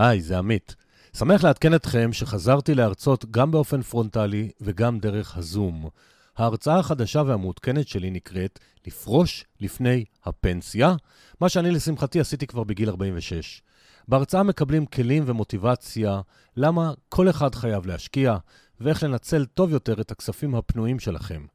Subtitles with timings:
[0.00, 0.76] היי, זה עמית.
[1.16, 5.88] שמח לעדכן אתכם שחזרתי להרצות גם באופן פרונטלי וגם דרך הזום.
[6.36, 10.94] ההרצאה החדשה והמעודכנת שלי נקראת לפרוש לפני הפנסיה,
[11.40, 13.62] מה שאני לשמחתי עשיתי כבר בגיל 46.
[14.08, 16.20] בהרצאה מקבלים כלים ומוטיבציה
[16.56, 18.36] למה כל אחד חייב להשקיע
[18.80, 21.46] ואיך לנצל טוב יותר את הכספים הפנויים שלכם.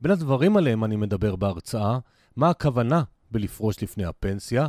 [0.00, 1.98] בין הדברים עליהם אני מדבר בהרצאה,
[2.36, 4.68] מה הכוונה בלפרוש לפני הפנסיה,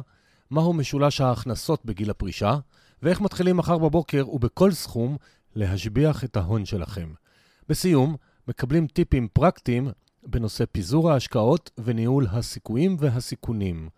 [0.52, 2.58] מהו משולש ההכנסות בגיל הפרישה,
[3.04, 5.18] ואיך מתחילים מחר בבוקר ובכל סכום
[5.56, 7.10] להשביח את ההון שלכם.
[7.70, 8.16] בסיום,
[8.48, 9.90] מקבלים טיפים פרקטיים
[10.24, 13.90] בנושא פיזור ההשקעות וניהול הסיכויים והסיכונים.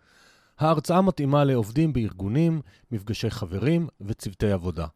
[0.58, 2.60] ההרצאה מתאימה לעובדים בארגונים,
[2.92, 4.86] מפגשי חברים וצוותי עבודה.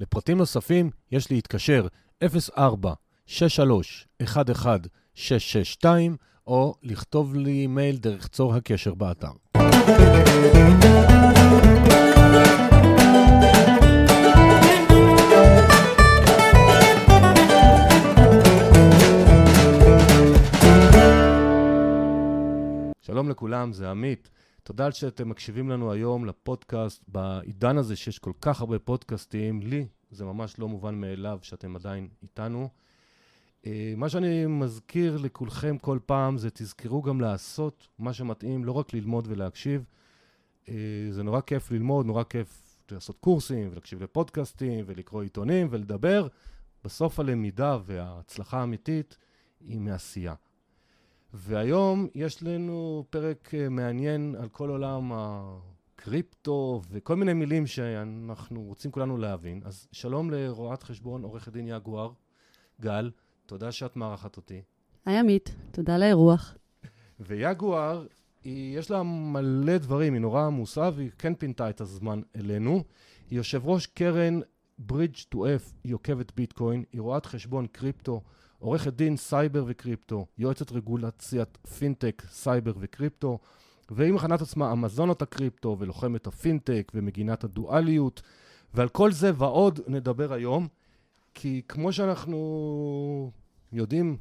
[0.00, 1.86] לפרטים נוספים יש להתקשר
[2.24, 2.92] 04
[3.26, 4.76] 63 11
[5.14, 6.16] 662
[6.46, 9.32] או לכתוב לי מייל דרך צור הקשר באתר.
[23.06, 24.30] שלום לכולם, זה עמית.
[24.62, 27.04] תודה שאתם מקשיבים לנו היום לפודקאסט.
[27.08, 32.08] בעידן הזה שיש כל כך הרבה פודקאסטים, לי זה ממש לא מובן מאליו שאתם עדיין
[32.22, 32.68] איתנו.
[33.66, 38.94] אה, מה שאני מזכיר לכולכם כל פעם זה תזכרו גם לעשות מה שמתאים, לא רק
[38.94, 39.84] ללמוד ולהקשיב.
[40.68, 40.74] אה,
[41.10, 46.28] זה נורא כיף ללמוד, נורא כיף לעשות קורסים ולהקשיב לפודקאסטים ולקרוא עיתונים ולדבר.
[46.84, 49.18] בסוף הלמידה וההצלחה האמיתית
[49.60, 50.34] היא מעשייה.
[51.38, 58.90] והיום יש לנו פרק אה, מעניין על כל עולם הקריפטו וכל מיני מילים שאנחנו רוצים
[58.90, 59.60] כולנו להבין.
[59.64, 62.12] אז שלום לרואת חשבון, עורכת דין יגואר,
[62.80, 63.10] גל,
[63.46, 64.62] תודה שאת מארחת אותי.
[65.06, 66.56] היי עמית, תודה על האירוח.
[67.20, 68.06] ויגואר,
[68.44, 72.84] היא, יש לה מלא דברים, היא נורא עמוסה והיא כן פינתה את הזמן אלינו.
[73.30, 74.40] היא יושב ראש קרן
[74.78, 78.20] ברידג' טו אף, היא עוקבת ביטקוין, היא רואת חשבון קריפטו.
[78.58, 83.38] עורכת דין סייבר וקריפטו, יועצת רגולציית פינטק, סייבר וקריפטו,
[83.90, 88.22] והיא מכנה את עצמה אמזונות הקריפטו ולוחמת הפינטק ומגינת הדואליות,
[88.74, 90.68] ועל כל זה ועוד נדבר היום,
[91.34, 93.30] כי כמו שאנחנו
[93.72, 94.16] יודעים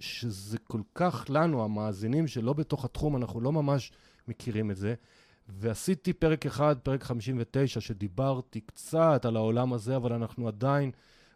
[0.00, 3.92] שזה כל כך לנו, המאזינים שלא בתוך התחום, אנחנו לא ממש
[4.28, 4.94] מכירים את זה.
[5.48, 10.90] ועשיתי פרק אחד, פרק 59, שדיברתי קצת על העולם הזה, אבל אנחנו עדיין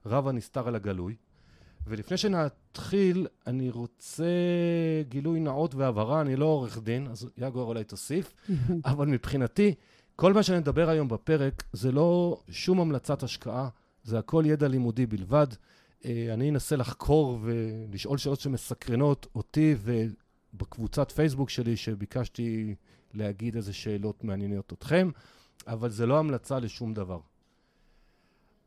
[0.06, 1.16] רב הנסתר על הגלוי.
[1.86, 4.24] ולפני שנתחיל, אני רוצה
[5.08, 8.34] גילוי נאות והבהרה, אני לא עורך דין, אז יגואר אולי תוסיף,
[8.84, 9.74] אבל מבחינתי,
[10.16, 13.68] כל מה שאני מדבר היום בפרק זה לא שום המלצת השקעה,
[14.04, 15.46] זה הכל ידע לימודי בלבד.
[16.04, 22.74] אה, אני אנסה לחקור ולשאול שאלות שמסקרנות אותי ובקבוצת פייסבוק שלי, שביקשתי
[23.14, 25.10] להגיד איזה שאלות מעניינות אתכם,
[25.66, 27.20] אבל זה לא המלצה לשום דבר.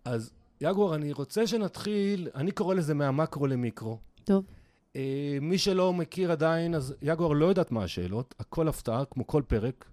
[0.05, 0.31] אז
[0.61, 3.97] יגואר, אני רוצה שנתחיל, אני קורא לזה מהמקרו למיקרו.
[4.23, 4.45] טוב.
[4.93, 4.97] Uh,
[5.41, 9.85] מי שלא מכיר עדיין, אז יגואר לא יודעת מה השאלות, הכל הפתעה, כמו כל פרק,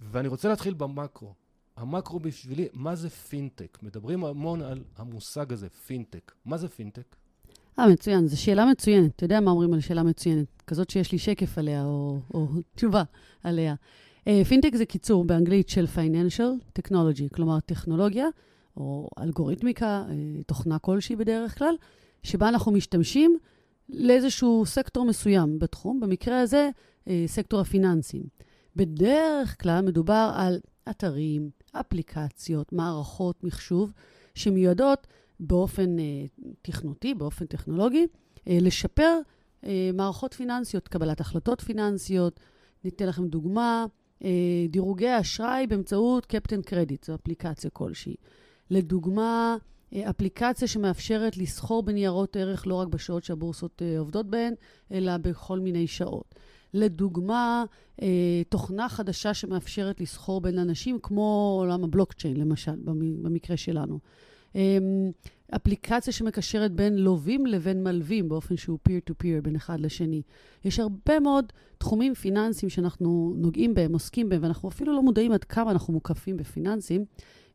[0.00, 1.34] ואני רוצה להתחיל במקרו.
[1.76, 3.78] המקרו בשבילי, מה זה פינטק?
[3.82, 6.32] מדברים המון על המושג הזה, פינטק.
[6.44, 7.16] מה זה פינטק?
[7.78, 9.10] אה, מצוין, זו שאלה מצוינת.
[9.16, 10.62] אתה יודע מה אומרים על שאלה מצוינת?
[10.66, 13.02] כזאת שיש לי שקף עליה, או, או תשובה
[13.42, 13.74] עליה.
[14.20, 18.26] אה, פינטק זה קיצור באנגלית של Financial Technology, כלומר טכנולוגיה
[18.76, 21.74] או אלגוריתמיקה, אה, תוכנה כלשהי בדרך כלל,
[22.22, 23.38] שבה אנחנו משתמשים
[23.88, 26.70] לאיזשהו סקטור מסוים בתחום, במקרה הזה
[27.08, 28.22] אה, סקטור הפיננסים.
[28.76, 33.92] בדרך כלל מדובר על אתרים, אפליקציות, מערכות מחשוב,
[34.34, 35.06] שמיועדות
[35.40, 36.04] באופן אה,
[36.62, 38.06] תכנותי, באופן טכנולוגי,
[38.46, 39.18] לשפר
[39.94, 42.40] מערכות פיננסיות, קבלת החלטות פיננסיות.
[42.84, 43.86] ניתן לכם דוגמה,
[44.68, 48.14] דירוגי אשראי באמצעות קפטן קרדיט, זו אפליקציה כלשהי.
[48.70, 49.56] לדוגמה,
[49.94, 54.54] אה, אפליקציה שמאפשרת לסחור בניירות ערך לא רק בשעות שהבורסות אה, עובדות בהן,
[54.92, 56.34] אלא בכל מיני שעות.
[56.74, 57.64] לדוגמה,
[58.02, 62.76] אה, תוכנה חדשה שמאפשרת לסחור בין אנשים, כמו עולם הבלוקצ'יין, למשל,
[63.22, 63.98] במקרה שלנו.
[65.56, 70.22] אפליקציה שמקשרת בין לווים לבין מלווים, באופן שהוא peer-to-peer בין אחד לשני.
[70.64, 75.44] יש הרבה מאוד תחומים פיננסיים שאנחנו נוגעים בהם, עוסקים בהם, ואנחנו אפילו לא מודעים עד
[75.44, 77.04] כמה אנחנו מוקפים בפיננסים.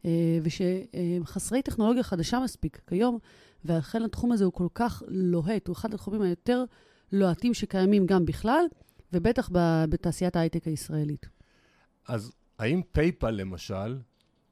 [0.05, 3.17] אה, ושחסרי טכנולוגיה חדשה מספיק כיום,
[3.65, 6.63] ולכן התחום הזה הוא כל כך לוהט, הוא אחד התחומים היותר
[7.11, 8.65] לוהטים שקיימים גם בכלל,
[9.13, 9.49] ובטח
[9.89, 11.29] בתעשיית ההייטק הישראלית.
[12.07, 13.97] אז האם פייפל למשל,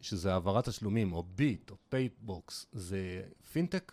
[0.01, 3.21] שזה העברת תשלומים, או ביט, או פייבוקס, זה
[3.51, 3.91] פינטק?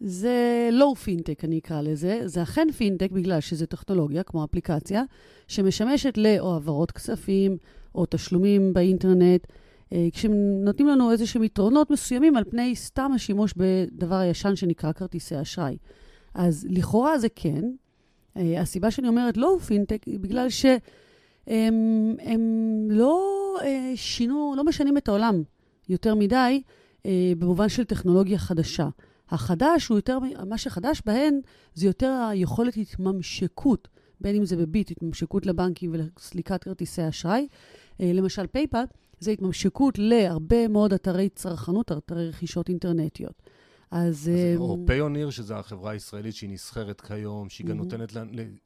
[0.00, 2.20] זה low פינטק, אני אקרא לזה.
[2.24, 5.02] זה אכן פינטק בגלל שזה טכנולוגיה, כמו אפליקציה,
[5.48, 7.56] שמשמשת או העברות כספים,
[7.94, 9.46] או תשלומים באינטרנט,
[9.92, 15.40] אה, כשנותנים לנו איזה שהם יתרונות מסוימים על פני סתם השימוש בדבר הישן שנקרא כרטיסי
[15.40, 15.76] אשראי.
[16.34, 17.64] אז לכאורה זה כן.
[18.36, 22.40] אה, הסיבה שאני אומרת לא פינטק היא בגלל שהם הם
[22.90, 25.42] לא אה, שינו, לא משנים את העולם
[25.88, 26.62] יותר מדי
[27.38, 28.88] במובן של טכנולוגיה חדשה.
[29.30, 30.18] החדש הוא יותר,
[30.48, 31.40] מה שחדש בהן
[31.74, 33.88] זה יותר היכולת התממשקות,
[34.20, 37.46] בין אם זה בביט, התממשקות לבנקים ולסליקת כרטיסי אשראי.
[38.00, 38.84] למשל פייפל,
[39.20, 43.42] זה התממשקות להרבה מאוד אתרי צרכנות, אתרי רכישות אינטרנטיות.
[43.90, 44.08] אז...
[44.10, 48.12] אז או פיוניר, שזו החברה הישראלית שהיא נסחרת כיום, שהיא גם נותנת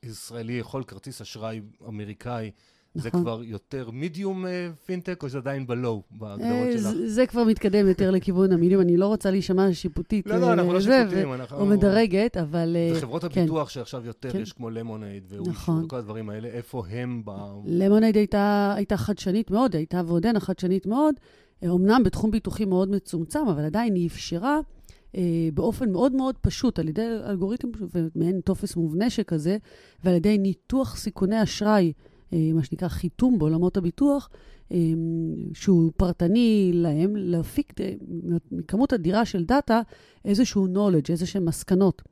[0.02, 2.50] לישראלי יכול כרטיס אשראי אמריקאי
[2.94, 3.23] זה נכון.
[3.23, 4.46] כבר יותר מידיום
[4.87, 6.90] פינטק, או שזה עדיין ב low, בהגדרות אה, שלך?
[7.06, 8.82] זה כבר מתקדם יותר לכיוון המידיום.
[8.82, 10.26] אני לא רוצה להישמע שיפוטית.
[10.26, 11.29] לא, לא, אנחנו לא שיפוטיים.
[11.52, 12.76] או מדרגת, אבל...
[12.94, 13.40] וחברות כן.
[13.40, 14.40] הביטוח שעכשיו יותר, כן.
[14.40, 15.85] יש כמו למונייד, נכון.
[15.85, 17.31] וכל הדברים האלה, איפה הם ב...
[17.67, 21.14] למונייד הייתה חדשנית מאוד, הייתה ועודנה חדשנית מאוד,
[21.64, 24.58] אמנם בתחום ביטוחי מאוד מצומצם, אבל עדיין היא אפשרה.
[25.55, 29.56] באופן מאוד מאוד פשוט, על ידי אלגוריתם ומעין טופס מובנה שכזה,
[30.05, 34.31] ועל ידי ניתוח סיכוני אשראי אה, מה שנקרא חיתום בעולמות הביטוח,
[34.73, 34.77] אה,
[35.55, 37.95] שהוא פרטני להם, להפיק אה,
[38.53, 39.81] מכמות אדירה של דאטה
[40.25, 42.03] איזשהו knowledge, איזשהן מסקנות.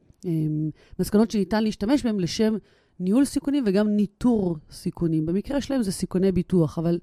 [0.99, 2.55] מסקנות שניתן להשתמש בהן לשם
[3.01, 5.27] ניהול סיכונים וגם ניטור סיכונים.
[5.27, 6.99] במקרה שלהם זה סיכוני ביטוח, אבל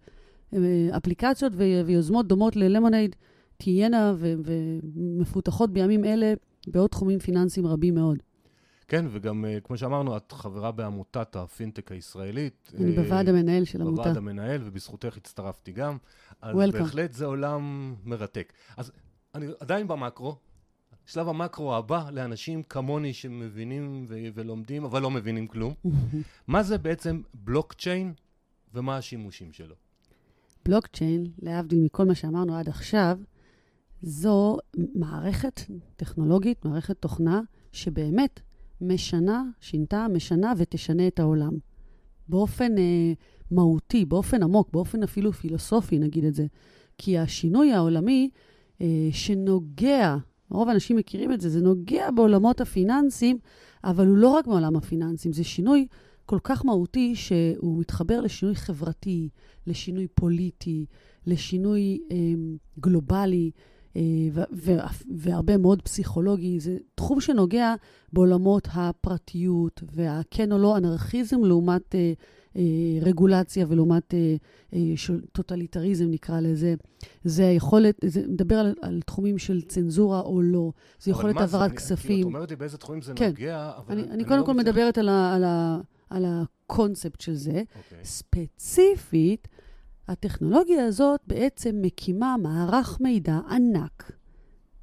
[0.98, 1.54] אפליקציות
[1.86, 3.16] ויוזמות דומות ללמונייד
[3.58, 6.34] תהיינה ומפותחות בימים אלה
[6.68, 8.18] בעוד תחומים פיננסיים רבים מאוד.
[8.88, 12.72] כן, וגם, uh, כמו שאמרנו, את חברה בעמותת הפינטק הישראלית.
[12.78, 14.02] אני uh, בוועד המנהל של עמותה.
[14.02, 15.98] בוועד המנהל, ובזכותך הצטרפתי גם.
[16.42, 16.72] אז Welcome.
[16.72, 18.54] בהחלט זה עולם מרתק.
[18.78, 18.92] אז
[19.36, 20.36] אני עדיין במקרו,
[21.06, 25.74] שלב המקרו הבא לאנשים כמוני שמבינים ו- ולומדים, אבל לא מבינים כלום.
[26.48, 28.14] מה זה בעצם בלוקצ'יין
[28.74, 29.76] ומה השימושים שלו?
[30.66, 33.18] בלוקצ'יין, להבדיל מכל מה שאמרנו עד עכשיו,
[34.02, 34.58] זו
[34.96, 35.62] מערכת
[35.96, 37.42] טכנולוגית, מערכת תוכנה,
[37.72, 38.40] שבאמת
[38.84, 41.54] משנה, שינתה, משנה ותשנה את העולם.
[42.28, 43.14] באופן אה,
[43.52, 46.46] מהותי, באופן עמוק, באופן אפילו פילוסופי, נגיד את זה.
[46.98, 48.30] כי השינוי העולמי
[48.82, 50.18] אה, שנוגע,
[50.50, 53.38] רוב האנשים מכירים את זה, זה נוגע בעולמות הפיננסיים,
[53.84, 55.88] אבל הוא לא רק בעולם הפיננסים, זה שינוי
[56.26, 59.30] כל כך מהותי שהוא מתחבר לשינוי חברתי,
[59.68, 60.86] לשינוי פוליטי,
[61.28, 62.18] לשינוי אה,
[62.80, 63.52] גלובלי.
[63.96, 64.02] אה,
[65.16, 66.60] והרבה מאוד פסיכולוגי.
[66.60, 67.74] זה תחום שנוגע
[68.14, 72.14] בעולמות הפרטיות והכן או לא אנרכיזם לעומת אה,
[72.56, 72.62] אה,
[73.02, 74.14] רגולציה ולעומת
[75.32, 76.76] טוטליטריזם, נקרא לזה.
[77.24, 80.72] זה יכולת, זה מדבר על, על תחומים של צנזורה או לא.
[81.00, 82.22] זה יכולת העברת כספים.
[82.22, 83.28] את אומרת לי באיזה תחומים זה כן.
[83.28, 83.96] נוגע, אבל...
[83.96, 84.54] אני, אני, אני קודם לא כל.
[84.54, 85.80] מדברת על, ה, על, ה,
[86.10, 87.52] על הקונספט של זה.
[87.52, 87.78] Okay.
[87.78, 88.06] אוקיי.
[88.06, 89.48] ספציפית,
[90.08, 94.12] הטכנולוגיה הזאת בעצם מקימה מערך מידע ענק,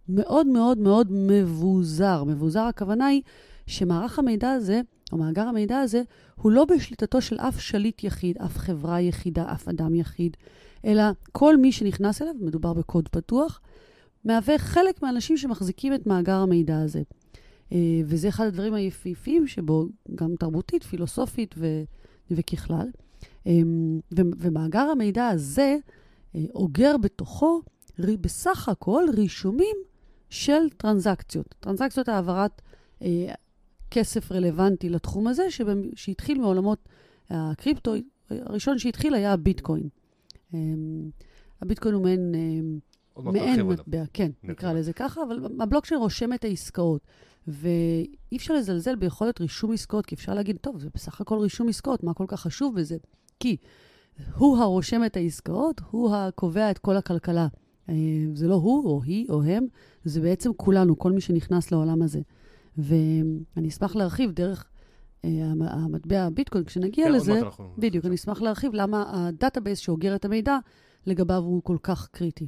[0.09, 2.25] מאוד מאוד מאוד מבוזר.
[2.25, 3.23] מבוזר הכוונה היא
[3.67, 4.81] שמערך המידע הזה,
[5.13, 6.03] או מאגר המידע הזה,
[6.35, 10.37] הוא לא בשליטתו של אף שליט יחיד, אף חברה יחידה, אף אדם יחיד,
[10.85, 11.03] אלא
[11.33, 13.61] כל מי שנכנס אליו, מדובר בקוד פתוח,
[14.25, 17.03] מהווה חלק מהאנשים שמחזיקים את מאגר המידע הזה.
[17.73, 21.83] אה, וזה אחד הדברים היפהפיים שבו, גם תרבותית, פילוסופית ו-
[22.31, 22.87] וככלל.
[23.47, 25.77] אמ, ומאגר המידע הזה
[26.35, 27.63] אה, אוגר בתוכו
[27.99, 29.77] בסך הכל רישומים
[30.31, 31.55] של טרנזקציות.
[31.61, 32.63] טרנזקציות העברת
[33.03, 33.35] אה,
[33.91, 35.43] כסף רלוונטי לתחום הזה,
[35.95, 36.89] שהתחיל מעולמות
[37.31, 37.95] הקריפטו,
[38.31, 39.89] הראשון שהתחיל היה הביטקוין.
[40.55, 41.11] אמ,
[41.63, 47.07] הביטקוין הוא מעין, אה, מעין מטבע, כן, נקרא לזה ככה, אבל הבלוקצ'יין רושם את העסקאות.
[47.49, 52.03] ואי אפשר לזלזל ביכולת רישום עסקאות, כי אפשר להגיד, טוב, זה בסך הכל רישום עסקאות,
[52.03, 52.97] מה כל כך חשוב בזה?
[53.41, 53.57] כי
[54.37, 57.49] הוא הרושם את העסקאות, הוא הקובע את כל הכלכלה.
[57.89, 57.95] אה,
[58.35, 59.67] זה לא הוא או היא או הם,
[60.05, 62.21] זה בעצם כולנו, כל מי שנכנס לעולם הזה.
[62.79, 64.71] ואני אשמח להרחיב דרך
[65.25, 65.31] אה,
[65.61, 67.41] המטבע הביטקוין, כשנגיע כן, לזה,
[67.79, 70.59] בדיוק, אני אשמח להרחיב למה ה database שאוגר את המידע
[71.07, 72.47] לגביו הוא כל כך קריטי.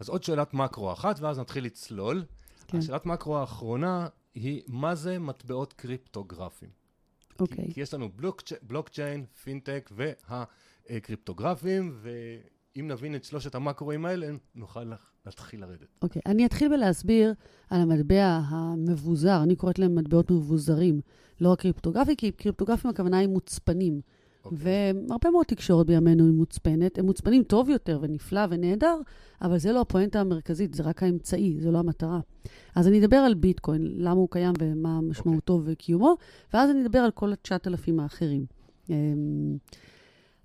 [0.00, 2.24] אז עוד שאלת מקרו אחת, ואז נתחיל לצלול.
[2.66, 2.78] כן.
[2.78, 6.79] השאלת מקרו האחרונה היא, מה זה מטבעות קריפטוגרפיים?
[7.40, 7.64] אוקיי.
[7.66, 8.52] כי, כי יש לנו בלוקצ'...
[8.62, 9.90] בלוקצ'יין, פינטק
[10.90, 14.92] והקריפטוגרפים, ואם נבין את שלושת המקרואים האלה, נוכל
[15.26, 15.88] להתחיל לרדת.
[16.02, 17.32] אוקיי, אני אתחיל בלהסביר
[17.70, 21.00] על המטבע המבוזר, אני קוראת להם מטבעות מבוזרים,
[21.40, 24.00] לא הקריפטוגרפי, כי קריפטוגרפים הכוונה היא מוצפנים.
[24.42, 24.44] Okay.
[24.44, 24.92] אוקיי.
[25.08, 26.98] והרבה מאוד תקשורת בימינו היא מוצפנת.
[26.98, 29.00] הם מוצפנים טוב יותר ונפלא ונהדר,
[29.42, 32.20] אבל זה לא הפואנטה המרכזית, זה רק האמצעי, זה לא המטרה.
[32.74, 35.60] אז אני אדבר על ביטקוין, למה הוא קיים ומה משמעותו okay.
[35.60, 35.72] אוקיי.
[35.72, 36.16] וקיומו,
[36.54, 38.46] ואז אני אדבר על כל ה-9,000 האחרים.
[38.90, 39.56] אמ,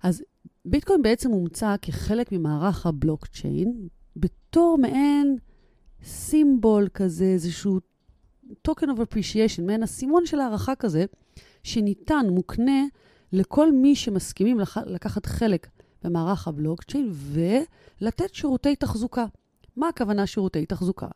[0.02, 0.22] אז
[0.64, 5.36] ביטקוין בעצם הומצא כחלק ממערך הבלוקצ'יין, בתור מעין
[6.04, 7.78] סימבול כזה, איזשהו
[8.68, 11.04] token of appreciation, מעין אסימון של הערכה כזה,
[11.62, 12.82] שניתן, מוקנה,
[13.32, 14.76] לכל מי שמסכימים לח...
[14.76, 15.66] לקחת חלק
[16.04, 19.24] במערך הבלוקצ'יין ולתת שירותי תחזוקה.
[19.76, 21.08] מה הכוונה שירותי תחזוקה?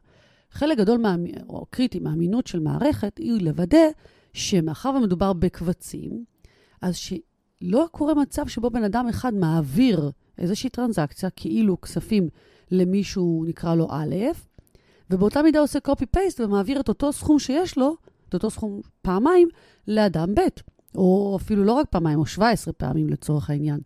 [0.50, 1.17] חלק גדול מה...
[1.49, 3.87] או קריטי מהאמינות של מערכת היא לוודא
[4.33, 6.25] שמאחר ומדובר בקבצים,
[6.83, 12.29] אז שלא קורה מצב שבו בן אדם אחד מעביר איזושהי טרנזקציה, כאילו כספים
[12.71, 14.17] למישהו, נקרא לו א',
[15.11, 17.97] ובאותה מידה עושה copy-paste ומעביר את אותו סכום שיש לו,
[18.29, 19.49] את אותו סכום פעמיים,
[19.88, 20.40] לאדם ב',
[20.94, 23.80] או אפילו לא רק פעמיים, או 17 פעמים לצורך העניין.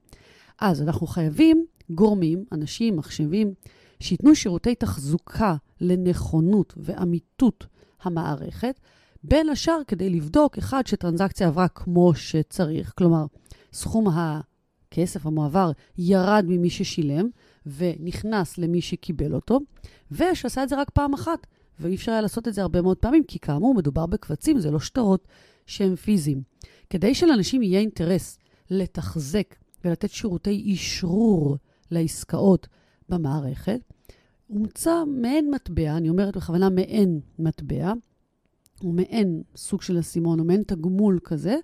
[0.61, 3.55] אז אנחנו חייבים גורמים, אנשים, מחשבים,
[4.01, 7.67] שייתנו שירותי תחזוקה לנכונות ואמיתות
[8.03, 8.81] המערכת,
[9.25, 13.27] בין השאר כדי לבדוק, אחד, שטרנזקציה עברה כמו שצריך, כלומר,
[13.73, 17.29] סכום הכסף המועבר ירד ממי ששילם
[17.67, 19.61] ונכנס למי שקיבל אותו,
[20.11, 21.47] ושעשה את זה רק פעם אחת,
[21.81, 24.81] ואי אפשר היה לעשות את זה הרבה מאוד פעמים, כי כאמור, מדובר בקבצים, זה לא
[24.81, 25.29] שטרות
[25.67, 26.43] שהם פיזיים.
[26.95, 28.39] כדי שלאנשים יהיה אינטרס
[28.71, 31.57] לתחזק ולתת שירותי אשרור
[31.91, 32.69] לעסקאות
[33.09, 33.81] במערכת,
[34.47, 37.93] הומצא מעין מטבע, אני אומרת בכוונה מעין מטבע,
[38.81, 41.57] הוא מעין סוג של אסימון, או מעין תגמול כזה,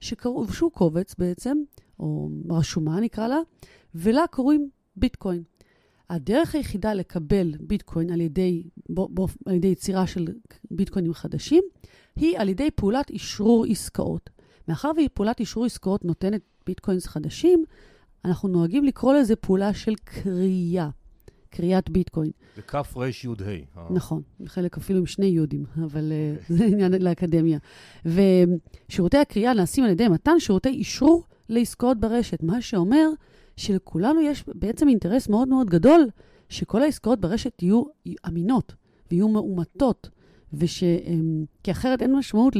[0.00, 1.56] שקראו, שהוא קובץ בעצם,
[2.00, 3.38] או רשומה נקרא לה,
[3.94, 5.42] ולה קוראים ביטקוין.
[6.10, 10.26] הדרך היחידה לקבל ביטקוין על ידי, בו, בו, על ידי יצירה של
[10.70, 11.64] ביטקוינים חדשים,
[12.16, 14.30] היא על ידי פעולת אשרור עסקאות.
[14.68, 17.64] מאחר והיא פעולת אשרור עסקאות נותנת ביטקוינס חדשים,
[18.24, 20.88] אנחנו נוהגים לקרוא לזה פעולה של קריאה.
[21.50, 22.30] קריאת ביטקוין.
[22.56, 23.80] זה כף רש יוד ה'.
[23.90, 26.40] נכון, חלק אפילו עם שני יודים, אבל okay.
[26.40, 26.56] אוקיי.
[26.56, 27.58] זה עניין לאקדמיה.
[28.04, 33.08] ושירותי הקריאה נעשים על ידי מתן שירותי אישור לעסקאות ברשת, מה שאומר
[33.56, 36.06] שלכולנו יש בעצם אינטרס מאוד מאוד גדול
[36.48, 37.82] שכל העסקאות ברשת יהיו
[38.28, 38.74] אמינות
[39.10, 40.10] ויהיו מאומתות,
[40.52, 40.84] וש...
[41.62, 42.56] כי אחרת אין משמעות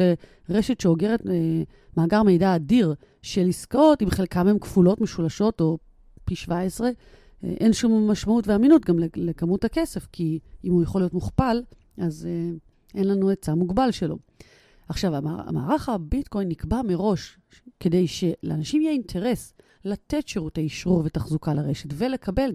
[0.49, 1.63] לרשת שאוגרת אה,
[1.97, 5.79] מאגר מידע אדיר של עסקאות, אם חלקם הן כפולות, משולשות או
[6.25, 6.91] פי 17,
[7.43, 11.63] אין שום משמעות ואמינות גם לכמות הכסף, כי אם הוא יכול להיות מוכפל,
[11.99, 12.51] אז אה,
[12.95, 14.19] אין לנו היצע מוגבל שלו.
[14.89, 17.39] עכשיו, המערך הביטקוין נקבע מראש
[17.81, 22.55] כדי שלאנשים יהיה אינטרס לתת שירותי אשרור ותחזוקה לרשת ולקבל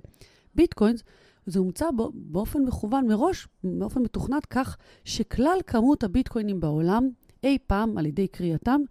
[0.56, 1.04] ביטקוינס,
[1.48, 7.10] זה הומצא באופן מכוון מראש, באופן מתוכנת כך שכלל כמות הביטקוינים בעולם,
[7.44, 8.82] אי פעם על ידי קריאתם,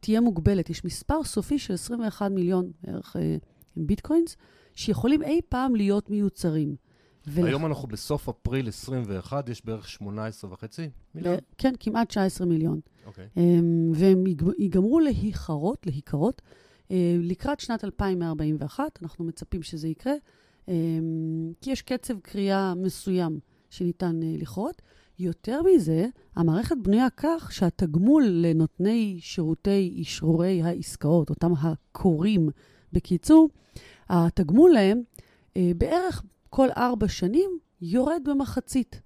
[0.00, 0.70] תהיה מוגבלת.
[0.70, 3.36] יש מספר סופי של 21 מיליון בערך אה,
[3.76, 4.36] ביטקוינס,
[4.74, 6.76] שיכולים אי פעם להיות מיוצרים.
[7.36, 11.36] היום אנחנו בסוף אפריל 21, יש בערך 18 וחצי מיליון?
[11.58, 12.80] כן, כמעט 19 מיליון.
[13.06, 13.28] אוקיי.
[13.36, 14.24] אמ, והם
[14.58, 16.42] ייגמרו להיכרות, להיכרות,
[16.90, 20.14] אה, לקראת שנת 2141, אנחנו מצפים שזה יקרה,
[21.60, 23.40] כי יש קצב קריאה מסוים
[23.74, 24.82] שניתן אה, לכרות.
[25.18, 26.06] יותר מזה,
[26.36, 32.48] המערכת בנויה כך שהתגמול לנותני שירותי אשרורי העסקאות, אותם הקוראים
[32.92, 33.48] בקיצור,
[34.08, 35.02] התגמול להם
[35.56, 39.00] אה, בערך כל ארבע שנים יורד במחצית.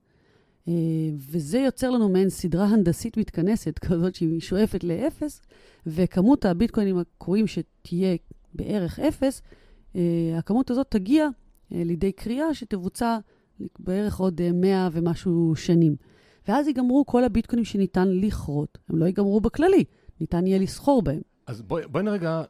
[0.68, 0.72] אה,
[1.16, 5.42] וזה יוצר לנו מעין סדרה הנדסית מתכנסת, כזאת שהיא שואפת לאפס,
[5.86, 8.16] וכמות הביטקוינים הקרואים שתהיה
[8.54, 9.42] בערך אפס,
[10.38, 11.28] הכמות הזאת תגיע
[11.70, 13.18] לידי קריאה שתבוצע
[13.78, 15.96] בערך עוד 100 אה, ומשהו שנים.
[16.48, 18.78] ואז ייגמרו כל הביטקוינים שניתן לכרות.
[18.88, 19.84] הם לא ייגמרו בכללי,
[20.20, 21.20] ניתן יהיה לסחור בהם.
[21.46, 22.42] אז בואי בוא נרגע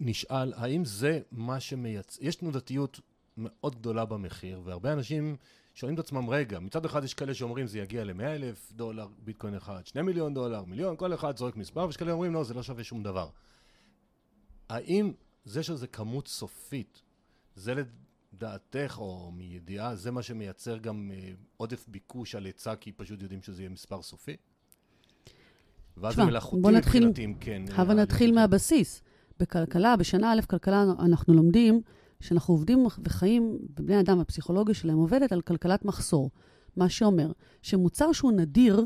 [0.00, 2.18] נשאל, האם זה מה שמייצ...
[2.20, 3.00] יש תנודתיות
[3.36, 5.36] מאוד גדולה במחיר, והרבה אנשים
[5.74, 9.54] שואלים את עצמם, רגע, מצד אחד יש כאלה שאומרים זה יגיע ל-100 אלף דולר ביטקוין
[9.54, 12.62] אחד, 2 מיליון דולר, מיליון, כל אחד זורק מספר, ויש כאלה שאומרים, לא, זה לא
[12.62, 13.28] שווה שום דבר.
[14.68, 15.12] האם
[15.44, 17.02] זה שזה כמות סופית,
[17.54, 17.74] זה
[18.32, 23.42] לדעתך, או מידיעה, זה מה שמייצר גם uh, עודף ביקוש על היצע, כי פשוט יודעים
[23.42, 24.36] שזה יהיה מספר סופי?
[25.96, 27.62] ואז זה מלאכותי מבחינתי, אם כן.
[27.72, 29.02] הבה נתחיל מהבסיס.
[29.40, 31.80] בכלכלה, בשנה א' כלכלה אנחנו לומדים
[32.20, 36.30] שאנחנו עובדים וחיים, ובני אדם, הפסיכולוגיה שלהם עובדת על כלכלת מחסור.
[36.76, 37.32] מה שאומר
[37.62, 38.84] שמוצר שהוא נדיר,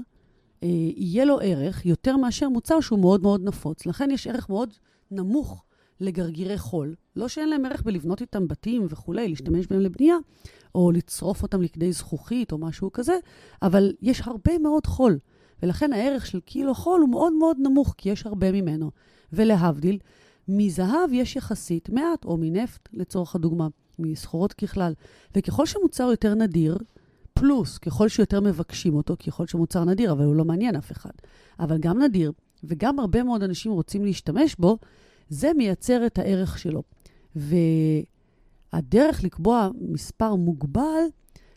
[0.62, 3.86] אה, יהיה לו ערך יותר מאשר מוצר שהוא מאוד מאוד נפוץ.
[3.86, 4.74] לכן יש ערך מאוד
[5.10, 5.64] נמוך
[6.00, 6.94] לגרגירי חול.
[7.16, 10.16] לא שאין להם ערך בלבנות איתם בתים וכולי, להשתמש בהם לבנייה,
[10.74, 13.16] או לצרוף אותם לכדי זכוכית או משהו כזה,
[13.62, 15.18] אבל יש הרבה מאוד חול.
[15.62, 18.90] ולכן הערך של קילו חול הוא מאוד מאוד נמוך, כי יש הרבה ממנו.
[19.32, 19.98] ולהבדיל,
[20.48, 24.92] מזהב יש יחסית מעט, או מנפט לצורך הדוגמה, מסחורות ככלל.
[25.36, 26.78] וככל שמוצר יותר נדיר,
[27.34, 31.10] פלוס, ככל שיותר מבקשים אותו, ככל שמוצר נדיר, אבל הוא לא מעניין אף אחד,
[31.60, 32.32] אבל גם נדיר,
[32.64, 34.78] וגם הרבה מאוד אנשים רוצים להשתמש בו,
[35.28, 36.82] זה מייצר את הערך שלו.
[38.72, 41.02] והדרך לקבוע מספר מוגבל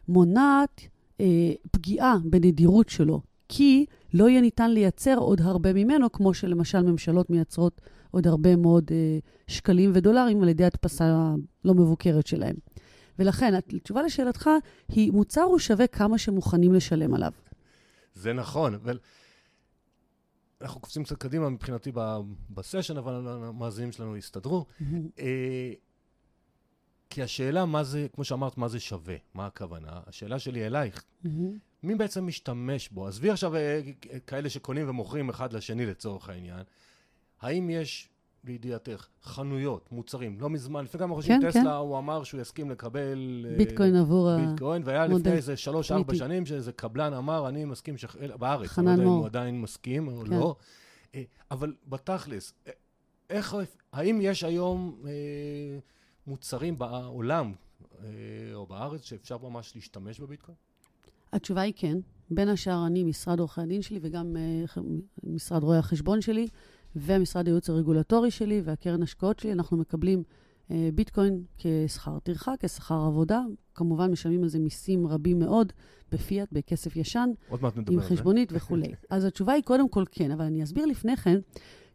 [0.08, 0.82] מונעת
[1.22, 7.30] אה, פגיעה בנדירות שלו, כי לא יהיה ניתן לייצר עוד הרבה ממנו, כמו שלמשל ממשלות
[7.30, 7.82] מייצרות
[8.12, 11.34] עוד הרבה מאוד אה, שקלים ודולרים על ידי הדפסה
[11.66, 12.56] לא מבוקרת שלהם.
[13.20, 14.50] ולכן, התשובה לשאלתך
[14.90, 17.32] היא, מוצר הוא שווה כמה שמוכנים לשלם עליו.
[18.14, 19.00] זה נכון, אבל
[20.62, 21.92] אנחנו קופצים קצת קדימה מבחינתי
[22.50, 24.66] בסשן, אבל המאזינים שלנו יסתדרו.
[25.20, 25.74] אה,
[27.10, 31.04] כי השאלה מה זה, כמו שאמרת, מה זה שווה, מה הכוונה, השאלה שלי אלייך,
[31.84, 33.08] מי בעצם משתמש בו?
[33.08, 33.82] עזבי עכשיו אה,
[34.28, 36.64] כאלה שקונים ומוכרים אחד לשני לצורך העניין.
[37.42, 38.10] האם יש,
[38.48, 41.68] לידיעתך, חנויות, מוצרים, לא מזמן, לפני כמה חודשים כן, טסלה, כן.
[41.68, 43.46] הוא אמר שהוא יסכים לקבל...
[43.50, 44.52] אה, ביטקוין uh, עבור המודל.
[44.52, 48.16] ביטקוין, והיה לפני איזה שלוש-ארבע שנים שאיזה קבלן אמר, אני מסכים, שח...
[48.40, 50.32] בארץ, אני לא יודע אם הוא עדיין מסכים או כן.
[50.32, 50.56] לא.
[51.12, 51.16] Uh,
[51.52, 52.54] אבל בתכלס,
[53.30, 53.56] איך,
[53.94, 55.08] האם יש היום uh,
[56.28, 57.96] מוצרים בעולם uh,
[58.54, 60.58] או בארץ שאפשר ממש להשתמש בביטקוין?
[61.34, 61.98] התשובה היא כן.
[62.32, 64.80] בין השאר, אני, משרד עורכי הדין שלי וגם uh,
[65.24, 66.48] משרד רואי החשבון שלי,
[67.00, 73.42] ומשרד הייעוץ הרגולטורי שלי והקרן השקעות שלי, אנחנו מקבלים uh, ביטקוין כשכר טרחה, כשכר עבודה.
[73.76, 75.74] כמובן, משלמים על זה מיסים רבים מאוד,
[76.12, 77.30] בפיאט, בכסף ישן,
[77.90, 78.94] עם חשבונית וכולי.
[79.10, 81.40] אז התשובה היא קודם כל כן, אבל אני אסביר לפני כן,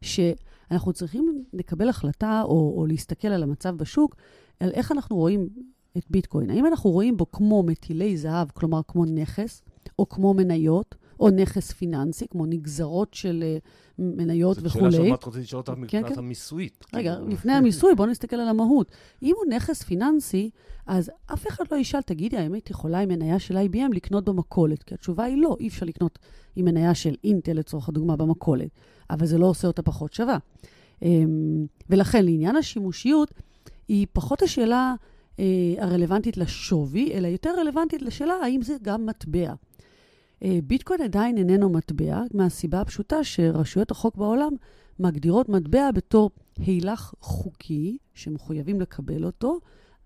[0.03, 4.17] שאנחנו צריכים לקבל החלטה או, או להסתכל על המצב בשוק,
[4.61, 5.49] על איך אנחנו רואים
[5.97, 6.51] את ביטקוין.
[6.51, 9.63] האם אנחנו רואים בו כמו מטילי זהב, כלומר כמו נכס,
[9.99, 13.63] או כמו מניות, או נכס פיננסי, כמו נגזרות של uh,
[13.99, 14.71] מניות וכולי.
[14.71, 16.19] זו שאלה שעוד מעט רציתי לשאול אותך כן, מבחינת כן.
[16.19, 16.85] המיסויית.
[16.95, 17.29] רגע, כאילו.
[17.29, 18.93] לפני המיסוי, בואו נסתכל על המהות.
[19.23, 20.51] אם הוא נכס פיננסי,
[20.87, 24.83] אז אף אחד לא ישאל, תגידי, האם היית יכולה עם מניה של IBM לקנות במכולת?
[24.83, 26.19] כי התשובה היא לא, אי אפשר לקנות
[26.57, 28.71] עם מניה של אינטל, לצורך הדוגמה, במכולת.
[29.11, 30.39] אבל זה לא עושה אותה פחות שווה.
[31.03, 33.31] אמ, ולכן, לעניין השימושיות,
[33.89, 34.95] היא פחות השאלה
[35.39, 35.45] אה,
[35.79, 39.55] הרלוונטית לשווי, אלא יותר רלוונטית לשאלה האם זה גם מטבע.
[40.45, 44.53] אה, ביטקוין עדיין איננו מטבע, מהסיבה הפשוטה שרשויות החוק בעולם
[44.99, 49.59] מגדירות מטבע בתור הילך חוקי, שמחויבים לקבל אותו,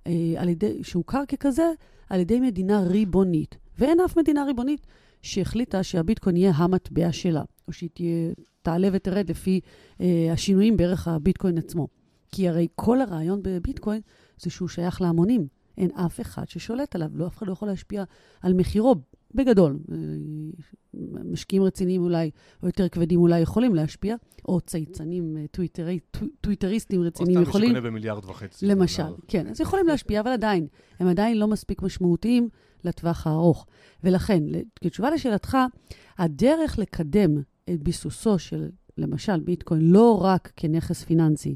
[0.07, 1.71] אה, על ידי, שהוכר ככזה
[2.11, 3.57] על ידי מדינה ריבונית.
[3.79, 4.87] ואין אף מדינה ריבונית
[5.23, 9.61] שהחליטה שהביטקוין יהיה המטבע שלה, או שהיא תהיה, תעלה ותרד לפי
[10.01, 11.89] אה, השינויים בערך הביטקוין עצמו.
[12.33, 14.01] כי הרי כל הרעיון בביטקוין
[14.39, 15.47] זה שהוא שייך להמונים.
[15.79, 18.05] אין אף אחד ששולט עליו, לא, אף אחד לא יכול להשפיע
[18.43, 18.95] על מחירו,
[19.37, 19.79] בגדול.
[19.93, 19.97] אה,
[21.25, 22.31] משקיעים רציניים אולי,
[22.63, 24.17] או יותר כבדים אולי יכולים להשפיע,
[24.49, 25.99] או צייצנים, אה, טוויטרי,
[26.41, 27.49] טוויטריסטים רציניים יכולים...
[27.49, 28.67] או סתם מי שקונה במיליארד וחצי.
[28.67, 29.47] למשל, כן.
[29.47, 30.67] אז יכולים להשפיע, אבל עדיין,
[30.99, 32.49] הם עדיין לא מספיק משמעותיים
[32.85, 33.67] לטווח הארוך.
[34.05, 34.43] ולכן,
[34.85, 35.59] כתשובה לשאלתך,
[36.19, 37.31] הדרך לקדם
[37.71, 38.69] את ביסוסו של,
[38.99, 41.55] למשל, ביטקוין, לא רק כנכס פיננסי,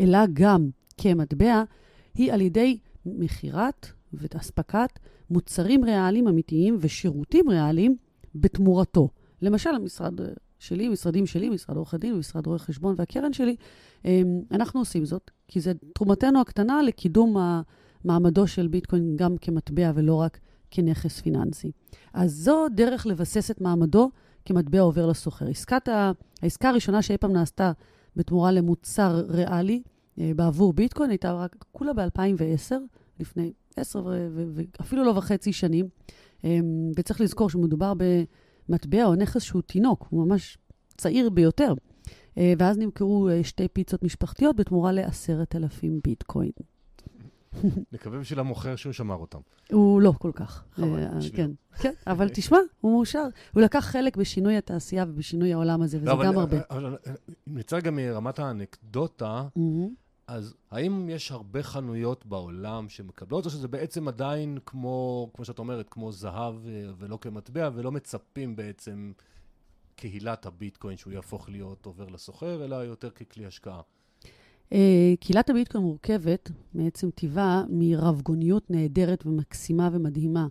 [0.00, 1.62] אלא גם כמטבע,
[2.14, 4.98] היא על ידי מכירת ואספקת
[5.30, 7.96] מוצרים ריאליים אמיתיים ושירותים ריאליים
[8.34, 9.08] בתמורתו.
[9.42, 10.20] למשל, המשרד
[10.58, 13.56] שלי, משרדים שלי, משרד עורכי דין, משרד רואי חשבון והקרן שלי,
[14.04, 17.36] אמ, אנחנו עושים זאת, כי זו תרומתנו הקטנה לקידום
[18.04, 20.38] מעמדו של ביטקוין גם כמטבע ולא רק
[20.70, 21.72] כנכס פיננסי.
[22.14, 24.10] אז זו דרך לבסס את מעמדו
[24.44, 25.46] כמטבע עובר לסוחר.
[25.46, 26.12] עסקת ה...
[26.42, 27.72] העסקה הראשונה שאי פעם נעשתה
[28.16, 29.82] בתמורה למוצר ריאלי
[30.18, 32.72] אה, בעבור ביטקוין הייתה רק כולה ב-2010,
[33.20, 35.88] לפני עשר ואפילו לא וחצי שנים.
[36.44, 37.92] אמ, וצריך לזכור שמדובר
[38.68, 40.58] במטבע או נכס שהוא תינוק, הוא ממש
[40.96, 41.74] צעיר ביותר.
[42.38, 46.50] אה, ואז נמכרו אה, שתי פיצות משפחתיות בתמורה לעשרת אלפים ביטקוין.
[47.92, 49.38] נקווה בשביל המוכר שהוא שמר אותם.
[49.72, 50.64] הוא לא כל כך.
[50.72, 53.24] חבל, כן, כן, אבל תשמע, הוא מאושר.
[53.54, 56.56] הוא לקח חלק בשינוי התעשייה ובשינוי העולם הזה, וזה לא, גם הרבה.
[56.70, 56.96] אבל
[57.46, 59.48] נצא גם מרמת האנקדוטה,
[60.26, 65.88] אז האם יש הרבה חנויות בעולם שמקבלות, או שזה בעצם עדיין כמו, כמו שאת אומרת,
[65.88, 69.12] כמו זהב אה, ולא כמטבע, ולא מצפים בעצם
[69.96, 73.80] קהילת הביטקוין שהוא יהפוך להיות עובר לסוחר, אלא יותר ככלי השקעה?
[74.70, 74.74] אה,
[75.20, 80.46] קהילת הביטקוין מורכבת מעצם טבעה מרבגוניות נהדרת ומקסימה ומדהימה.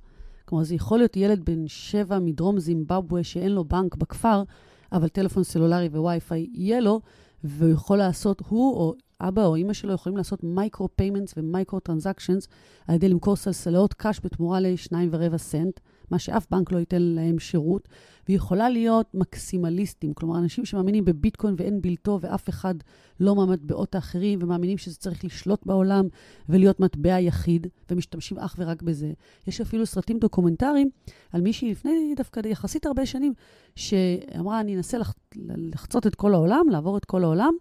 [0.45, 4.43] כלומר, זה יכול להיות ילד בן שבע מדרום זימבבואה שאין לו בנק בכפר,
[4.91, 7.01] אבל טלפון סלולרי ווי-פיי יהיה לו,
[7.43, 8.95] והוא יכול לעשות, הוא או
[9.27, 12.47] אבא או אימא שלו יכולים לעשות micro payments ו micro transactions
[12.87, 15.79] על ידי למכור סלסלות קש בתמורה לשניים ורבע סנט,
[16.11, 17.87] מה שאף בנק לא ייתן להם שירות,
[18.27, 22.75] והיא יכולה להיות מקסימליסטים, כלומר, אנשים שמאמינים בביטקוין ואין בלתו ואף אחד
[23.19, 26.07] לא מהמטבעות האחרים, ומאמינים שזה צריך לשלוט בעולם
[26.49, 29.11] ולהיות מטבע יחיד, ומשתמשים אך ורק בזה.
[29.47, 30.89] יש אפילו סרטים דוקומנטריים
[31.31, 33.33] על מישהי לפני דווקא יחסית הרבה שנים,
[33.75, 35.13] שאמרה, אני אנסה לח...
[35.35, 37.53] לחצות את כל העולם, לעבור את כל העולם,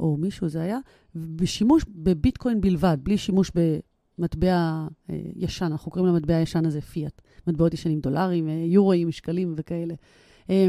[0.00, 0.78] או מישהו זה היה,
[1.14, 7.74] בשימוש בביטקוין בלבד, בלי שימוש במטבע אה, ישן, אנחנו קוראים למטבע הישן הזה פיאט, מטבעות
[7.74, 9.94] ישנים, דולרים, אה, יורואים, שקלים וכאלה.
[10.50, 10.66] אה,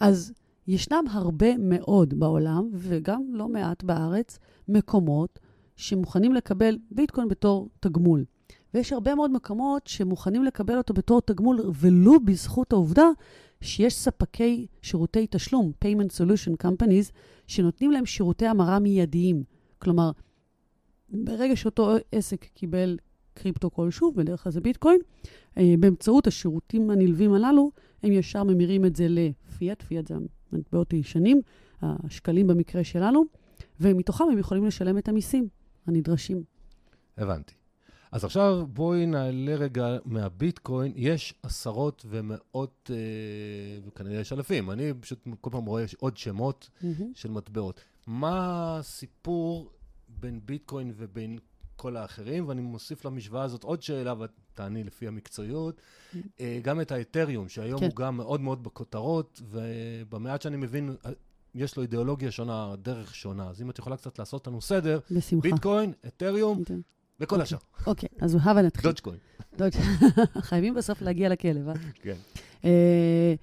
[0.00, 0.32] אז
[0.66, 5.38] ישנם הרבה מאוד בעולם, וגם לא מעט בארץ, מקומות
[5.76, 8.24] שמוכנים לקבל ביטקוין בתור תגמול.
[8.74, 13.08] ויש הרבה מאוד מקומות שמוכנים לקבל אותו בתור תגמול, ולו בזכות העובדה
[13.60, 17.12] שיש ספקי שירותי תשלום, payment solution companies,
[17.48, 19.42] שנותנים להם שירותי המרה מיידיים.
[19.78, 20.10] כלומר,
[21.08, 22.98] ברגע שאותו עסק קיבל
[23.34, 25.00] קריפטו כלשהו, בדרך כלל זה ביטקוין,
[25.58, 27.70] אה, באמצעות השירותים הנלווים הללו,
[28.02, 30.14] הם ישר ממירים את זה לפיאט, פיאט זה
[30.52, 31.40] המטבעות הישנים,
[31.82, 33.24] השקלים במקרה שלנו,
[33.80, 35.48] ומתוכם הם יכולים לשלם את המיסים
[35.86, 36.42] הנדרשים.
[37.18, 37.57] הבנתי.
[38.12, 40.92] אז עכשיו בואי נעלה רגע מהביטקוין.
[40.96, 44.70] יש עשרות ומאות, אה, וכנראה יש אלפים.
[44.70, 47.02] אני פשוט כל פעם רואה עוד שמות mm-hmm.
[47.14, 47.80] של מטבעות.
[48.06, 49.70] מה הסיפור
[50.08, 51.38] בין ביטקוין ובין
[51.76, 52.48] כל האחרים?
[52.48, 55.76] ואני מוסיף למשוואה הזאת עוד שאלה, ותעני לפי המקצועיות.
[55.76, 56.18] Mm-hmm.
[56.40, 57.86] אה, גם את האתריום, שהיום כן.
[57.86, 61.10] הוא גם מאוד מאוד בכותרות, ובמעט שאני מבין, אה,
[61.54, 63.48] יש לו אידיאולוגיה שונה, דרך שונה.
[63.48, 65.48] אז אם את יכולה קצת לעשות לנו סדר, בשמחה.
[65.50, 66.62] ביטקוין, אתריום,
[67.20, 67.42] וכל אוקיי.
[67.42, 67.58] השאר.
[67.86, 68.90] אוקיי, אז הבה נתחיל.
[68.90, 69.18] דודג'קוין.
[70.48, 71.74] חייבים בסוף להגיע לכלב, אה?
[71.94, 72.14] כן.
[72.64, 73.34] אה,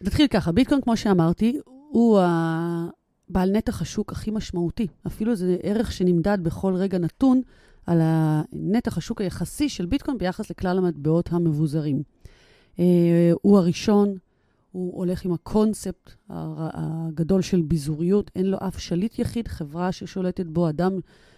[0.00, 2.20] נתחיל ככה, ביטקוין, כמו שאמרתי, הוא
[3.28, 4.86] בעל נתח השוק הכי משמעותי.
[5.06, 7.42] אפילו זה ערך שנמדד בכל רגע נתון
[7.86, 12.02] על הנתח השוק היחסי של ביטקוין ביחס לכלל המטבעות המבוזרים.
[12.78, 14.16] אה, הוא הראשון,
[14.72, 20.68] הוא הולך עם הקונספט הגדול של ביזוריות, אין לו אף שליט יחיד, חברה ששולטת בו,
[20.68, 20.92] אדם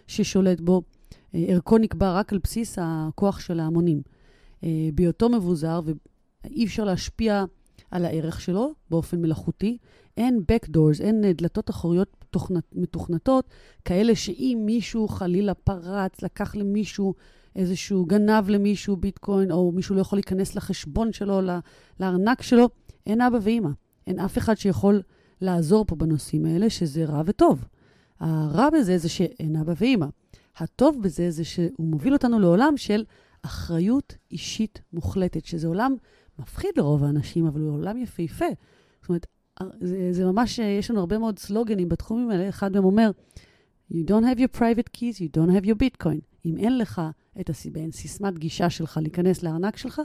[0.06, 0.82] ששולט בו.
[1.34, 4.02] ערכו נקבע רק על בסיס הכוח של ההמונים.
[4.64, 5.80] אה, בהיותו מבוזר,
[6.44, 7.44] ואי אפשר להשפיע
[7.90, 9.78] על הערך שלו באופן מלאכותי,
[10.16, 12.24] אין backdoors, אין אה, דלתות אחוריות
[12.74, 13.48] מתוכנתות,
[13.84, 17.14] כאלה שאם מישהו חלילה פרץ, לקח למישהו
[17.56, 21.40] איזשהו, גנב למישהו ביטקוין, או מישהו לא יכול להיכנס לחשבון שלו,
[22.00, 22.68] לארנק שלו,
[23.06, 23.70] אין אבא ואימא.
[24.06, 25.02] אין אף אחד שיכול
[25.40, 27.64] לעזור פה בנושאים האלה, שזה רע וטוב.
[28.20, 30.06] הרע בזה זה שאין אבא ואימא.
[30.61, 33.05] הטוב בזה זה שהוא מוביל אותנו לעולם של
[33.42, 35.94] אחריות אישית מוחלטת, שזה עולם
[36.38, 38.44] מפחיד לרוב האנשים, אבל הוא עולם יפהפה.
[39.01, 39.27] זאת אומרת,
[39.81, 42.49] זה, זה ממש, יש לנו הרבה מאוד סלוגנים בתחומים האלה.
[42.49, 43.11] אחד מהם אומר,
[43.90, 46.21] You don't have your private keys, you don't have your bitcoin.
[46.44, 47.03] אם אין לך
[47.40, 50.01] את הסיבן, סיסמת גישה שלך להיכנס לארנק שלך,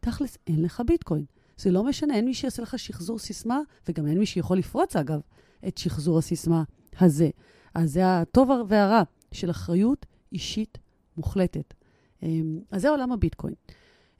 [0.00, 1.24] תכלס, אין לך ביטקוין.
[1.56, 5.20] זה לא משנה, אין מי שיעשה לך שחזור סיסמה, וגם אין מי שיכול לפרוץ, אגב,
[5.68, 6.62] את שחזור הסיסמה
[7.00, 7.30] הזה.
[7.74, 9.02] אז זה הטוב והרע.
[9.34, 10.78] של אחריות אישית
[11.16, 11.74] מוחלטת.
[12.22, 13.54] אמ, אז זה עולם הביטקוין.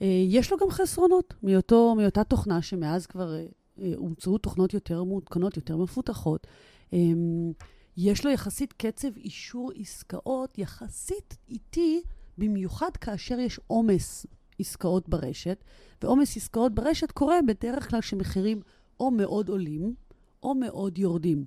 [0.03, 3.47] אה, יש לו גם חסרונות מאותו, מאותה תוכנה שמאז כבר אה,
[3.81, 6.47] אה, הומצאו תוכנות יותר מעודכנות, יותר מפותחות.
[6.93, 7.53] אמ,
[7.97, 12.03] יש לו יחסית קצב אישור עסקאות יחסית איטי,
[12.39, 14.27] במיוחד כאשר יש עומס
[14.59, 15.65] עסקאות ברשת,
[16.03, 18.61] ועומס עסקאות ברשת קורה בדרך כלל כשמחירים
[19.01, 19.95] או מאוד עולים
[20.43, 21.45] או מאוד יורדים.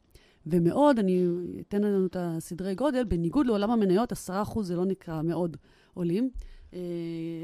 [0.49, 1.25] ומאוד, אני
[1.59, 4.15] אתן לנו את הסדרי גודל, בניגוד לעולם המניות, 10%
[4.61, 5.57] זה לא נקרא מאוד
[5.93, 6.29] עולים.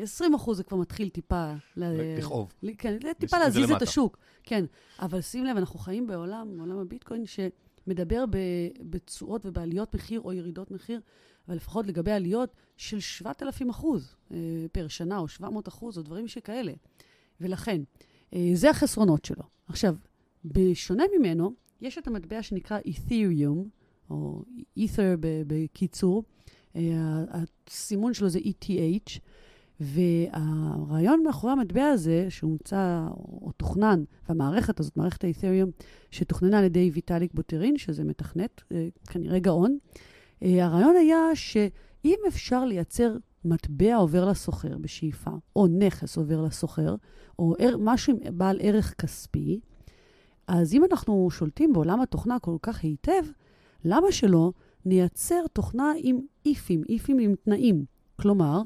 [0.03, 1.53] 20 אה, אחוז זה כבר מתחיל טיפה...
[1.77, 2.53] לכאוב.
[2.77, 4.17] כן, טיפה להזיז את השוק.
[4.43, 4.65] כן,
[4.99, 8.25] אבל שים לב, אנחנו חיים בעולם, בעולם הביטקוין, שמדבר
[8.79, 10.99] בתשואות ובעליות מחיר או ירידות מחיר,
[11.47, 14.37] אבל לפחות לגבי עליות של 7,000 אחוז אה,
[14.71, 16.73] פר שנה, או 700 אחוז, או דברים שכאלה.
[17.41, 17.81] ולכן,
[18.33, 19.43] אה, זה החסרונות שלו.
[19.67, 19.95] עכשיו,
[20.45, 21.53] בשונה ממנו,
[21.83, 23.67] יש את המטבע שנקרא Ethereum,
[24.09, 24.43] או
[24.79, 26.23] Ether בקיצור,
[26.75, 26.81] אה,
[27.67, 29.19] הסימון שלו זה ETH,
[29.79, 33.07] והרעיון מאחורי המטבע הזה, שהומצא
[33.41, 35.69] או תוכנן, והמערכת הזאת, מערכת האת'ריום,
[36.11, 39.77] שתוכננה על ידי ויטאליק בוטרין, שזה מתכנת, אה, כנראה גאון,
[40.43, 46.95] אה, הרעיון היה שאם אפשר לייצר מטבע עובר לסוחר בשאיפה, או נכס עובר לסוחר,
[47.39, 49.59] או משהו בעל ערך כספי,
[50.47, 53.23] אז אם אנחנו שולטים בעולם התוכנה כל כך היטב,
[53.85, 54.51] למה שלא
[54.85, 57.85] נייצר תוכנה עם איפים, איפים עם תנאים?
[58.21, 58.61] כלומר,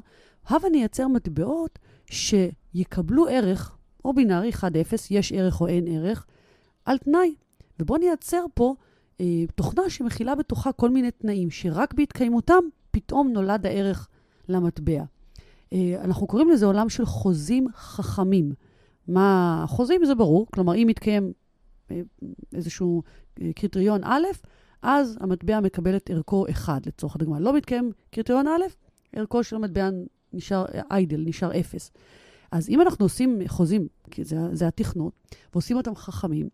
[0.48, 1.78] הבה נייצר מטבעות
[2.10, 4.62] שיקבלו ערך, או בינארי 1-0,
[5.10, 6.26] יש ערך או אין ערך,
[6.84, 7.34] על תנאי.
[7.80, 8.74] ובואו נייצר פה
[9.20, 14.08] אה, תוכנה שמכילה בתוכה כל מיני תנאים, שרק בהתקיימותם פתאום נולד הערך
[14.48, 15.02] למטבע.
[15.72, 18.52] אה, אנחנו קוראים לזה עולם של חוזים חכמים.
[19.08, 21.32] מה חוזים זה ברור, כלומר, אם מתקיים
[22.54, 23.02] איזשהו
[23.42, 24.26] אה, קריטריון א',
[24.82, 27.40] אז המטבע מקבל את ערכו 1, לצורך הדוגמה.
[27.40, 28.62] לא מתקיים קריטריון א',
[29.12, 29.88] ערכו של המטבע
[30.32, 31.90] נשאר איידל, נשאר 0.
[32.52, 35.12] אז אם אנחנו עושים חוזים, כי זה, זה התכנות,
[35.52, 36.48] ועושים אותם חכמים,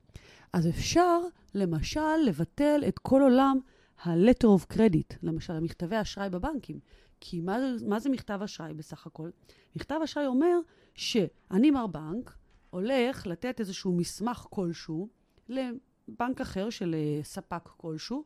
[0.52, 1.20] אז אפשר
[1.54, 3.58] למשל לבטל את כל עולם
[4.02, 6.78] ה-letter of credit, למשל, המכתבי אשראי בבנקים.
[7.20, 9.30] כי מה, מה זה מכתב אשראי בסך הכל?
[9.76, 10.58] מכתב אשראי אומר
[10.94, 12.36] שאני, מר בנק,
[12.70, 15.08] הולך לתת איזשהו מסמך כלשהו
[15.48, 18.24] לבנק אחר של אה, ספק כלשהו,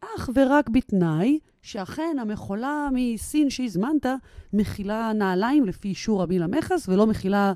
[0.00, 4.06] אך ורק בתנאי שאכן המכולה מסין שהזמנת
[4.52, 7.52] מכילה נעליים לפי אישור רבי למכס ולא מכילה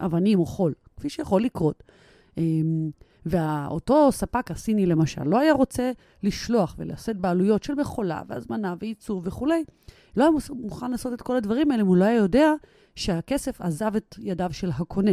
[0.00, 1.82] אבנים או חול, כפי שיכול לקרות.
[2.38, 2.90] אמ,
[3.26, 9.64] ואותו ספק הסיני למשל לא היה רוצה לשלוח ולשאת בעלויות של מכולה והזמנה וייצור וכולי,
[10.16, 12.52] לא היה מוכן לעשות את כל הדברים האלה אם הוא לא היה יודע
[12.96, 15.12] שהכסף עזב את ידיו של הקונה.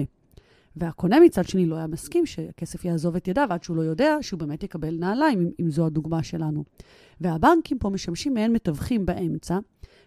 [0.79, 4.39] והקונה מצד שני לא היה מסכים שהכסף יעזוב את ידיו עד שהוא לא יודע שהוא
[4.39, 6.63] באמת יקבל נעליים, אם, אם זו הדוגמה שלנו.
[7.21, 9.59] והבנקים פה משמשים מעין מתווכים באמצע,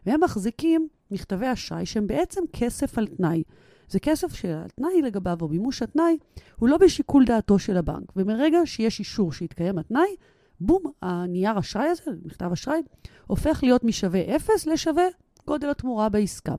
[0.07, 3.43] והם מחזיקים מכתבי אשראי שהם בעצם כסף על תנאי.
[3.89, 6.19] זה כסף שהתנאי לגביו, או מימוש התנאי,
[6.57, 8.13] הוא לא בשיקול דעתו של הבנק.
[8.17, 10.17] ומרגע שיש אישור שהתקיים התנאי,
[10.61, 12.81] בום, הנייר אשראי הזה, מכתב אשראי,
[13.27, 15.05] הופך להיות משווה אפס לשווה
[15.47, 16.55] גודל התמורה בעסקה.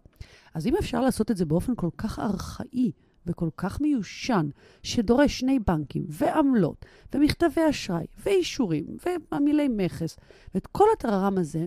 [0.54, 2.92] אז אם אפשר לעשות את זה באופן כל כך ארכאי
[3.28, 4.50] וכל כך מיושן,
[4.84, 10.18] שדורש שני בנקים ועמלות ומכתבי אשראי ואישורים ועמילי מכס,
[10.56, 11.66] ואת כל הטררם הזה,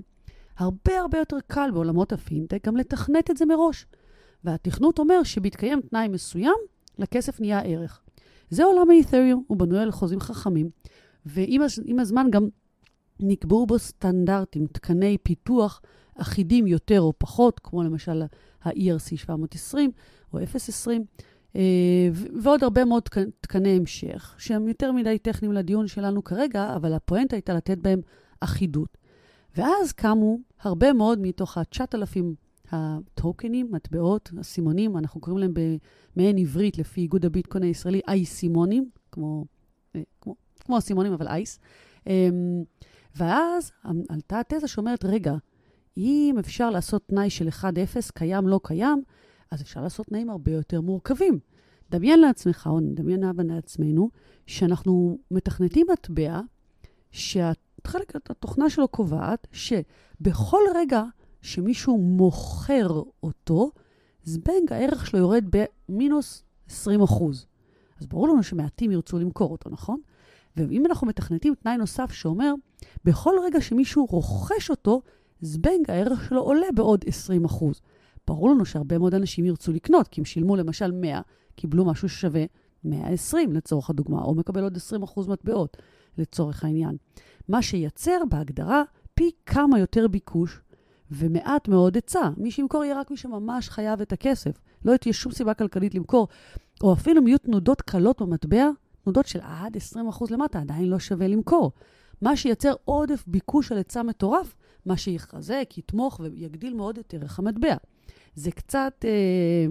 [0.57, 3.87] הרבה הרבה יותר קל בעולמות הפינטק גם לתכנת את זה מראש.
[4.45, 6.57] והתכנות אומר שבהתקיים תנאי מסוים,
[6.99, 8.01] לכסף נהיה ערך.
[8.51, 10.71] זה עולם האית'ריום, הוא בנוי על חוזים חכמים,
[11.27, 12.49] ועם הזמן גם
[13.21, 15.83] נקבעו בו סטנדרטים, תקני פיתוח
[16.15, 18.23] אחידים יותר או פחות, כמו למשל
[18.63, 19.91] ה-ERC 720
[20.33, 21.27] או 020, אה,
[22.43, 23.03] ועוד הרבה מאוד
[23.41, 28.01] תקני המשך, שהם יותר מדי טכניים לדיון שלנו כרגע, אבל הפואנטה הייתה לתת בהם
[28.41, 28.99] אחידות.
[29.57, 32.23] ואז קמו הרבה מאוד מתוך ה-9,000
[32.73, 35.55] הטוקנים, מטבעות, אסימונים, אנחנו קוראים להם
[36.17, 39.45] במעין עברית, לפי איגוד הביטקוין הישראלי, אייסימונים, כמו,
[39.97, 41.59] אה, כמו, כמו אסימונים, אבל אייס.
[42.07, 42.63] אמ,
[43.17, 43.73] ואז
[44.09, 45.35] עלתה התזה שאומרת, רגע,
[45.97, 49.03] אם אפשר לעשות תנאי של 1-0, קיים, לא קיים,
[49.51, 51.39] אז אפשר לעשות תנאים הרבה יותר מורכבים.
[51.91, 54.11] דמיין לעצמך, או נדמיין לעצמנו,
[54.47, 56.41] שאנחנו מתכנתים מטבע,
[57.11, 61.03] שהחלק, התוכנה שלו קובעת שבכל רגע
[61.43, 63.71] שמישהו מוכר אותו,
[64.23, 65.45] זבנג, הערך שלו יורד
[65.89, 67.47] במינוס 20 אחוז.
[68.01, 70.01] אז ברור לנו שמעטים ירצו למכור אותו, נכון?
[70.57, 72.55] ואם אנחנו מתכנתים תנאי נוסף שאומר,
[73.05, 75.03] בכל רגע שמישהו רוכש אותו,
[75.41, 77.81] זבנג, הערך שלו עולה בעוד 20 אחוז.
[78.27, 81.21] ברור לנו שהרבה מאוד אנשים ירצו לקנות, כי הם שילמו למשל 100,
[81.57, 82.45] קיבלו משהו ששווה
[82.85, 85.77] 120 לצורך הדוגמה, או מקבל עוד 20 אחוז מטבעות
[86.19, 86.97] לצורך העניין.
[87.49, 88.83] מה שייצר בהגדרה
[89.15, 90.61] פי כמה יותר ביקוש
[91.11, 92.31] ומעט מאוד היצע.
[92.37, 94.61] מי שימכור יהיה רק מי שממש חייב את הכסף.
[94.85, 96.29] לא תהיה שום סיבה כלכלית למכור.
[96.83, 98.71] או אפילו אם יהיו תנודות קלות במטבע,
[99.05, 101.73] תנודות של עד 20% למטה, עדיין לא שווה למכור.
[102.23, 104.55] מה שייצר עודף ביקוש על היצע מטורף,
[104.87, 107.75] מה שיחזק, יתמוך ויגדיל מאוד את ערך המטבע.
[108.37, 109.67] זה קצת, אה,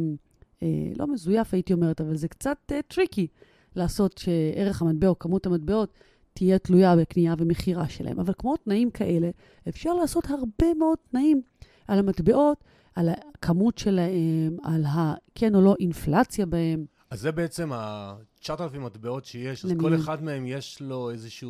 [0.63, 3.27] אה, לא מזויף הייתי אומרת, אבל זה קצת אה, tricky
[3.75, 5.93] לעשות שערך המטבע או כמות המטבעות
[6.34, 8.19] תהיה תלויה בקנייה ומכירה שלהם.
[8.19, 9.30] אבל כמו תנאים כאלה,
[9.69, 11.41] אפשר לעשות הרבה מאוד תנאים
[11.88, 12.63] על המטבעות,
[12.95, 16.86] על הכמות שלהם, על הכן או לא אינפלציה בהם.
[17.10, 19.71] אז זה בעצם ה-9,000 מטבעות שיש, אז.
[19.80, 21.49] כל אחד מהם יש לו איזושהי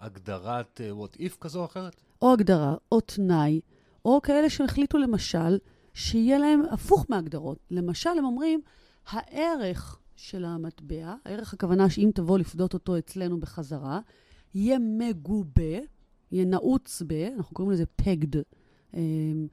[0.00, 2.00] הגדרת uh, what if כזו או אחרת?
[2.22, 3.60] או הגדרה, או תנאי,
[4.04, 5.58] או כאלה שהחליטו למשל
[5.98, 7.58] שיהיה להם הפוך מהגדרות.
[7.70, 8.60] למשל, הם אומרים,
[9.06, 14.00] הערך של המטבע, הערך הכוונה שאם תבוא לפדות אותו אצלנו בחזרה,
[14.54, 15.78] יהיה מגובה,
[16.32, 18.42] יהיה נעוץ ב, אנחנו קוראים לזה פגד,
[18.94, 19.46] אמ,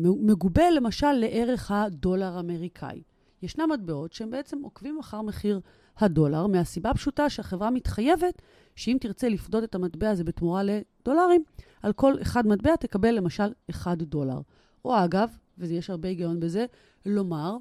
[0.00, 3.02] מגובה למשל לערך הדולר האמריקאי.
[3.42, 5.60] ישנם מטבעות שהם בעצם עוקבים אחר מחיר
[5.96, 8.42] הדולר, מהסיבה הפשוטה שהחברה מתחייבת
[8.76, 11.44] שאם תרצה לפדות את המטבע הזה בתמורה לדולרים,
[11.82, 14.40] על כל אחד מטבע תקבל למשל 1 דולר.
[14.84, 16.66] או אגב, ויש הרבה היגיון בזה,
[17.06, 17.56] לומר,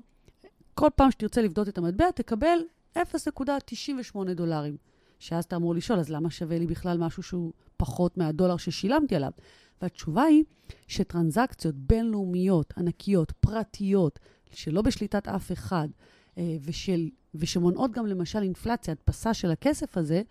[0.73, 2.60] כל פעם שתרצה לפדות את המטבע, תקבל
[2.97, 4.77] 0.98 דולרים.
[5.19, 9.32] שאז אתה אמור לשאול, אז למה שווה לי בכלל משהו שהוא פחות מהדולר ששילמתי עליו?
[9.82, 10.43] והתשובה היא
[10.88, 14.19] שטרנזקציות בינלאומיות, ענקיות, פרטיות,
[14.51, 15.88] שלא בשליטת אף אחד,
[16.38, 20.21] אה, ושל, ושמונעות גם למשל אינפלציה, הדפסה של הכסף הזה,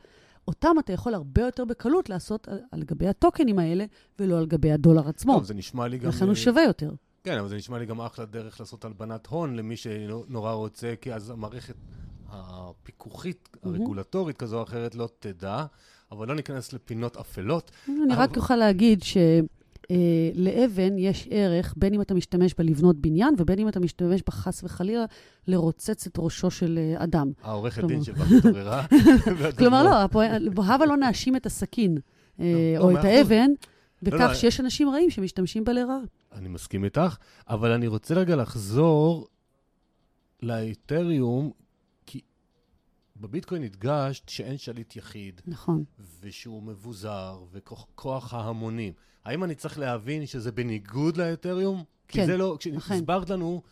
[0.48, 3.85] אותם אתה יכול הרבה יותר בקלות לעשות על, על גבי הטוקנים האלה,
[4.18, 5.35] ולא על גבי הדולר עצמו.
[5.35, 6.09] טוב, זה נשמע לי גם...
[6.09, 6.90] לכן הוא שווה יותר.
[7.24, 11.14] כן, אבל זה נשמע לי גם אחלה דרך לעשות הלבנת הון למי שנורא רוצה, כי
[11.14, 11.74] אז המערכת
[12.28, 15.64] הפיקוחית, הרגולטורית כזו או אחרת לא תדע,
[16.12, 17.70] אבל לא ניכנס לפינות אפלות.
[17.88, 19.16] אני רק אוכל להגיד ש...
[19.90, 24.32] אה, לאבן יש ערך בין אם אתה משתמש בלבנות בניין ובין אם אתה משתמש בה
[24.32, 25.04] חס וחלילה
[25.46, 27.32] לרוצץ את ראשו של אה, אדם.
[27.42, 28.87] העורכת דין שבא מתעוררה.
[29.58, 30.20] כלומר, לא,
[30.64, 31.98] הבה לא נאשים את הסכין.
[32.40, 33.04] אה, לא, או מאה את.
[33.04, 36.00] האבן, לא, בכך לא, שיש אנשים רעים שמשתמשים בה לרעה.
[36.33, 37.16] אני מסכים איתך,
[37.49, 39.29] אבל אני רוצה רגע לחזור
[40.42, 41.51] לאתריום,
[42.07, 42.21] כי
[43.16, 45.85] בביטקוין הדגשת שאין שליט יחיד, נכון.
[46.21, 48.92] ושהוא מבוזר, וכוח ההמונים.
[49.25, 51.85] האם אני צריך להבין שזה בניגוד לאתריום?
[52.09, 52.57] כי כן, זה לא.
[52.59, 53.62] כשהסברת לנו,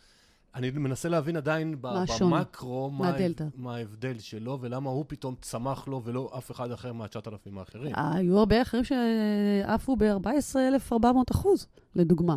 [0.55, 1.87] אני מנסה להבין עדיין ב-?
[2.21, 3.43] במקרו, מה, הדלתא?
[3.55, 7.95] מה ההבדל שלו, ולמה הוא פתאום צמח לו ולא אף אחד אחר מה-9,000 האחרים.
[7.95, 12.35] היו הרבה אחרים שעפו ב-14,400 אחוז, לדוגמה.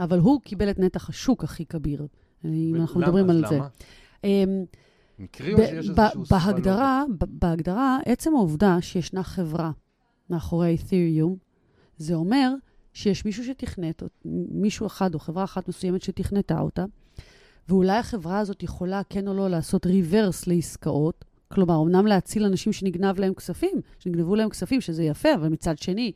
[0.00, 2.06] אבל הוא קיבל את נתח השוק הכי כביר,
[2.44, 3.00] אם אנחנו?
[3.00, 3.56] מדברים על זה.
[3.56, 3.68] למה?
[4.24, 4.64] אמ,
[5.18, 9.70] מקרי או שיש איזשהו סיבה לא- בהגדרה, בהגדרה, עצם העובדה שישנה חברה
[10.30, 11.36] מאחורי האת'ריום,
[11.96, 12.52] זה אומר
[12.92, 16.84] שיש מישהו שתכנת, אות- מישהו אחד או חברה אחת מסוימת שתכנתה אותה,
[17.68, 23.20] ואולי החברה הזאת יכולה, כן או לא, לעשות ריברס לעסקאות, כלומר, אמנם להציל אנשים שנגנב
[23.20, 26.12] להם כספים, שנגנבו להם כספים, שזה יפה, אבל מצד שני,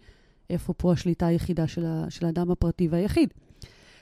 [0.51, 3.35] איפה פה השליטה היחידה של, ה, של האדם הפרטי והיחיד?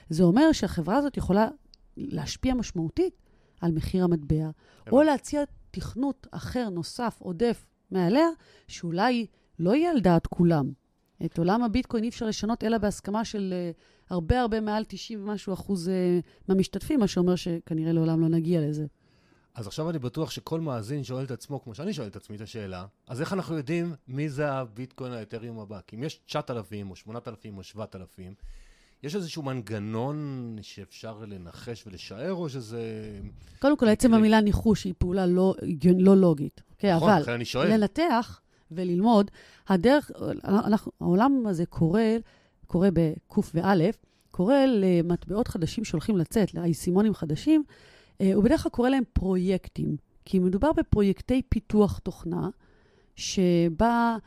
[0.09, 1.47] זה אומר שהחברה הזאת יכולה
[1.97, 3.13] להשפיע משמעותית
[3.61, 4.49] על מחיר המטבע,
[4.91, 5.41] או להציע
[5.71, 8.27] תכנות אחר, נוסף, עודף מעליה,
[8.67, 9.25] שאולי
[9.59, 10.71] לא יהיה על דעת כולם.
[11.25, 15.53] את עולם הביטקוין אי אפשר לשנות אלא בהסכמה של uh, הרבה הרבה מעל 90 ומשהו
[15.53, 15.91] אחוז uh,
[16.47, 18.85] מהמשתתפים, מה שאומר שכנראה לעולם לא נגיע לזה.
[19.55, 22.41] אז עכשיו אני בטוח שכל מאזין שואל את עצמו, כמו שאני שואל את עצמי את
[22.41, 25.79] השאלה, אז איך אנחנו יודעים מי זה הביטקוין האתריום הבא?
[25.87, 28.33] כי אם יש 9,000 או 8,000 או 7,000,
[29.03, 33.11] יש איזשהו מנגנון שאפשר לנחש ולשער, או שזה...
[33.59, 34.19] קודם כל, עצם מקרי.
[34.19, 35.55] המילה ניחוש היא פעולה לא,
[35.97, 36.61] לא לוגית.
[36.71, 37.73] Okay, נכון, אבל אני שואל.
[37.73, 39.31] לנתח וללמוד,
[39.67, 40.11] הדרך,
[40.43, 42.15] אנחנו, העולם הזה קורה,
[42.67, 43.75] קורה בק' וא',
[44.31, 47.63] קורה למטבעות חדשים שהולכים לצאת, לאייסימונים חדשים,
[48.21, 52.49] אה, הוא בדרך כלל קורא להם פרויקטים, כי מדובר בפרויקטי פיתוח תוכנה,
[53.15, 54.17] שבה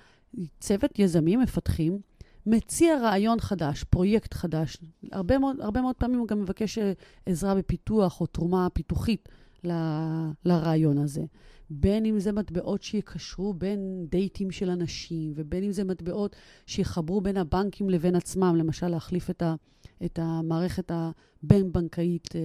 [0.61, 1.98] צוות יזמים, מפתחים,
[2.46, 4.76] מציע רעיון חדש, פרויקט חדש.
[5.12, 6.92] הרבה מאוד, הרבה מאוד פעמים הוא גם מבקש אה,
[7.26, 9.29] עזרה בפיתוח או תרומה פיתוחית
[9.64, 11.22] ל- לרעיון הזה.
[11.70, 17.37] בין אם זה מטבעות שיקשרו בין דייטים של אנשים, ובין אם זה מטבעות שיחברו בין
[17.37, 19.55] הבנקים לבין עצמם, למשל להחליף את, ה,
[20.04, 22.40] את המערכת הבין-בנקאית אה,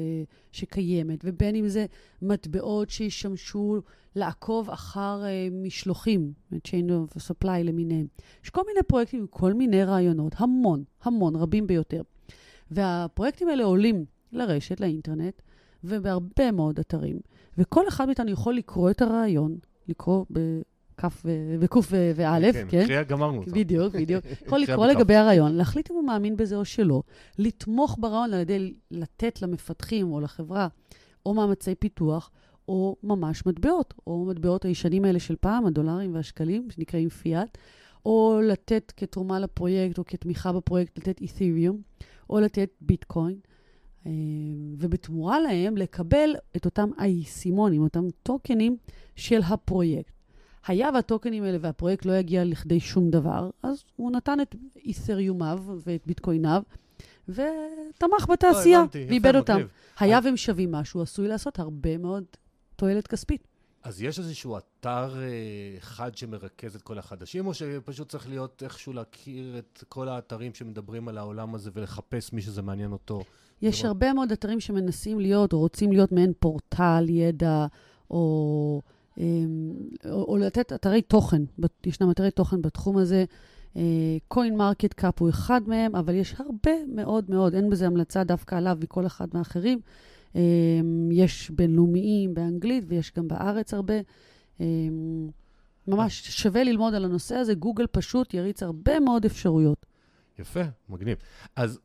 [0.52, 1.86] שקיימת, ובין אם זה
[2.22, 3.82] מטבעות שישמשו
[4.16, 8.08] לעקוב אחר אה, משלוחים, chain of supply למיניהם.
[8.44, 12.02] יש כל מיני פרויקטים עם כל מיני רעיונות, המון, המון, רבים ביותר.
[12.72, 15.42] והפרויקטים האלה עולים לרשת, לאינטרנט,
[15.84, 17.20] ובהרבה מאוד אתרים.
[17.58, 20.75] וכל אחד מאיתנו יכול לקרוא את הרעיון, לקרוא בכף
[21.26, 22.86] ו- וק' ו- וא', כן, כן?
[22.86, 23.52] קריאה גמרנו אותה.
[23.52, 24.26] בדיוק, בדיוק.
[24.46, 24.88] יכול לקרוא.
[24.88, 27.04] לגבי הרעיון, להחליט אם הוא מאמין בזה או שלא,
[27.40, 30.68] לתמוך ברעיון על ידי לתת למפתחים או לחברה
[31.26, 32.32] או מאמצי פיתוח,
[32.68, 37.58] או ממש מטבעות, או מטבעות הישנים האלה של פעם, הדולרים והשקלים, שנקראים פיאט,
[38.06, 41.82] או לתת כתרומה לפרויקט או כתמיכה בפרויקט, לתת אית'ריום,
[42.30, 43.40] או לתת ביטקוין.
[44.06, 44.12] אה,
[44.78, 48.78] ובתמורה להם לקבל את אותם האייסימונים, אותם טוקנים
[49.16, 50.15] של הפרויקט.
[50.68, 56.02] היה והטוקנים האלה והפרויקט לא יגיע לכדי שום דבר, אז הוא נתן את אית'ריומיו ואת
[56.06, 56.62] ביטקויניו,
[57.30, 59.60] ותמך בתעשייה, לא, יפה, ואיבד אותם.
[60.00, 62.24] היה והם שווים משהו, עשוי לעשות הרבה מאוד
[62.76, 63.48] תועלת כספית.
[63.84, 68.94] אז יש איזשהו אתר אה, אחד שמרכז את כל החדשים, או שפשוט צריך להיות איכשהו
[68.94, 73.22] להכיר את כל האתרים שמדברים על העולם הזה ולחפש מי שזה מעניין אותו?
[73.62, 73.86] יש לראות.
[73.86, 77.66] הרבה מאוד אתרים שמנסים להיות, או רוצים להיות מעין פורטל ידע,
[78.10, 78.82] או,
[79.18, 81.42] או, או לתת אתרי תוכן.
[81.86, 83.26] ישנם אתרי תוכן בתחום הזה.
[84.28, 89.06] CoinMarketCap הוא אחד מהם, אבל יש הרבה מאוד מאוד, אין בזה המלצה דווקא עליו מכל
[89.06, 89.80] אחד מהאחרים.
[90.36, 93.94] אמ, יש בינלאומיים באנגלית ויש גם בארץ הרבה.
[94.60, 95.30] אמ,
[95.88, 99.86] ממש שווה ללמוד על הנושא הזה, גוגל פשוט יריץ הרבה מאוד אפשרויות.
[100.40, 101.18] יפה, מגניב.
[101.56, 101.80] אז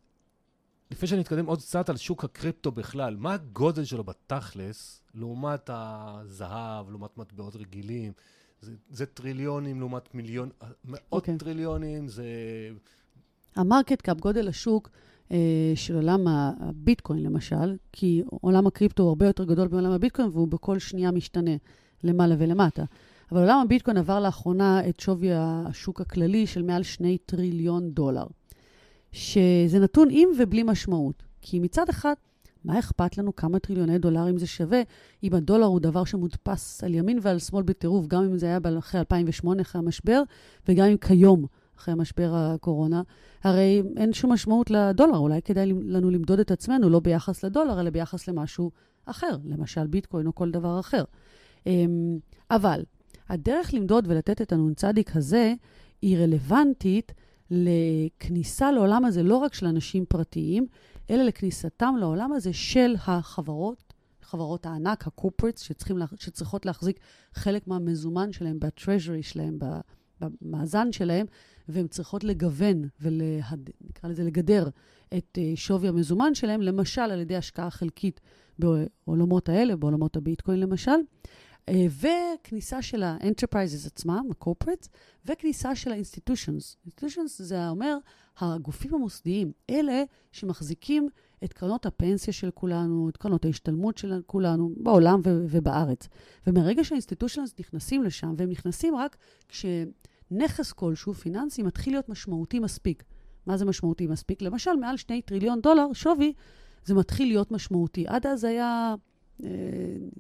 [0.91, 7.19] לפני שנתקדם עוד קצת על שוק הקריפטו בכלל, מה הגודל שלו בתכלס לעומת הזהב, לעומת
[7.19, 8.13] מטבעות רגילים?
[8.61, 10.49] זה, זה טריליונים לעומת מיליון,
[10.85, 11.39] מאות אוקיי.
[11.39, 12.25] טריליונים, זה...
[13.57, 14.91] ה market cap, גודל השוק
[15.33, 20.49] אה, של עולם הביטקוין למשל, כי עולם הקריפטו הוא הרבה יותר גדול מעולם הביטקוין והוא
[20.49, 21.57] בכל שנייה משתנה
[22.05, 22.85] למעלה ולמטה.
[23.33, 28.27] אבל עולם הביטקוין עבר לאחרונה את שווי השוק הכללי של מעל שני טריליון דולר,
[29.13, 31.23] שזה נתון עם ובלי משמעות.
[31.41, 32.15] כי מצד אחד,
[32.65, 34.83] מה אכפת לנו כמה טריליוני דולרים זה שווה,
[35.23, 39.01] אם הדולר הוא דבר שמודפס על ימין ועל שמאל בטירוף, גם אם זה היה אחרי
[39.01, 40.23] 2008, אחרי המשבר,
[40.69, 41.47] וגם אם כיום,
[41.79, 43.03] אחרי משבר הקורונה.
[43.45, 47.91] הרי אין שום משמעות לדולר, אולי כדאי לנו למדוד את עצמנו לא ביחס לדולר, אלא
[47.91, 48.71] ביחס למשהו
[49.07, 51.05] אחר, למשל ביטקוין או כל דבר אחר.
[51.67, 52.19] אמ,
[52.51, 52.85] אבל
[53.29, 54.85] הדרך למדוד ולתת את הנ"צ
[55.15, 55.55] הזה
[56.03, 57.13] היא רלוונטית
[57.51, 60.67] לכניסה לעולם הזה לא רק של אנשים פרטיים,
[61.11, 63.93] אלא לכניסתם לעולם הזה של החברות,
[64.23, 65.75] חברות הענק, ה-corporates,
[66.17, 67.01] שצריכות להחזיק
[67.35, 69.59] חלק מהמזומן שלהם, ב-treasury שלהם,
[70.21, 71.27] במאזן שלהם,
[71.69, 74.69] והן צריכות לגוון ונקרא לזה לגדר
[75.17, 78.21] את אה, שווי המזומן שלהם, למשל על ידי השקעה חלקית
[78.59, 80.91] בעולמות האלה, בעולמות הביטקוין למשל,
[81.71, 84.89] וכניסה של ה-enterprises עצמם, ה-corporates,
[85.27, 86.89] וכניסה של ה-institutions.
[86.89, 87.97] institutions זה אומר
[88.39, 90.03] הגופים המוסדיים, אלה
[90.33, 91.09] שמחזיקים
[91.45, 96.09] את קרנות הפנסיה של כולנו, את קרנות ההשתלמות של כולנו, בעולם ו- ובארץ.
[96.47, 99.17] ומרגע שה-institutions נכנסים לשם, והם נכנסים רק
[99.49, 103.05] כשנכס כלשהו, פיננסי, מתחיל להיות משמעותי מספיק.
[103.47, 104.43] מה זה משמעותי מספיק?
[104.43, 106.33] למשל, מעל שני טריליון דולר שווי,
[106.85, 108.05] זה מתחיל להיות משמעותי.
[108.09, 109.10] עד אז היה אה,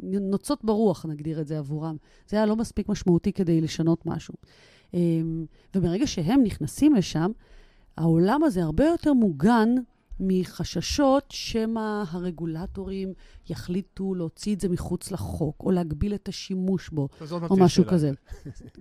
[0.02, 1.96] נוצות ברוח, נגדיר את זה עבורם.
[2.28, 4.34] זה היה לא מספיק משמעותי כדי לשנות משהו.
[4.94, 5.00] אה,
[5.74, 7.30] ומרגע שהם נכנסים לשם,
[7.96, 9.68] העולם הזה הרבה יותר מוגן
[10.20, 13.12] מחששות שמא הרגולטורים
[13.50, 17.08] יחליטו להוציא את זה מחוץ לחוק, או להגביל את השימוש בו,
[17.50, 17.92] או משהו שלה.
[17.92, 18.10] כזה.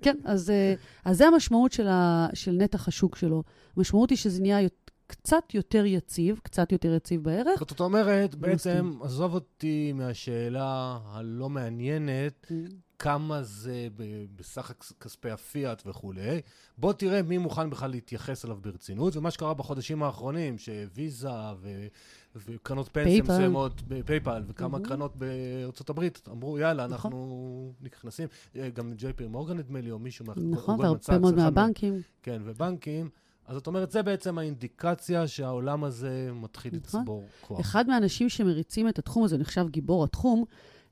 [0.04, 0.74] כן, אז, אה,
[1.06, 3.44] אז זה המשמעות של, ה, של נתח השוק שלו.
[3.78, 4.62] המשמעות היא שזה נהיה
[5.10, 7.60] קצת יותר יציב, קצת יותר יציב בערך.
[7.60, 12.53] זאת אומרת, בעצם, עזוב אותי מהשאלה הלא מעניינת, mm.
[12.99, 13.88] כמה זה
[14.36, 16.41] בסך כספי הפיאט וכולי.
[16.78, 21.30] בוא תראה מי מוכן בכלל להתייחס אליו ברצינות, ומה שקרה בחודשים האחרונים, שוויזה
[21.62, 21.88] ו...
[22.36, 24.88] וקרנות פנסיה מסוימות, פייפל, וכמה mm-hmm.
[24.88, 27.12] קרנות בארצות הברית, אמרו, יאללה, נכון.
[27.12, 30.26] אנחנו נכנסים, אה, גם ג'יי פי מורגן נדמה לי, או מישהו.
[30.38, 32.01] נכון, והרבה מאוד מהבנקים.
[32.24, 33.10] כן, ובנקים.
[33.50, 37.00] אז זאת אומרת, זה בעצם האינדיקציה שהעולם הזה מתחיל נכון.
[37.00, 37.60] לצבור כוח.
[37.60, 40.43] אחד מהאנשים שמריצים את התחום הזה, נחשב גיבור התחום,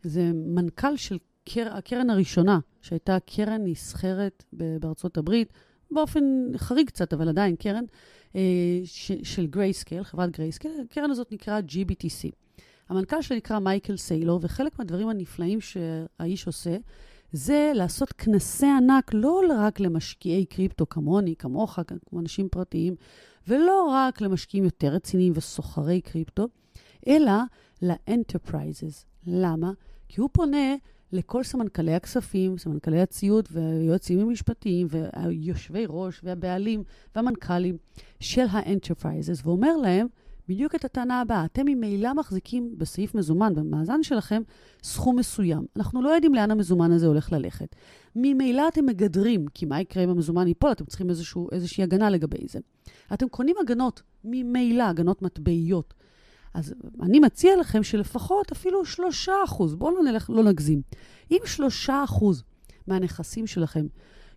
[0.03, 1.17] זה מנכ"ל של
[1.49, 1.73] קר...
[1.73, 5.53] הקרן הראשונה, שהייתה קרן נסחרת בארצות הברית,
[5.91, 6.23] באופן
[6.57, 7.83] חריג קצת, אבל עדיין קרן,
[8.35, 8.41] אה,
[8.85, 9.11] ש...
[9.23, 10.73] של Grayscale, חברת Grayscale.
[10.91, 12.31] הקרן הזאת נקרא GBTC.
[12.89, 16.77] המנכ"ל שלה נקרא מייקל סיילור, וחלק מהדברים הנפלאים שהאיש עושה,
[17.31, 22.95] זה לעשות כנסי ענק לא רק למשקיעי קריפטו כמוני, כמוך, כמו אנשים פרטיים,
[23.47, 26.47] ולא רק למשקיעים יותר רציניים וסוחרי קריפטו,
[27.07, 27.31] אלא
[27.81, 29.05] ל enterprises.
[29.27, 29.71] למה?
[30.09, 30.75] כי הוא פונה
[31.11, 36.83] לכל סמנכלי הכספים, סמנכלי הציות והיועצים המשפטיים והיושבי ראש והבעלים
[37.15, 37.77] והמנכ"לים
[38.19, 40.07] של ה enterprises, ואומר להם,
[40.47, 41.45] בדיוק את הטענה הבאה.
[41.45, 44.41] אתם ממילא מחזיקים בסעיף מזומן, במאזן שלכם,
[44.83, 45.65] סכום מסוים.
[45.75, 47.75] אנחנו לא יודעים לאן המזומן הזה הולך ללכת.
[48.15, 50.71] ממילא אתם מגדרים, כי מה יקרה אם המזומן ייפול?
[50.71, 52.59] אתם צריכים איזשהו, איזושהי הגנה לגבי זה.
[53.13, 55.93] אתם קונים הגנות, ממילא, הגנות מטבעיות.
[56.53, 60.81] אז אני מציע לכם שלפחות אפילו שלושה אחוז, בואו לא, נלך, לא נגזים.
[61.31, 62.43] אם שלושה אחוז
[62.87, 63.87] מהנכסים שלכם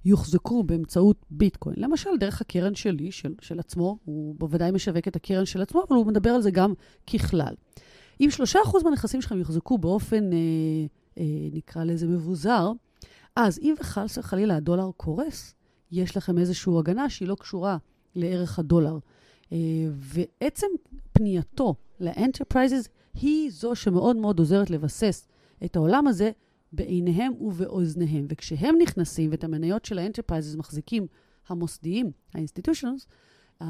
[0.05, 1.77] יוחזקו באמצעות ביטקוין.
[1.79, 5.97] למשל, דרך הקרן שלי, של, של עצמו, הוא בוודאי משווק את הקרן של עצמו, אבל
[5.97, 6.75] הוא מדבר על זה גם
[7.15, 7.55] ככלל.
[8.21, 10.39] אם 3% מהנכסים שלכם יוחזקו באופן, אה,
[11.19, 12.73] אה, נקרא לזה מבוזר,
[13.37, 15.55] אז אם וחס וחלילה הדולר קורס,
[15.93, 17.77] יש לכם איזושהי הגנה שהיא לא קשורה
[18.15, 18.99] לערך הדולר.
[19.53, 19.59] אה,
[19.93, 20.67] ועצם
[21.13, 25.29] פנייתו ל enterprises היא זו שמאוד מאוד עוזרת לבסס
[25.65, 26.31] את העולם הזה
[26.73, 28.27] בעיניהם ובאוזניהם.
[28.29, 31.07] וכשהם נכנסים, ואת המניות של ה enterprises מחזיקים
[31.49, 33.07] המוסדיים, ה-institutions,
[33.63, 33.65] um,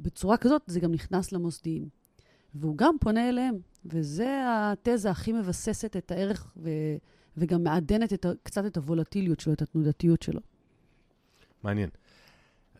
[0.00, 1.88] בצורה כזאת זה גם נכנס למוסדיים.
[2.54, 6.96] והוא גם פונה אליהם, וזה התזה הכי מבססת את הערך ו-
[7.36, 10.40] וגם מעדנת את, קצת את הוולטיליות שלו, את התנודתיות שלו.
[11.62, 11.90] מעניין.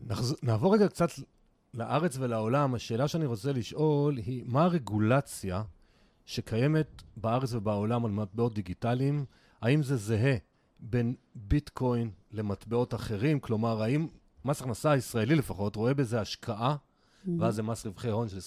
[0.01, 0.35] נחז...
[0.43, 1.09] נעבור רגע קצת
[1.73, 2.75] לארץ ולעולם.
[2.75, 5.63] השאלה שאני רוצה לשאול היא, מה הרגולציה
[6.25, 9.25] שקיימת בארץ ובעולם על מטבעות דיגיטליים
[9.61, 10.35] האם זה זהה
[10.79, 13.39] בין ביטקוין למטבעות אחרים?
[13.39, 14.07] כלומר, האם
[14.45, 17.29] מס הכנסה הישראלי לפחות רואה בזה השקעה, mm-hmm.
[17.39, 18.37] ואז זה מס רווחי הון של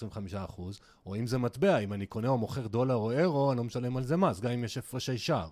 [0.56, 0.60] 25%,
[1.06, 3.96] או אם זה מטבע, אם אני קונה או מוכר דולר או אירו, אני לא משלם
[3.96, 5.48] על זה מס, גם אם יש הפרשי שער.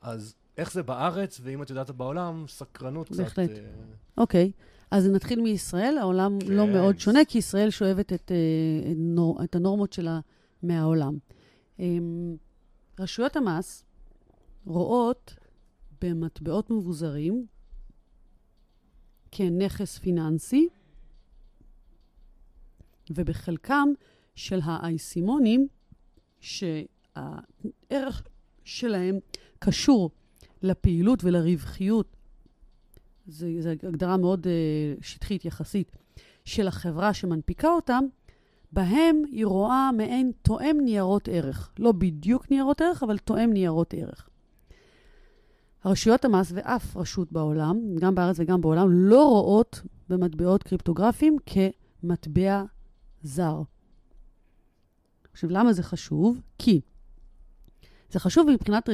[0.00, 3.26] אז איך זה בארץ, ואם את יודעת בעולם, סקרנות בהחלט.
[3.32, 3.38] קצת...
[3.38, 3.56] בהחלט.
[3.56, 4.20] Uh...
[4.20, 4.52] אוקיי,
[4.90, 5.98] אז נתחיל מישראל.
[5.98, 6.52] העולם כן.
[6.52, 10.20] לא מאוד שונה, כי ישראל שואבת את, uh, את, נור, את הנורמות שלה
[10.62, 11.18] מהעולם.
[11.78, 11.82] Um,
[13.00, 13.83] רשויות המס
[14.64, 15.34] רואות
[16.00, 17.46] במטבעות מבוזרים
[19.30, 20.68] כנכס פיננסי,
[23.10, 23.88] ובחלקם
[24.34, 25.68] של האייסימונים,
[26.40, 28.22] שהערך
[28.64, 29.18] שלהם
[29.58, 30.10] קשור
[30.62, 32.16] לפעילות ולרווחיות,
[33.26, 35.96] זו הגדרה מאוד uh, שטחית יחסית,
[36.44, 38.04] של החברה שמנפיקה אותם,
[38.72, 41.72] בהם היא רואה מעין תואם ניירות ערך.
[41.78, 44.28] לא בדיוק ניירות ערך, אבל תואם ניירות ערך.
[45.84, 52.64] הרשויות המס ואף רשות בעולם, גם בארץ וגם בעולם, לא רואות במטבעות קריפטוגרפיים כמטבע
[53.22, 53.62] זר.
[55.32, 56.40] עכשיו, למה זה חשוב?
[56.58, 56.80] כי
[58.10, 58.88] זה חשוב מבחינת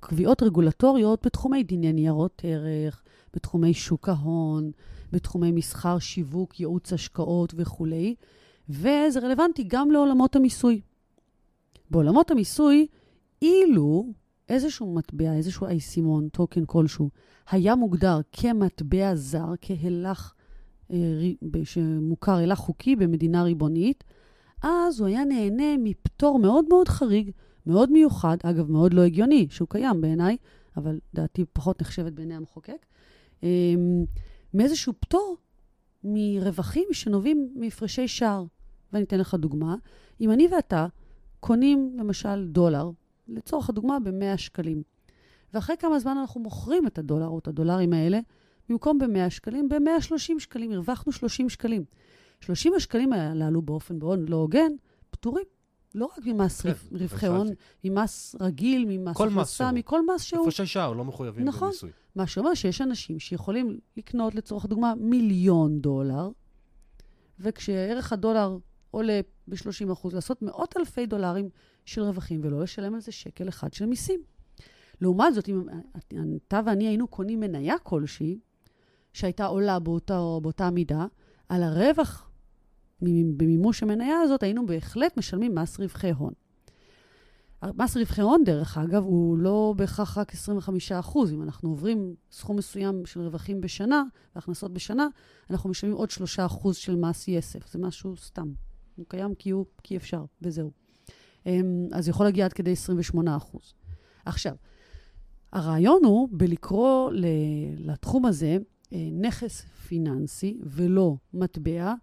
[0.00, 3.02] קביעות רגולטוריות בתחומי דיני ניירות ערך,
[3.34, 4.70] בתחומי שוק ההון,
[5.12, 8.14] בתחומי מסחר, שיווק, ייעוץ השקעות וכולי,
[8.68, 10.80] וזה רלוונטי גם לעולמות המיסוי.
[11.90, 12.86] בעולמות המיסוי,
[13.42, 14.12] אילו
[14.48, 17.10] איזשהו מטבע, איזשהו אייסימון, טוקן כלשהו,
[17.50, 20.32] היה מוגדר כמטבע זר, כהילך
[20.90, 20.96] אה,
[21.64, 24.04] שמוכר, הילך חוקי במדינה ריבונית,
[24.62, 27.30] אז הוא היה נהנה מפטור מאוד מאוד חריג,
[27.66, 30.36] מאוד מיוחד, אגב, מאוד לא הגיוני, שהוא קיים בעיניי,
[30.76, 32.86] אבל דעתי פחות נחשבת בעיני המחוקק,
[33.44, 33.74] אה,
[34.54, 35.36] מאיזשהו פטור
[36.04, 38.44] מרווחים שנובעים מהפרשי שער.
[38.92, 39.76] ואני אתן לך דוגמה.
[40.20, 40.86] אם אני ואתה
[41.40, 42.90] קונים למשל דולר,
[43.28, 44.82] לצורך הדוגמה ב-100 שקלים,
[45.54, 48.20] ואחרי כמה זמן אנחנו מוכרים את הדולר או את הדולרים האלה,
[48.68, 51.84] במקום ב-100 שקלים, ב-130 שקלים, הרווחנו 30 שקלים.
[52.40, 54.72] 30 השקלים הללו באופן מאוד לא הוגן,
[55.10, 55.44] פטורים.
[55.94, 57.48] לא רק ממס כן, רווחי הון,
[57.84, 60.46] ממס רגיל, ממס הכנסה, מכל מס שהוא.
[60.46, 61.90] איפה שער, לא מחויבים נכון, במיסוי.
[61.90, 62.00] נכון.
[62.14, 66.30] מה שאומר שיש אנשים שיכולים לקנות, לצורך הדוגמה, מיליון דולר,
[67.40, 68.58] וכשערך הדולר
[68.90, 71.48] עולה ב-30%, לעשות מאות אלפי דולרים
[71.88, 74.20] של רווחים ולא לשלם על זה שקל אחד של מיסים.
[75.00, 75.62] לעומת זאת, אם
[76.36, 78.38] אתה ואני היינו קונים מניה כלשהי,
[79.12, 81.06] שהייתה עולה באותה, באותה מידה,
[81.48, 82.30] על הרווח
[83.36, 86.32] במימוש המניה הזאת, היינו בהחלט משלמים מס רווחי הון.
[87.64, 91.32] מס רווחי הון, דרך אגב, הוא לא בהכרח רק 25 אחוז.
[91.32, 94.02] אם אנחנו עוברים סכום מסוים של רווחים בשנה,
[94.34, 95.08] והכנסות בשנה,
[95.50, 97.72] אנחנו משלמים עוד 3 אחוז של מס יסף.
[97.72, 98.52] זה משהו סתם.
[98.96, 100.87] הוא קיים כי, הוא, כי אפשר, וזהו.
[101.92, 103.74] אז יכול להגיע עד כדי 28 אחוז.
[104.24, 104.54] עכשיו,
[105.52, 107.10] הרעיון הוא בלקרוא
[107.78, 108.56] לתחום הזה
[108.92, 111.94] אה, נכס פיננסי ולא מטבע,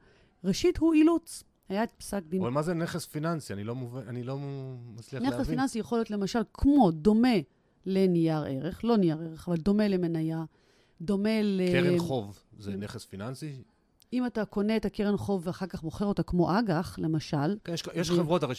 [0.43, 1.43] ראשית הוא אילוץ.
[1.69, 2.41] היה את פסק דין...
[2.41, 3.53] אבל מה זה נכס פיננסי?
[3.53, 3.97] אני לא, מוב...
[3.97, 5.39] אני לא מצליח נכס להבין.
[5.39, 7.37] נכס פיננסי יכול להיות למשל כמו, דומה
[7.85, 10.43] לנייר ערך, לא נייר ערך, אבל דומה למניה,
[11.01, 11.61] דומה ל...
[11.71, 13.61] קרן חוב זה נכס פיננסי?
[14.13, 17.57] אם אתה קונה את הקרן חוב ואחר כך מוכר אותה כמו אג"ח, למשל...
[17.63, 18.15] כן, יש, יש ו...
[18.15, 18.55] חברות הרי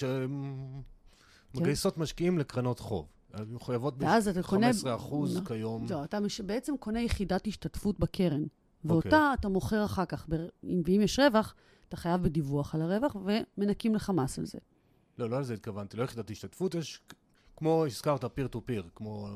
[1.55, 2.01] שמגייסות כן.
[2.01, 3.07] משקיעים לקרנות חוב.
[3.49, 4.71] מחויבות ב-15% קונה...
[4.95, 5.87] אחוז לא, כיום.
[5.91, 6.41] לא, אתה מש...
[6.41, 8.45] בעצם קונה יחידת השתתפות בקרן,
[8.85, 9.13] ואותה okay.
[9.13, 9.35] אוקיי.
[9.41, 10.35] אתה מוכר אחר כך, ב...
[10.85, 11.55] ואם יש רווח,
[11.89, 14.59] אתה חייב בדיווח על הרווח, ומנקים לך מס על זה.
[15.19, 15.97] לא, לא על זה התכוונתי.
[15.97, 17.01] לא יחידת השתתפות, יש,
[17.57, 19.29] כמו הזכרת, פיר טו פיר, כמו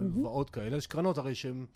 [0.00, 0.52] הלוואות mm-hmm.
[0.52, 1.66] כאלה, יש קרנות הרי שהן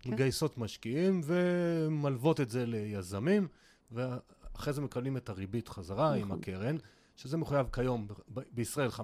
[0.00, 0.10] כן.
[0.10, 3.48] מגייסות משקיעים ומלוות את זה ליזמים,
[3.92, 6.20] ואחרי זה מקבלים את הריבית חזרה נכון.
[6.20, 6.76] עם הקרן.
[7.16, 9.00] שזה מחויב כיום ב- בישראל 15%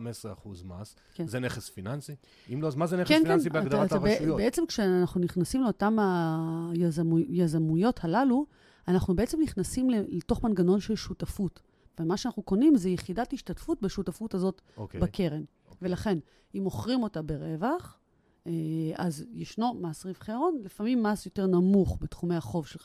[0.64, 1.26] מס, כן.
[1.26, 2.14] זה נכס פיננסי?
[2.52, 3.24] אם לא, אז מה זה נכס כן, כן.
[3.24, 3.52] פיננסי כן.
[3.52, 4.36] בהגדרת אתה, הרשויות?
[4.36, 5.96] בעצם כשאנחנו נכנסים לאותן
[7.28, 8.46] היזמויות הללו,
[8.88, 11.60] אנחנו בעצם נכנסים לתוך מנגנון של שותפות.
[12.00, 14.80] ומה שאנחנו קונים זה יחידת השתתפות בשותפות הזאת okay.
[14.80, 15.00] אוקיי.
[15.00, 15.42] בקרן.
[15.42, 15.70] Okay.
[15.70, 15.88] אוקיי.
[15.88, 16.18] ולכן,
[16.54, 17.98] אם מוכרים אותה ברווח,
[18.94, 22.78] אז ישנו מס רווחי הון, לפעמים מס יותר נמוך בתחומי החוב של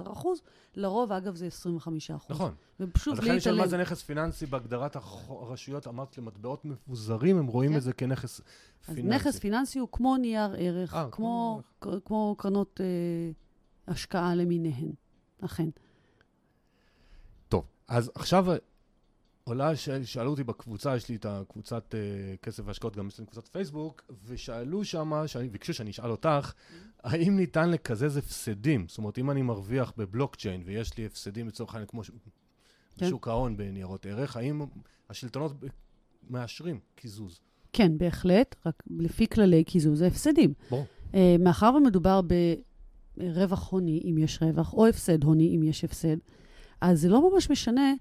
[0.00, 0.26] 15%,
[0.74, 1.88] לרוב, אגב, זה 25%.
[2.30, 2.54] נכון.
[2.80, 7.70] ופשוט אז לכן נשאל מה זה נכס פיננסי בהגדרת הרשויות, אמרת למטבעות מבוזרים, הם רואים
[7.70, 7.76] כן.
[7.76, 9.16] את זה כנכס אז פיננסי.
[9.16, 12.86] אז נכס פיננסי הוא כמו נייר ערך, 아, אה, כמו, כמו, כמו קרנות אה,
[13.92, 14.92] השקעה למיניהן.
[15.44, 15.68] אכן.
[17.48, 18.46] טוב, אז עכשיו
[19.44, 19.88] עולה, ש...
[19.90, 24.02] שאלו אותי בקבוצה, יש לי את הקבוצת uh, כסף והשקעות, גם יש לי קבוצת פייסבוק,
[24.26, 26.52] ושאלו שם, שאני, ביקשו שאני אשאל אותך,
[27.04, 28.86] האם ניתן לקזז הפסדים?
[28.88, 32.10] זאת אומרת, אם אני מרוויח בבלוקצ'יין ויש לי הפסדים לצורך העניין כמו ש...
[32.98, 33.08] כן.
[33.08, 34.62] שוק ההון בניירות ערך, האם
[35.10, 35.52] השלטונות
[36.30, 37.40] מאשרים קיזוז?
[37.72, 40.54] כן, בהחלט, רק לפי כללי קיזוז זה הפסדים.
[40.70, 40.86] ברור.
[41.12, 42.34] Uh, מאחר ומדובר ב...
[43.18, 46.16] רווח הוני, אם יש רווח, או הפסד הוני, אם יש הפסד,
[46.80, 47.92] אז זה לא ממש משנה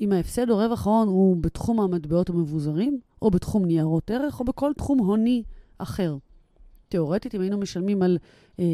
[0.00, 4.72] אם ההפסד או רווח ההון הוא בתחום המטבעות המבוזרים, או בתחום ניירות ערך, או בכל
[4.76, 5.42] תחום הוני
[5.78, 6.16] אחר.
[6.88, 8.18] תאורטית, אם היינו משלמים על
[8.60, 8.64] אה,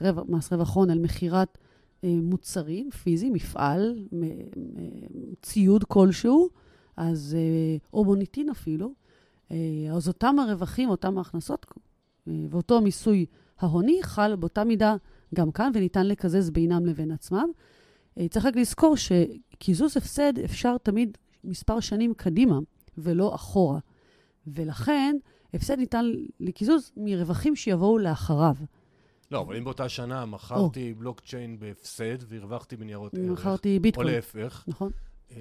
[0.00, 1.58] רווח, מס רווח הון, על מכירת
[2.04, 4.22] אה, מוצרים פיזיים, מפעל, מ,
[5.42, 6.48] ציוד כלשהו,
[6.96, 8.92] אז, אה, או מוניטין אפילו,
[9.50, 9.56] אה,
[9.92, 11.66] אז אותם הרווחים, אותם ההכנסות,
[12.28, 13.26] אה, ואותו המיסוי
[13.58, 14.96] ההוני חל באותה מידה
[15.34, 17.50] גם כאן, וניתן לקזז בינם לבין עצמם.
[18.18, 22.58] אה, צריך רק לזכור שקיזוז הפסד אפשר תמיד מספר שנים קדימה,
[22.98, 23.78] ולא אחורה.
[24.46, 25.16] ולכן,
[25.54, 26.04] הפסד ניתן
[26.40, 28.54] לקיזוז מרווחים שיבואו לאחריו.
[29.30, 34.08] לא, אבל אם באותה שנה מכרתי בלוקצ'יין בהפסד והרווחתי בניירות ערך, מכרתי ביטקוין.
[34.08, 34.90] או להפך, נכון.
[35.32, 35.36] אה,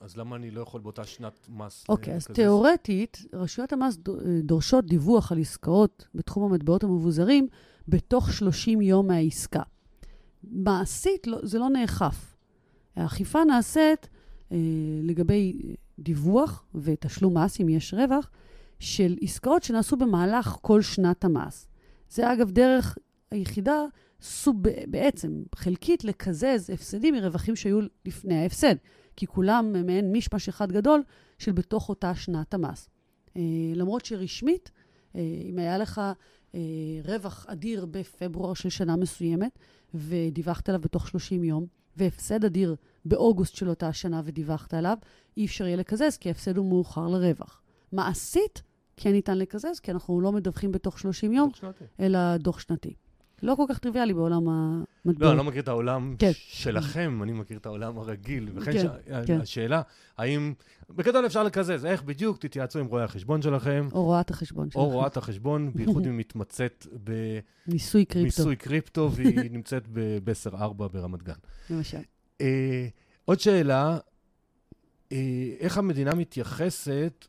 [0.00, 2.34] אז למה אני לא יכול באותה שנת מס אוקיי, אה, אז לקזז?
[2.34, 3.98] תיאורטית, רשויות המס
[4.42, 7.48] דורשות דיווח על עסקאות בתחום המטבעות המבוזרים
[7.88, 9.62] בתוך 30 יום מהעסקה.
[10.46, 12.36] מעשית לא, זה לא נאכף.
[12.96, 14.08] האכיפה נעשית
[14.52, 14.56] אה,
[15.02, 18.30] לגבי דיווח ותשלום מס, אם יש רווח,
[18.78, 21.68] של עסקאות שנעשו במהלך כל שנת המס.
[22.10, 22.98] זה אגב דרך
[23.30, 23.84] היחידה,
[24.20, 28.74] סוב, בעצם חלקית, לקזז הפסדים מרווחים שהיו לפני ההפסד.
[29.16, 31.02] כי כולם מעין מישמש אחד גדול
[31.38, 32.88] של בתוך אותה שנת המס.
[33.36, 33.42] אה,
[33.74, 34.70] למרות שרשמית,
[35.16, 35.20] אה,
[35.50, 36.00] אם היה לך
[36.54, 36.60] אה,
[37.04, 39.58] רווח אדיר בפברואר של שנה מסוימת,
[39.94, 41.66] ודיווחת עליו בתוך 30 יום,
[41.96, 44.98] והפסד אדיר באוגוסט של אותה שנה ודיווחת עליו,
[45.36, 47.62] אי אפשר יהיה לקזז, כי ההפסד הוא מאוחר לרווח.
[47.92, 48.62] מעשית,
[48.96, 51.74] כן ניתן לקזז, כי אנחנו לא מדווחים בתוך 30 יום, דוח.
[52.00, 52.94] אלא דוח שנתי.
[53.42, 55.20] לא כל כך טריוויאלי בעולם המטבעות.
[55.20, 56.30] לא, אני לא מכיר את העולם כן.
[56.34, 58.48] שלכם, אני מכיר את העולם הרגיל.
[58.54, 59.40] וכן כן, ש- כן.
[59.40, 59.82] השאלה,
[60.18, 60.54] האם,
[60.90, 64.76] בגדול אפשר לקזז, איך בדיוק תתייעצו עם רואי החשבון שלכם, או רואת החשבון שלך.
[64.76, 66.86] או רואת החשבון, בייחוד אם היא מתמצאת
[67.66, 71.32] מיסוי קריפטו, במיסוי קריפטו, והיא נמצאת ב-10-4 ברמת גן.
[71.70, 71.98] למשל.
[72.40, 72.86] אה,
[73.24, 73.98] עוד שאלה,
[75.12, 75.18] אה,
[75.60, 77.26] איך המדינה מתייחסת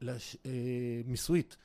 [0.00, 0.50] לש, אה,
[1.06, 1.56] מיסויית?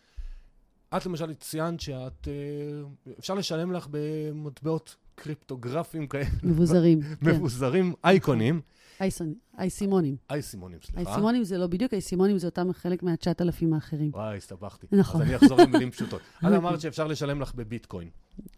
[0.98, 7.02] את למשל ציינת שאת, אה, אפשר לשלם לך במטבעות קריפטוגרפיים כאלה, מבוזרים.
[7.22, 7.30] כן.
[7.30, 8.62] מבוזרים, אייקונים,
[9.02, 10.16] אייסון- אייסימונים.
[10.30, 11.10] אייסימונים, סליחה.
[11.10, 14.10] אייסימונים זה לא בדיוק, אייסימונים זה אותם חלק מה-9,000 האחרים.
[14.14, 14.88] וואי, הסתבכתי.
[14.92, 15.22] נכון.
[15.22, 16.22] אז אני אחזור למילים פשוטות.
[16.40, 18.10] את אמרת שאפשר לשלם לך בביטקוין.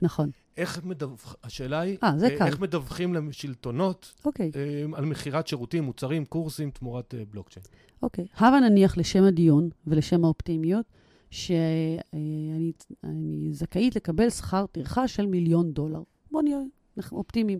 [0.01, 0.30] נכון.
[0.57, 1.36] איך מדווח...
[1.43, 2.45] השאלה היא, אה, זה אה, קל.
[2.45, 4.51] איך מדווחים לשלטונות אוקיי,
[4.93, 7.65] על מכירת שירותים, מוצרים, קורסים תמורת בלוקצ'יין?
[8.01, 8.25] אוקיי.
[8.38, 10.86] הבה נניח לשם הדיון ולשם האופטימיות,
[11.32, 12.71] שאני
[13.03, 16.01] אני זכאית לקבל שכר טרחה של מיליון דולר.
[16.32, 16.59] בואו נהיה
[16.97, 17.59] אנחנו אופטימיים.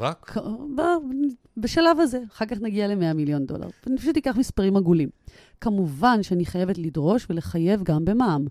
[0.00, 0.36] רק?
[0.76, 0.80] ב-
[1.56, 3.68] בשלב הזה, אחר כך נגיע ל-100 מיליון דולר.
[3.86, 5.08] אני פשוט אקח מספרים עגולים.
[5.60, 8.46] כמובן שאני חייבת לדרוש ולחייב גם במע"מ.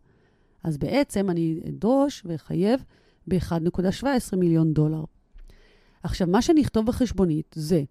[0.64, 2.84] אז בעצם אני אדרוש ואחייב
[3.28, 5.04] ב-1.17 מיליון דולר.
[6.04, 7.84] עכשיו, מה שאני אכתוב בחשבונית זה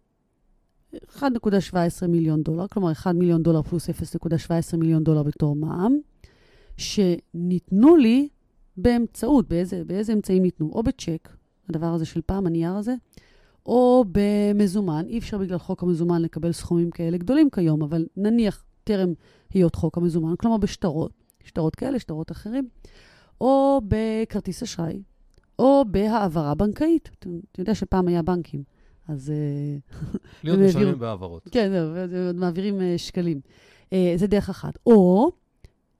[0.95, 5.99] 1.17 מיליון דולר, כלומר 1 מיליון דולר פלוס 0.17 מיליון דולר בתור מע"מ,
[6.77, 8.29] שניתנו לי
[8.77, 10.71] באמצעות, באיזה, באיזה אמצעים ניתנו?
[10.73, 11.29] או בצ'ק,
[11.69, 12.95] הדבר הזה של פעם, הנייר הזה,
[13.67, 15.05] או במזומן.
[15.09, 19.13] אי אפשר בגלל חוק המזומן לקבל סכומים כאלה גדולים כיום, אבל נניח טרם
[19.51, 21.13] היות חוק המזומן, כלומר בשטרות,
[21.45, 22.69] שטרות כאלה, שטרות אחרים,
[23.41, 25.03] או בכרטיס אשראי,
[25.59, 27.11] או בהעברה בנקאית.
[27.19, 28.63] אתה אתה יודע שפעם היה בנקים,
[29.09, 29.31] אז...
[29.31, 29.97] אה,
[30.45, 31.49] להיות משלמים בהעברות.
[31.51, 31.73] כן,
[32.35, 33.41] מעבירים אה, שקלים.
[33.93, 34.79] אה, זה דרך אחת.
[34.87, 35.31] או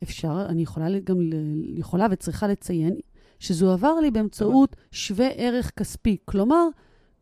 [0.03, 1.17] אפשר, אני יכולה גם,
[1.77, 2.97] יכולה וצריכה לציין,
[3.39, 6.17] שזה הועבר לי באמצעות שווה ערך כספי.
[6.25, 6.69] כלומר,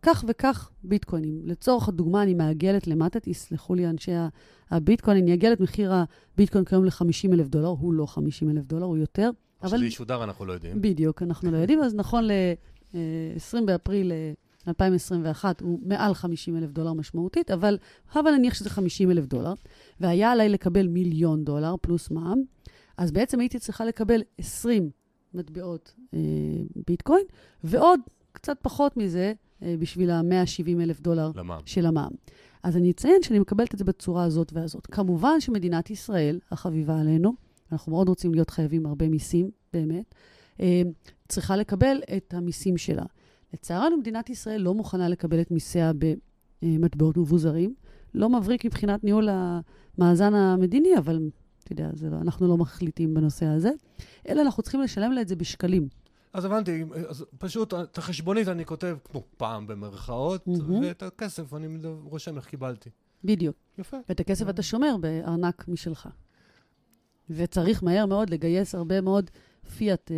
[0.03, 1.41] כך וכך ביטקוינים.
[1.45, 4.13] לצורך הדוגמה, אני מעגלת למטה, תסלחו לי אנשי
[4.71, 5.93] הביטקוין, אני אעגל את מחיר
[6.35, 9.31] הביטקוין כיום ל-50 אלף דולר, הוא לא 50 אלף דולר, הוא יותר.
[9.63, 10.83] אבל שזה ישודר אנחנו לא יודעים.
[10.83, 14.33] בדיוק, אנחנו לא יודעים, אז נכון ל-20 באפריל אה,
[14.69, 17.79] 2021 הוא מעל 50 אלף דולר משמעותית, אבל
[18.13, 19.53] הבה נניח שזה 50 אלף דולר,
[20.01, 22.43] והיה עליי לקבל מיליון דולר פלוס מע"מ,
[22.97, 24.91] אז בעצם הייתי צריכה לקבל 20
[25.35, 26.19] מטבעות אה,
[26.87, 27.25] ביטקוין,
[27.65, 28.01] ועוד
[28.33, 29.33] קצת פחות מזה
[29.63, 31.63] אה, בשביל ה-170 אלף דולר למע"מ.
[31.67, 32.13] של המע"מ.
[32.63, 34.87] אז אני אציין שאני מקבלת את זה בצורה הזאת והזאת.
[34.87, 37.33] כמובן שמדינת ישראל, החביבה עלינו,
[37.73, 40.15] אנחנו מאוד רוצים להיות חייבים הרבה מיסים, באמת,
[40.61, 40.83] אה,
[41.29, 43.05] צריכה לקבל את המיסים שלה.
[43.55, 45.93] לצערנו, מדינת ישראל לא מוכנה לקבל את מיסיה
[46.63, 47.75] במטבעות מבוזרים.
[48.15, 51.31] לא מבריק מבחינת ניהול המאזן המדיני, אבל
[51.65, 53.71] אתה יודע, לא, אנחנו לא מחליטים בנושא הזה,
[54.29, 55.89] אלא אנחנו צריכים לשלם לה את זה בשקלים.
[56.33, 60.81] אז הבנתי, אז פשוט את החשבונית אני כותב כמו פעם במרכאות, מהמם.
[60.83, 62.91] ואת הכסף אני רושם איך קיבלתי.
[63.25, 63.57] בדיוק.
[63.79, 63.97] יפה.
[64.09, 66.09] ואת הכסף אתה שומר בארנק משלך.
[67.31, 69.31] וצריך מהר מאוד לגייס הרבה מאוד
[69.77, 70.17] פיאט, אה,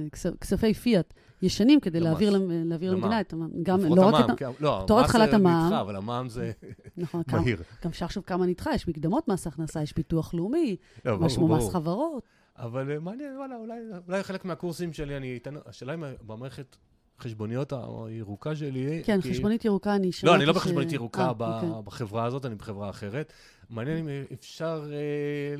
[0.00, 2.00] אה, כס- כספי פיאט ישנים כדי.
[2.00, 2.30] להעביר,
[2.64, 3.02] להעביר למע"מ.
[3.02, 3.50] למדינה את המע"מ.
[3.62, 4.36] גם, לא רק המע"מ, את ה...
[4.36, 5.64] כן, לא, תור המס התחלת זה המע"מ.
[5.66, 6.52] נדחה, אבל המע"מ זה
[6.96, 7.56] נכון, כמה- מהיר.
[7.84, 11.68] גם אפשר לחשוב כמה נדחה, יש מקדמות מס הכנסה, יש ביטוח לאומי, לא, משהו מס.
[11.68, 12.22] חברות.
[12.58, 13.74] אבל אה, מעניין, וואלה, אולי,
[14.08, 16.76] אולי חלק מהקורסים שלי אני אתן, השאלה אם במערכת
[17.20, 17.72] חשבוניות
[18.06, 19.02] הירוקה שלי...
[19.04, 21.68] כן, כי- חשבונית ירוקה, אני שמעתי לא, אני לא ש- בחשבונית ירוקה אה, ב- אוקיי.
[21.84, 23.32] בחברה הזאת, אני בחברה אחרת.
[23.70, 24.98] מעניין אם אפשר אה,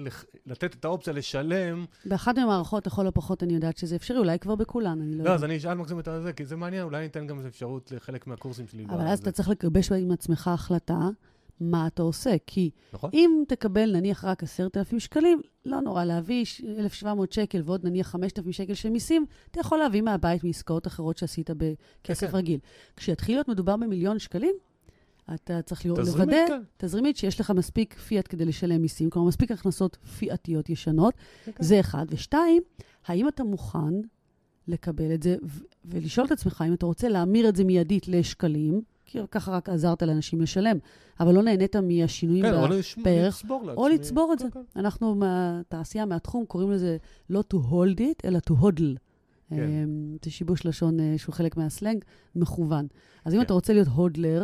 [0.02, 1.84] לח- לתת את האופציה לשלם.
[2.06, 5.34] באחת מהמערכות, לכל הפחות, אני יודעת שזה אפשרי, אולי כבר בכולן, אני לא לא, יודעת.
[5.34, 8.26] אז אני אשאל מקסימום את זה, כי זה מעניין, אולי ניתן גם איזו אפשרות לחלק
[8.26, 8.84] מהקורסים שלי.
[8.84, 9.06] אבל.
[9.06, 10.98] אז אתה צריך לגבש עם עצמך החלטה
[11.60, 12.30] מה אתה עושה.
[12.46, 13.10] כי נכון?
[13.14, 18.52] אם תקבל נניח רק 10,000 שקלים, לא נורא, להביא ש- 1,700 שקל ועוד נניח 5,000
[18.52, 22.36] שקל של מיסים, אתה יכול להביא מהבית מעסקאות אחרות שעשית בכסף כן.
[22.36, 22.58] רגיל.
[22.96, 24.54] כשיתחיל להיות מדובר במיליון שקלים,
[25.34, 26.62] אתה צריך לוודא, כן.
[26.76, 31.14] תזרימית, שיש לך מספיק פיאט כדי לשלם מיסים, כלומר, מספיק הכנסות פיאטיות ישנות.
[31.44, 31.52] כן.
[31.58, 32.06] זה אחד.
[32.10, 32.62] ושתיים,
[33.06, 33.94] האם אתה מוכן
[34.68, 38.82] לקבל את זה ו- ולשאול את עצמך אם אתה רוצה להמיר את זה מיידית לשקלים,
[39.04, 40.78] כי ככה רק עזרת לאנשים לשלם,
[41.20, 42.68] אבל לא נהנית מהשינויים כן, או
[43.04, 43.82] בערך, לצבור לעצמי.
[43.82, 44.50] או לצבור את כן, זה.
[44.50, 44.60] כן.
[44.76, 46.96] אנחנו מהתעשייה, מהתחום, קוראים לזה
[47.30, 48.98] לא to hold it, אלא to hodl.
[49.50, 49.56] כן.
[49.56, 52.04] אמ, זה שיבוש לשון אה, שהוא חלק מהסלנג,
[52.36, 52.86] מכוון.
[53.24, 53.44] אז אם כן.
[53.44, 54.42] אתה רוצה להיות הודלר,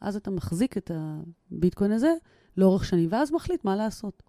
[0.00, 2.14] אז אתה מחזיק את הביטקוין הזה
[2.56, 4.22] לאורך שנים, ואז מחליט מה לעשות.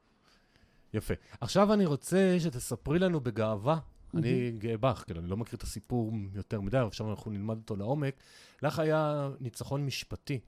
[0.94, 1.14] יפה.
[1.42, 3.80] עכשיו אני רוצה שתספרי לנו בגאווה,
[4.16, 7.58] אני גאה בך, כאילו, אני לא מכיר את הסיפור יותר מדי, אבל עכשיו אנחנו נלמד
[7.58, 8.16] אותו לעומק.
[8.64, 10.40] לך היה ניצחון משפטי.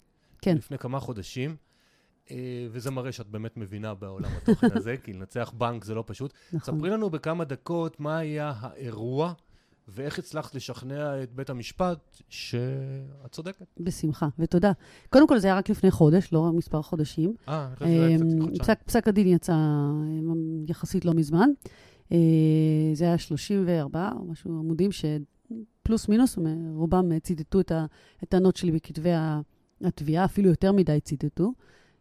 [0.42, 0.56] כן.
[0.58, 1.56] לפני כמה חודשים,
[2.32, 6.34] אה, וזה מראה שאת באמת מבינה בעולם התוכן הזה, כי לנצח בנק זה לא פשוט.
[6.54, 6.76] נכון.
[6.76, 9.34] ספרי לנו בכמה דקות מה היה האירוע,
[9.92, 13.66] ואיך הצלחת לשכנע את בית המשפט שאת צודקת.
[13.80, 14.72] בשמחה, ותודה.
[15.10, 17.34] קודם כל, זה היה רק לפני חודש, לא מספר חודשים.
[17.48, 18.76] אה, אני חושב שזה היה קצת אמ, חודשיים.
[18.86, 21.50] פסק, הדין יצא אמ, יחסית לא מזמן.
[22.12, 22.18] אה,
[22.94, 26.38] זה היה 34 או משהו עמודים שפלוס מינוס,
[26.74, 27.72] רובם אה, ציטטו את
[28.24, 29.12] הטענות שלי בכתבי
[29.82, 31.54] התביעה, אפילו יותר מדי ציטטו.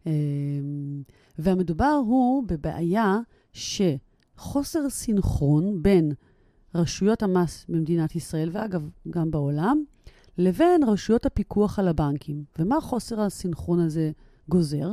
[0.05, 1.01] אמ,
[1.39, 3.17] והמדובר הוא בבעיה
[3.53, 6.11] שחוסר סינכרון בין
[6.75, 9.83] רשויות המס במדינת ישראל, ואגב, גם בעולם,
[10.37, 12.43] לבין רשויות הפיקוח על הבנקים.
[12.59, 14.11] ומה חוסר הסינכרון הזה
[14.49, 14.91] גוזר?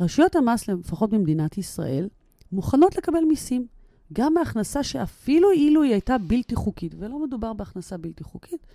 [0.00, 2.08] רשויות המס, לפחות במדינת ישראל,
[2.52, 3.66] מוכנות לקבל מיסים,
[4.12, 8.66] גם מהכנסה שאפילו אילו היא הייתה בלתי חוקית, ולא מדובר בהכנסה בלתי חוקית,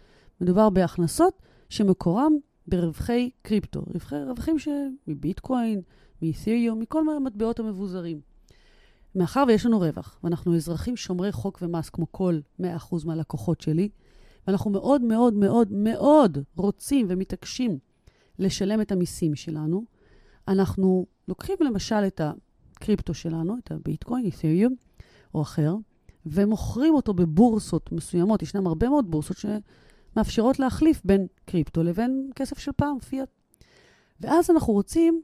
[0.41, 2.33] מדובר בהכנסות שמקורם
[2.67, 4.67] ברווחי קריפטו, רווחי, רווחים ש...
[5.07, 5.81] מביטקוין,
[6.21, 8.30] מאת'ריום, מכל המטבעות המבוזרים.
[9.15, 12.63] מאחר ויש לנו רווח, ואנחנו אזרחים שומרי חוק ומס, כמו כל 100%
[13.05, 13.89] מהלקוחות שלי,
[14.47, 17.79] ואנחנו מאוד מאוד מאוד מאוד רוצים ומתעקשים
[18.39, 19.85] לשלם את המיסים שלנו,
[20.47, 24.75] אנחנו לוקחים למשל את הקריפטו שלנו, את הביטקוין, אית'ריום
[25.33, 25.75] או אחר,
[26.25, 28.41] ומוכרים אותו בבורסות מסוימות.
[28.41, 33.29] ישנן הרבה מאוד בורסות שמאפשרות להחליף בין קריפטו לבין כסף של פעם, פיאט.
[34.21, 35.21] ואז אנחנו רוצים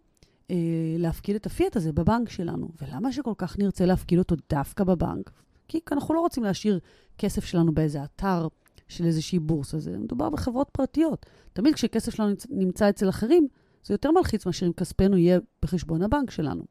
[0.51, 0.55] אה,
[0.97, 2.69] להפקיד את הפיאט הזה בבנק שלנו.
[2.81, 5.31] ולמה שכל כך נרצה להפקיד אותו דווקא בבנק?
[5.67, 6.79] כי אנחנו לא רוצים להשאיר
[7.17, 8.47] כסף שלנו באיזה אתר
[8.87, 9.79] של איזושהי בורסה.
[9.79, 11.25] זה מדובר בחברות פרטיות.
[11.53, 13.47] תמיד כשכסף שלנו נמצ- נמצא אצל אחרים,
[13.83, 16.63] זה יותר מלחיץ מאשר אם כספנו יהיה בחשבון הבנק שלנו.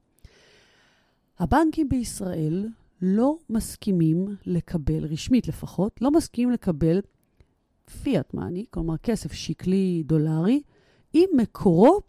[1.39, 2.69] הבנקים בישראל
[3.03, 7.01] לא מסכימים לקבל, רשמית לפחות, לא מסכימים לקבל
[8.03, 10.63] פיאט מאני, כלומר כסף שקלי דולרי,
[11.13, 12.01] עם מקורו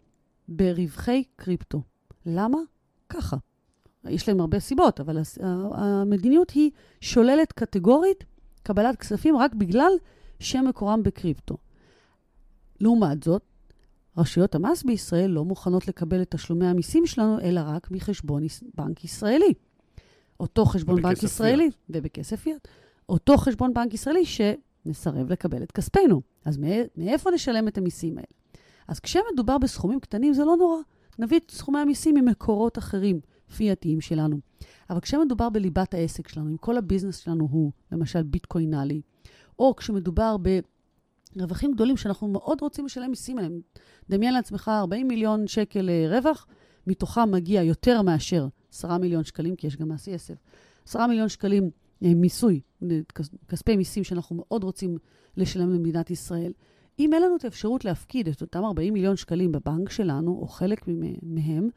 [0.48, 1.82] ברווחי קריפטו.
[2.26, 2.58] למה?
[3.08, 3.36] ככה.
[4.04, 5.18] יש להם הרבה סיבות, אבל
[5.72, 6.70] המדיניות היא
[7.00, 8.24] שוללת קטגורית
[8.62, 9.92] קבלת כספים רק בגלל
[10.40, 11.56] שמקורם בקריפטו.
[12.80, 13.42] לעומת זאת,
[14.16, 18.42] רשויות המס בישראל לא מוכנות לקבל את תשלומי המיסים שלנו, אלא רק מחשבון
[18.74, 19.54] בנק ישראלי.
[20.40, 22.68] אותו חשבון בנק ישראלי, ובכסף פיאט.
[23.08, 26.22] אותו חשבון בנק ישראלי שמסרב לקבל את כספנו.
[26.44, 28.37] אז מא- מאיפה נשלם את המיסים האלה?
[28.88, 30.76] אז כשמדובר בסכומים קטנים זה לא נורא.
[31.18, 33.20] נביא את סכומי המיסים ממקורות אחרים,
[33.56, 34.38] פיאטיים שלנו.
[34.90, 39.00] אבל כשמדובר בליבת העסק שלנו, אם כל הביזנס שלנו הוא למשל ביטקוינלי,
[39.58, 40.36] או כשמדובר
[41.36, 43.60] ברווחים גדולים שאנחנו מאוד רוצים לשלם מיסים עליהם,
[44.10, 46.46] דמיין לעצמך 40 מיליון שקל אה, רווח,
[46.86, 50.34] מתוכם מגיע יותר מאשר 10 מיליון שקלים, כי יש גם מס יסף.
[50.88, 51.70] 10 מיליון שקלים
[52.04, 52.60] אה, מיסוי,
[53.14, 54.98] כס- כספי מיסים שאנחנו מאוד רוצים
[55.36, 56.52] לשלם למדינת ישראל.
[56.98, 60.84] אם אין לנו את האפשרות להפקיד את אותם 40 מיליון שקלים בבנק שלנו, או חלק
[61.22, 61.68] מהם,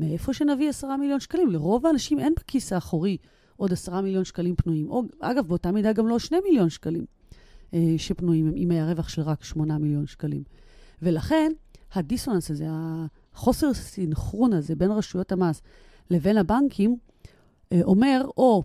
[0.00, 1.50] מאיפה שנביא 10 מיליון שקלים?
[1.50, 3.16] לרוב האנשים אין בכיס האחורי
[3.56, 4.90] עוד 10 מיליון שקלים פנויים.
[4.90, 7.04] או, אגב, באותה מידה גם לא 2 מיליון שקלים
[7.74, 10.42] אה, שפנויים, אם היה רווח של רק 8 מיליון שקלים.
[11.02, 11.52] ולכן,
[11.92, 15.62] הדיסוננס הזה, החוסר סינכרון הזה בין רשויות המס
[16.10, 16.96] לבין הבנקים,
[17.72, 18.62] אה, אומר או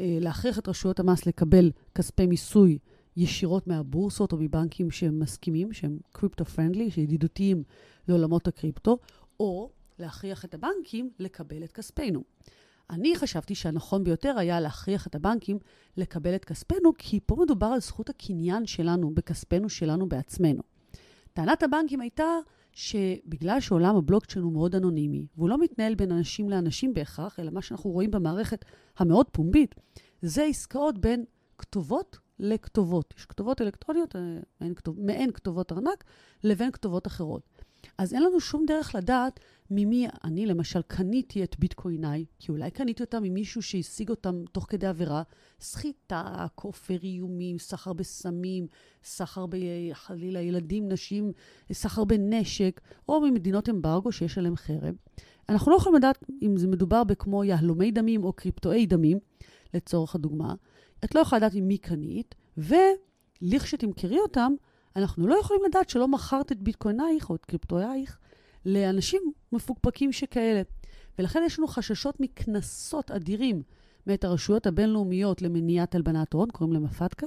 [0.00, 2.78] אה, להכריח את רשויות המס לקבל כספי מיסוי
[3.20, 7.62] ישירות מהבורסות או מבנקים שהם מסכימים, שהם קריפטו-friendly, שידידותיים
[8.08, 8.98] לעולמות הקריפטו,
[9.40, 12.22] או להכריח את הבנקים לקבל את כספנו.
[12.90, 15.58] אני חשבתי שהנכון ביותר היה להכריח את הבנקים
[15.96, 20.62] לקבל את כספנו, כי פה מדובר על זכות הקניין שלנו, בכספנו שלנו בעצמנו.
[21.32, 22.24] טענת הבנקים הייתה
[22.72, 27.62] שבגלל שעולם הבלוקצ'יין הוא מאוד אנונימי, והוא לא מתנהל בין אנשים לאנשים בהכרח, אלא מה
[27.62, 28.64] שאנחנו רואים במערכת
[28.98, 29.74] המאוד פומבית,
[30.22, 31.24] זה עסקאות בין
[31.58, 33.14] כתובות לכתובות.
[33.18, 34.20] יש כתובות אלקטרוניות, אה,
[34.60, 36.04] מעין, כתוב, מעין כתובות ארנק,
[36.44, 37.42] לבין כתובות אחרות.
[37.98, 43.02] אז אין לנו שום דרך לדעת ממי, אני למשל קניתי את ביטקויניי, כי אולי קניתי
[43.02, 45.22] אותם ממישהו שהשיג אותם תוך כדי עבירה,
[45.60, 48.66] סחיטה, כופר איומים, סחר בסמים,
[49.04, 51.32] סחר בחלילה ילדים, נשים,
[51.72, 54.94] סחר בנשק, או ממדינות אמברגו שיש עליהם חרם.
[55.48, 59.18] אנחנו לא יכולים לדעת אם זה מדובר בכמו יהלומי דמים או קריפטואי דמים,
[59.74, 60.54] לצורך הדוגמה.
[61.04, 64.52] את לא יכולה לדעת עם מי קנית, ולכשתמכרי אותם,
[64.96, 68.18] אנחנו לא יכולים לדעת שלא מכרת את ביטקוינייך או את קריפטואייך
[68.66, 69.22] לאנשים
[69.52, 70.62] מפוקפקים שכאלה.
[71.18, 73.62] ולכן יש לנו חששות מקנסות אדירים
[74.06, 77.26] מאת הרשויות הבינלאומיות למניעת הלבנת הון, קוראים להם הפתקה,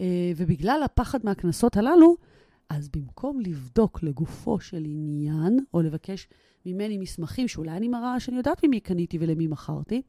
[0.00, 2.16] אה, ובגלל הפחד מהקנסות הללו,
[2.68, 6.28] אז במקום לבדוק לגופו של עניין, או לבקש
[6.66, 10.02] ממני מסמכים שאולי אני מראה שאני יודעת ממי קניתי ולמי מכרתי,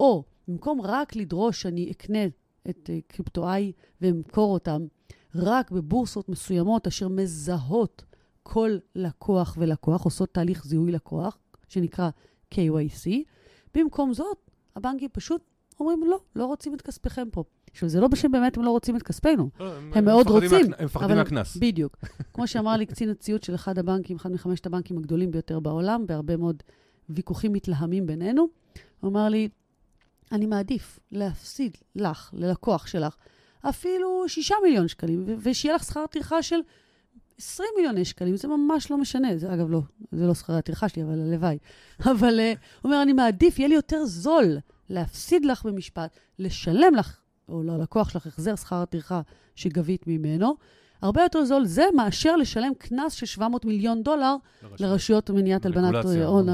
[0.00, 2.26] או במקום רק לדרוש שאני אקנה
[2.70, 4.86] את אה, קריפטואי ואמכור אותם
[5.34, 8.04] רק בבורסות מסוימות אשר מזהות
[8.42, 11.38] כל לקוח ולקוח, עושות תהליך זיהוי לקוח,
[11.68, 12.10] שנקרא
[12.54, 13.10] KYC.
[13.74, 15.42] במקום זאת, הבנקים פשוט
[15.80, 17.44] אומרים, לא, לא רוצים את כספיכם פה.
[17.70, 19.50] עכשיו, זה לא בשם באמת הם לא רוצים את כספנו.
[19.60, 20.70] לא, הם, הם מאוד רוצים.
[20.70, 21.56] מה, הם מפחדים מהקנס.
[21.56, 21.96] בדיוק.
[22.34, 26.36] כמו שאמר לי קצין הציות של אחד הבנקים, אחד מחמשת הבנקים הגדולים ביותר בעולם, בהרבה
[26.36, 26.62] מאוד
[27.08, 28.48] ויכוחים מתלהמים בינינו,
[29.00, 29.48] הוא אמר לי,
[30.32, 33.16] אני מעדיף להפסיד לך, ללקוח שלך,
[33.68, 36.60] אפילו שישה מיליון שקלים, ושיהיה לך שכר טרחה של
[37.38, 39.38] 20 מיליוני שקלים, זה ממש לא משנה.
[39.38, 39.80] זה אגב לא,
[40.12, 41.58] זה לא שכר הטרחה שלי, אבל הלוואי.
[42.12, 44.58] אבל uh, הוא אומר, אני מעדיף, יהיה לי יותר זול
[44.90, 47.16] להפסיד לך במשפט, לשלם לך,
[47.48, 49.20] או ללקוח שלך, החזר שכר הטרחה
[49.54, 50.54] שגבית ממנו.
[51.02, 56.04] הרבה יותר זול זה מאשר לשלם קנס של 700 מיליון דולר לרשויות, לרשויות מניעת הלבנת
[56.24, 56.46] הון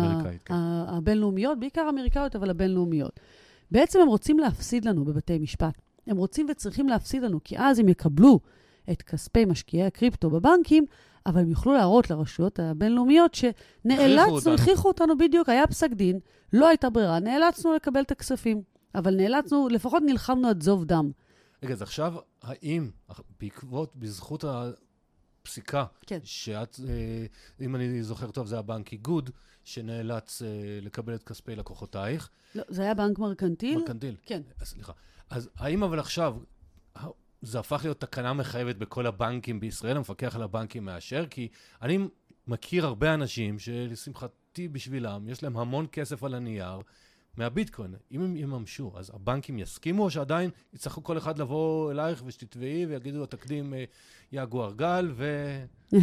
[0.45, 0.55] כן.
[0.89, 3.21] הבינלאומיות, בעיקר האמריקאיות, אבל הבינלאומיות.
[3.71, 5.81] בעצם הם רוצים להפסיד לנו בבתי משפט.
[6.07, 8.41] הם רוצים וצריכים להפסיד לנו, כי אז הם יקבלו
[8.91, 10.87] את כספי משקיעי הקריפטו בבנקים,
[11.27, 16.19] אבל הם יוכלו להראות לרשויות הבינלאומיות שנאלצנו, הכריחו אותנו בדיוק, היה פסק דין,
[16.53, 18.63] לא הייתה ברירה, נאלצנו לקבל את הכספים.
[18.95, 21.11] אבל נאלצנו, לפחות נלחמנו עד זוב דם.
[21.63, 22.91] רגע, אז עכשיו, האם
[23.41, 24.45] בעקבות, בזכות
[25.43, 26.19] הפסיקה, כן.
[26.25, 27.27] שאת, אה,
[27.61, 29.31] אם אני זוכר טוב, זה הבנק איגוד,
[29.69, 30.49] שנאלץ אה,
[30.83, 32.31] לקבל את כספי לקוחותייך.
[32.55, 33.79] לא, זה היה בנק מרקנטיל?
[33.79, 34.17] מרקנטיל.
[34.27, 34.43] כן.
[34.65, 34.93] סליחה.
[35.31, 36.37] אז האם אבל עכשיו,
[37.43, 41.27] זה הפך להיות תקנה מחייבת בכל הבנקים בישראל, המפקח על הבנקים מאשר?
[41.31, 41.49] כי
[41.83, 41.99] אני
[42.47, 46.81] מכיר הרבה אנשים שלשמחתי בשבילם, יש להם המון כסף על הנייר.
[47.39, 52.87] מהביטקוין, אם הם יממשו, אז הבנקים יסכימו, או שעדיין יצטרכו כל אחד לבוא אלייך ושתתבעי
[52.87, 53.85] ויגידו, התקדים אה,
[54.33, 55.59] יגואר גל, ו...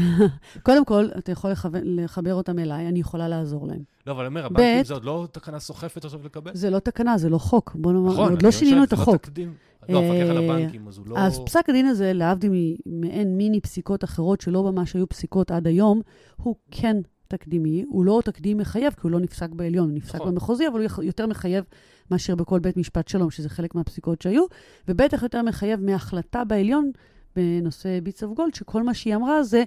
[0.63, 3.83] קודם כל, אתה יכול לחבר, לחבר אותם אליי, אני יכולה לעזור להם.
[4.07, 6.51] לא, אבל אני אומר, הבנקים זה עוד לא תקנה סוחפת עכשיו לקבל?
[6.53, 7.75] זה לא תקנה, זה לא חוק.
[7.75, 9.25] בוא נאמר, נכון, עוד לא שינינו את החוק.
[9.25, 9.53] תקדים.
[9.89, 11.17] לא, המפקח על אה, הבנקים, אז הוא לא...
[11.17, 12.51] אז פסק הדין הזה, להבדיל
[12.85, 16.01] ממעין מיני פסיקות אחרות שלא ממש היו פסיקות עד היום,
[16.35, 16.97] הוא כן
[17.27, 20.31] תקדימי, הוא לא תקדים מחייב, כי הוא לא נפסק בעליון, הוא נפסק נכון.
[20.31, 21.63] במחוזי, אבל הוא יותר מחייב
[22.11, 24.45] מאשר בכל בית משפט שלום, שזה חלק מהפסיקות שהיו,
[24.87, 26.91] ובטח יותר מחייב מהחלטה בעליון
[27.35, 29.63] בנושא ביטס אוף גולד, שכל מה שהיא אמרה זה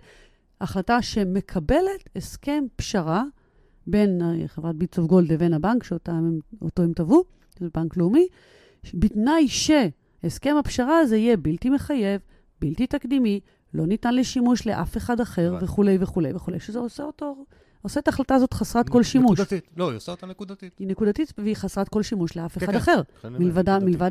[0.60, 3.24] החלטה שמקבלת הסכם פשרה
[3.86, 7.24] בין חברת ביטס אוף גולד לבין הבנק, שאותו הם תבעו,
[7.58, 8.26] זה בנק לאומי,
[8.94, 12.20] בתנאי שהסכם הפשרה הזה יהיה בלתי מחייב,
[12.60, 13.40] בלתי תקדימי,
[13.74, 17.44] לא ניתן לשימוש לאף אחד אחר וכולי וכולי וכולי, שזה עושה אותו,
[17.82, 19.40] עושה את ההחלטה הזאת חסרת כל שימוש.
[19.40, 19.68] נקודתית.
[19.76, 20.78] לא, היא עושה אותה נקודתית.
[20.78, 22.78] היא נקודתית והיא חסרת כל שימוש לאף כן, אחד כן.
[22.78, 23.00] אחר,
[23.30, 24.10] מלבד, מלבד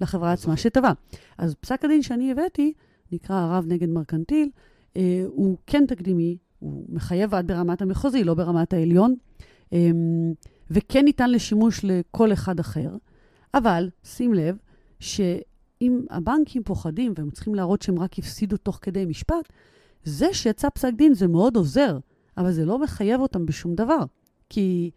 [0.00, 0.92] לחברה עצמה שטבע.
[1.38, 2.72] אז פסק הדין שאני הבאתי,
[3.12, 4.50] נקרא הרב נגד מרקנטיל,
[4.96, 9.14] אה, הוא כן תקדימי, הוא מחייב עד ברמת המחוזי, לא ברמת העליון,
[9.72, 9.90] אה,
[10.70, 12.90] וכן ניתן לשימוש לכל אחד אחר.
[13.54, 14.56] אבל, שים לב,
[15.00, 15.20] ש...
[15.82, 19.52] אם הבנקים פוחדים והם צריכים להראות שהם רק הפסידו תוך כדי משפט,
[20.04, 21.98] זה שיצא פסק דין זה מאוד עוזר,
[22.36, 23.98] אבל זה לא מחייב אותם בשום דבר.
[24.48, 24.90] כי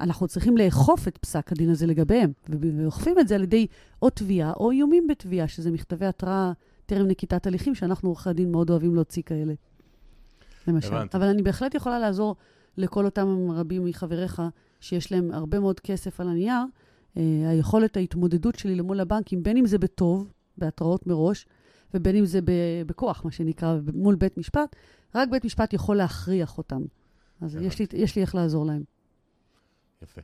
[0.00, 3.66] אנחנו צריכים לאכוף את פסק הדין הזה לגביהם, ואוכפים את זה על ידי
[4.02, 6.52] או תביעה או איומים בתביעה, שזה מכתבי התראה
[6.86, 9.54] טרם נקיטת הליכים, שאנחנו עורכי הדין מאוד אוהבים להוציא כאלה,
[10.68, 10.94] למשל.
[10.94, 11.16] הבנתי.
[11.16, 12.36] אבל אני בהחלט יכולה לעזור
[12.76, 14.42] לכל אותם רבים מחבריך,
[14.80, 16.62] שיש להם הרבה מאוד כסף על הנייר,
[17.48, 21.46] היכולת ההתמודדות שלי למול הבנקים, בין אם זה בטוב, בהתראות מראש,
[21.94, 22.40] ובין אם זה
[22.86, 24.76] בכוח, מה שנקרא, מול בית משפט,
[25.14, 26.82] רק בית משפט יכול להכריח אותם.
[27.40, 28.82] אז יש לי, יש לי איך לעזור להם.
[30.02, 30.20] יפה.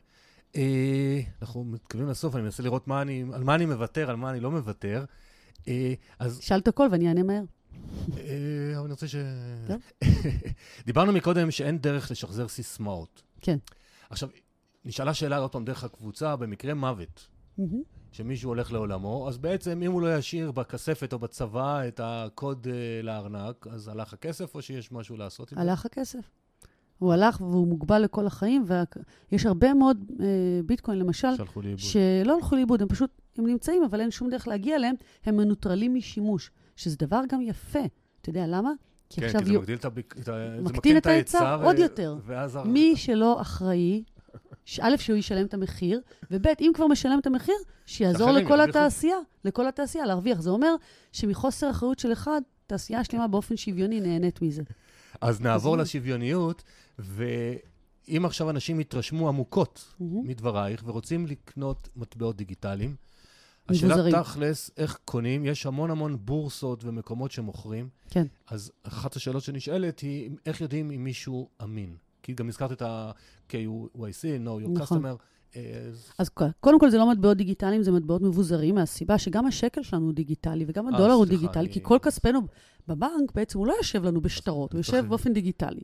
[0.55, 4.29] אה, אנחנו מתכוונים לסוף, אני מנסה לראות מה אני, על מה אני מוותר, על מה
[4.29, 5.05] אני לא מוותר.
[5.67, 6.39] אה, אז...
[6.41, 7.43] שאל את הכל ואני אענה מהר.
[8.17, 9.15] אה, אבל אני רוצה ש...
[10.85, 13.21] דיברנו מקודם שאין דרך לשחזר סיסמאות.
[13.41, 13.57] כן.
[14.09, 14.29] עכשיו,
[14.85, 17.27] נשאלה שאלה עוד פעם דרך הקבוצה, במקרה מוות,
[17.59, 17.63] mm-hmm.
[18.11, 23.01] שמישהו הולך לעולמו, אז בעצם אם הוא לא ישאיר בכספת או בצבא את הקוד אה,
[23.03, 25.61] לארנק, אז הלך הכסף או שיש משהו לעשות עם זה?
[25.61, 26.29] הלך הכסף.
[26.97, 28.65] הוא הלך והוא מוגבל לכל החיים,
[29.31, 30.25] ויש הרבה מאוד אה,
[30.65, 31.79] ביטקוין, למשל, שהלכו לאיבוד.
[31.79, 35.93] שלא הלכו לאיבוד, הם פשוט, הם נמצאים, אבל אין שום דרך להגיע אליהם, הם מנוטרלים
[35.95, 37.79] משימוש, שזה דבר גם יפה.
[38.21, 38.71] אתה יודע למה?
[39.09, 40.15] כי כן, כי זה מגדיל את, הביק...
[40.19, 40.57] את ה...
[40.61, 41.65] מקטין את ההיצע ו...
[41.65, 42.17] עוד יותר.
[42.25, 42.59] ואז...
[42.65, 44.03] מי שלא אחראי,
[44.81, 46.01] א', שהוא ישלם את המחיר,
[46.31, 47.55] וב', אם כבר משלם את המחיר,
[47.85, 50.41] שיעזור לכל התעשייה, לכל התעשייה להרוויח.
[50.41, 50.75] זה אומר
[51.11, 54.63] שמחוסר אחריות של אחד, תעשייה שלמה באופן שוויוני נהנית מזה.
[55.21, 56.63] אז נעבור לשוויוניות,
[56.99, 60.03] ואם עכשיו אנשים יתרשמו עמוקות mm-hmm.
[60.03, 62.95] מדברייך ורוצים לקנות מטבעות דיגיטליים,
[63.69, 67.89] השאלה תכלס, איך קונים, יש המון המון בורסות ומקומות שמוכרים.
[68.09, 68.27] כן.
[68.47, 71.95] אז אחת השאלות שנשאלת היא, איך יודעים אם מישהו אמין?
[72.23, 75.05] כי גם הזכרת את ה-KYC, know your נכון.
[75.05, 75.17] customer.
[76.19, 80.13] אז קודם כל זה לא מטבעות דיגיטליים, זה מטבעות מבוזרים, מהסיבה שגם השקל שלנו הוא
[80.13, 82.41] דיגיטלי וגם הדולר הוא דיגיטלי, כי כל כספנו
[82.87, 85.81] בבנק בעצם הוא לא יושב לנו בשטרות, הוא יושב באופן דיגיטלי.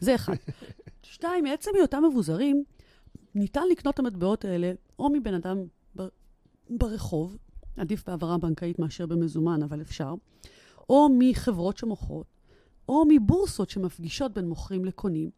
[0.00, 0.34] זה אחד.
[1.02, 2.64] שתיים, מעצם היותם מבוזרים,
[3.34, 5.58] ניתן לקנות את המטבעות האלה או מבן אדם
[6.70, 7.36] ברחוב,
[7.76, 10.14] עדיף בהעברה בנקאית מאשר במזומן, אבל אפשר,
[10.90, 12.26] או מחברות שמוכרות,
[12.88, 15.30] או מבורסות שמפגישות בין מוכרים לקונים,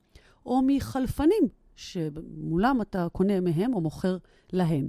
[0.47, 4.17] או מחלפנים שמולם אתה קונה מהם או מוכר
[4.53, 4.89] להם.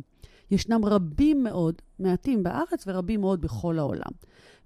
[0.51, 4.11] ישנם רבים מאוד, מעטים בארץ ורבים מאוד בכל העולם.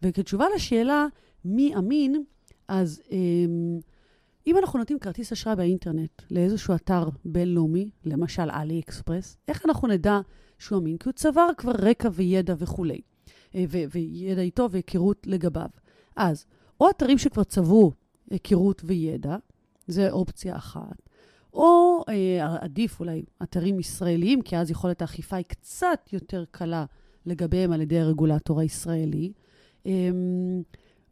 [0.01, 1.07] וכתשובה לשאלה
[1.45, 2.23] מי אמין,
[2.67, 3.79] אז אמ,
[4.47, 10.19] אם אנחנו נותנים כרטיס אשראי באינטרנט לאיזשהו אתר בינלאומי, למשל עלי אקספרס, איך אנחנו נדע
[10.59, 10.97] שהוא אמין?
[10.97, 13.01] כי הוא צבר כבר רקע וידע וכולי,
[13.55, 15.69] אה, ו- וידע איתו והיכרות לגביו.
[16.15, 16.45] אז,
[16.79, 17.91] או אתרים שכבר צברו
[18.29, 19.37] היכרות וידע,
[19.89, 21.09] זה אופציה אחת.
[21.53, 26.85] או אה, עדיף אולי אתרים ישראליים, כי אז יכולת האכיפה היא קצת יותר קלה
[27.25, 29.31] לגביהם על ידי הרגולטור הישראלי.
[29.85, 30.09] אה,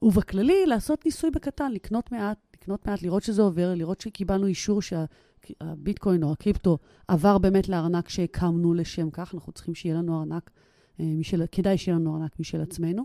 [0.02, 6.24] ובכללי, לעשות ניסוי בקטן, לקנות מעט, לקנות מעט, לראות שזה עובר, לראות שקיבלנו אישור שהביטקוין
[6.24, 9.36] או הקריפטו עבר באמת לארנק שהקמנו לשם כך.
[9.36, 10.52] אנחנו צריכים שיהיה לנו ארנק,
[11.00, 13.04] אה, משל, כדאי שיהיה לנו ארנק משל עצמנו.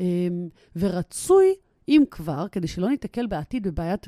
[0.00, 0.28] אה,
[0.76, 1.54] ורצוי
[1.90, 4.06] אם כבר, כדי שלא ניתקל בעתיד בבעיית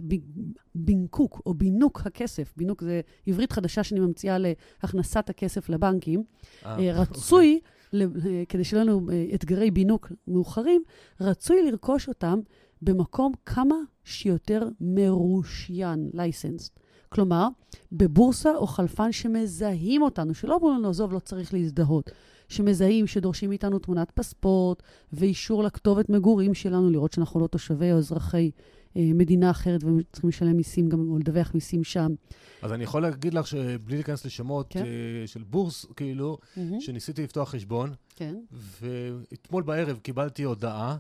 [0.74, 6.24] בינקוק או בינוק הכסף, בינוק זה עברית חדשה שאני ממציאה להכנסת הכסף לבנקים,
[6.66, 7.60] אה, אה רצוי,
[7.92, 8.46] אוקיי.
[8.48, 10.82] כדי שיהיו לנו אה, אתגרי בינוק מאוחרים,
[11.20, 12.40] רצוי לרכוש אותם
[12.82, 16.70] במקום כמה שיותר מרושיין, לייסנס.
[17.08, 17.48] כלומר,
[17.92, 22.10] בבורסה או חלפן שמזהים אותנו, שלא אומרים לנו, עזוב, לא צריך להזדהות.
[22.52, 24.82] שמזהים, שדורשים מאיתנו תמונת פספורט
[25.12, 28.50] ואישור לכתובת מגורים שלנו, לראות שאנחנו לא תושבי או אזרחי
[28.96, 32.14] אה, מדינה אחרת וצריכים לשלם מיסים גם, או לדווח מיסים שם.
[32.62, 34.84] אז אני יכול להגיד לך שבלי להיכנס לשמות כן?
[34.84, 36.80] אה, של בורס, כאילו, mm-hmm.
[36.80, 38.34] שניסיתי לפתוח חשבון, כן.
[38.80, 40.96] ואתמול בערב קיבלתי הודעה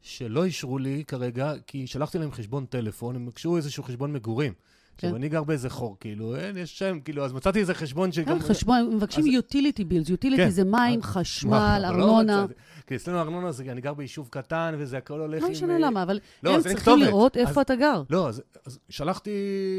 [0.00, 4.52] שלא אישרו לי כרגע, כי שלחתי להם חשבון טלפון, הם ביקשו איזשהו חשבון מגורים.
[4.98, 5.16] עכשיו, כן.
[5.16, 8.38] אני גר באיזה חור, כאילו, אין, יש שם, כאילו, אז מצאתי איזה חשבון שגם...
[8.38, 12.46] כן, חשבון, מבקשים utility bills, utility זה מים, חשמל, לא ארנונה.
[12.86, 15.48] כי אצלנו ארנונה זה, אני גר ביישוב קטן, וזה הכל הולך עם...
[15.48, 18.02] לא משנה למה, אבל לא, הם צריכים לראות איפה אתה גר.
[18.10, 18.42] לא, אז
[18.88, 19.30] שלחתי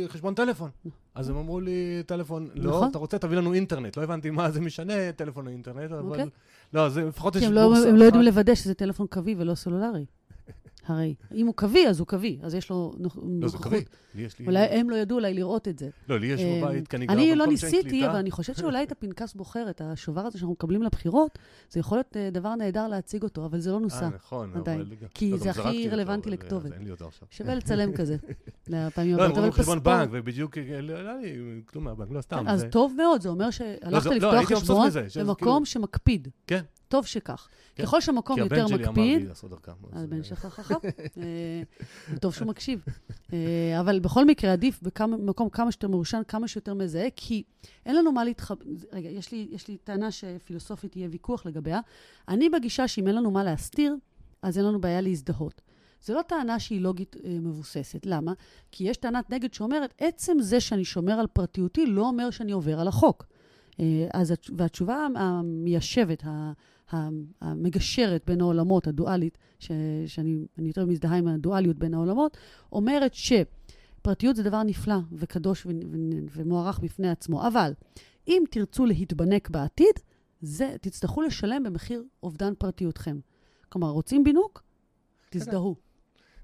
[0.07, 0.69] חשבון טלפון.
[1.15, 2.89] אז הם אמרו לי, טלפון, לא, נכון.
[2.89, 3.97] אתה רוצה, תביא לנו אינטרנט.
[3.97, 6.09] לא הבנתי מה זה משנה, טלפון או אינטרנט, אבל...
[6.09, 6.25] אוקיי.
[6.73, 7.83] לא, זה לפחות יש בורסה.
[7.83, 10.05] כי הם לא יודעים לוודא שזה טלפון קווי ולא סלולרי.
[10.89, 13.23] הרי אם הוא קווי, אז הוא קווי, אז יש לו נוכחות.
[13.41, 13.83] לא, זה קווי.
[14.45, 15.89] אולי הם לא ידעו אולי לראות את זה.
[16.09, 17.35] לא, לי יש אה, בבית, כי אני גר במקום שאין קליטה.
[17.35, 21.39] אני לא ניסיתי, אבל אני חושבת שאולי את הפנקס בוחרת, השובר הזה שאנחנו מקבלים לבחירות,
[21.69, 24.05] זה יכול להיות אה, דבר נהדר להציג אותו, אבל זה לא נוסע.
[24.05, 24.51] אה, נכון.
[24.55, 24.85] עדיין.
[25.13, 26.71] כי לא, זה הכי רלוונטי לכתובת.
[26.71, 27.27] אין לי אותו עכשיו.
[27.31, 28.17] שווה לצלם כזה,
[28.67, 29.29] לפעמים הבאות.
[29.29, 32.45] לא, הם אומרים חשבון בנק, ובדיוק, לא היה לי כלום מהבנק, לא סתם.
[32.47, 36.27] אז טוב מאוד, זה אומר שהלכת לפתוח חשבון במקום כאילו- שמקפיד.
[36.47, 36.61] כן.
[36.89, 37.47] טוב שכך.
[37.75, 37.83] כן.
[37.83, 38.77] ככל שהמקום יותר מקפיד...
[38.77, 39.71] כי הבן שלי אמר לי לעשות דרכם.
[39.91, 40.75] הבן שלך חכם.
[42.21, 42.83] טוב שהוא מקשיב.
[43.33, 47.43] אה, אבל בכל מקרה, עדיף במקום כמה שיותר מרושן, כמה שיותר מזהה, כי
[47.85, 48.55] אין לנו מה להתחב...
[48.93, 51.79] רגע, יש לי, יש לי טענה שפילוסופית יהיה ויכוח לגביה.
[52.27, 53.95] אני בגישה שאם אין לנו מה להסתיר,
[54.41, 55.61] אז אין לנו בעיה להזדהות.
[56.05, 58.05] זו לא טענה שהיא לוגית אה, מבוססת.
[58.05, 58.33] למה?
[58.71, 62.79] כי יש טענת נגד שאומרת, עצם זה שאני שומר על פרטיותי לא אומר שאני עובר
[62.79, 63.25] על החוק.
[63.79, 66.23] אה, אז, והתשובה המיישבת,
[67.41, 69.71] המגשרת בין העולמות, הדואלית, ש,
[70.07, 72.37] שאני יותר מזדהה עם הדואליות בין העולמות,
[72.71, 75.97] אומרת שפרטיות זה דבר נפלא וקדוש ו, ו,
[76.31, 77.47] ומוערך בפני עצמו.
[77.47, 77.73] אבל
[78.27, 79.99] אם תרצו להתבנק בעתיד,
[80.41, 83.19] זה, תצטרכו לשלם במחיר אובדן פרטיותכם.
[83.69, 84.63] כלומר, רוצים בינוק?
[85.29, 85.75] תזדהו.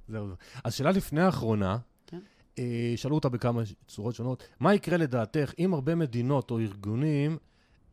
[0.08, 0.28] זהו.
[0.64, 1.78] אז שאלה לפני האחרונה,
[2.08, 2.20] כן.
[2.60, 7.38] אה, שאלו אותה בכמה צורות שונות, מה יקרה לדעתך אם הרבה מדינות או ארגונים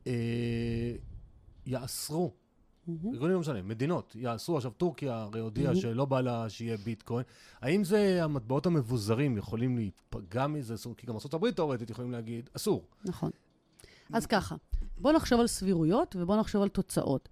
[0.06, 0.12] אה,
[1.66, 2.41] יאסרו.
[2.88, 5.80] ארגונים לא משנה, מדינות, יאסרו, עכשיו טורקיה הרי הודיעה מהמם.
[5.80, 7.24] שלא בא לה שיהיה ביטקוין,
[7.60, 10.74] האם זה המטבעות המבוזרים יכולים להיפגע מזה?
[10.96, 12.84] כי גם ארה"ב תאורטית יכולים להגיד, אסור.
[13.04, 13.30] נכון.
[14.12, 14.56] אז ככה,
[14.98, 17.28] בואו נחשוב על סבירויות ובואו נחשוב על תוצאות.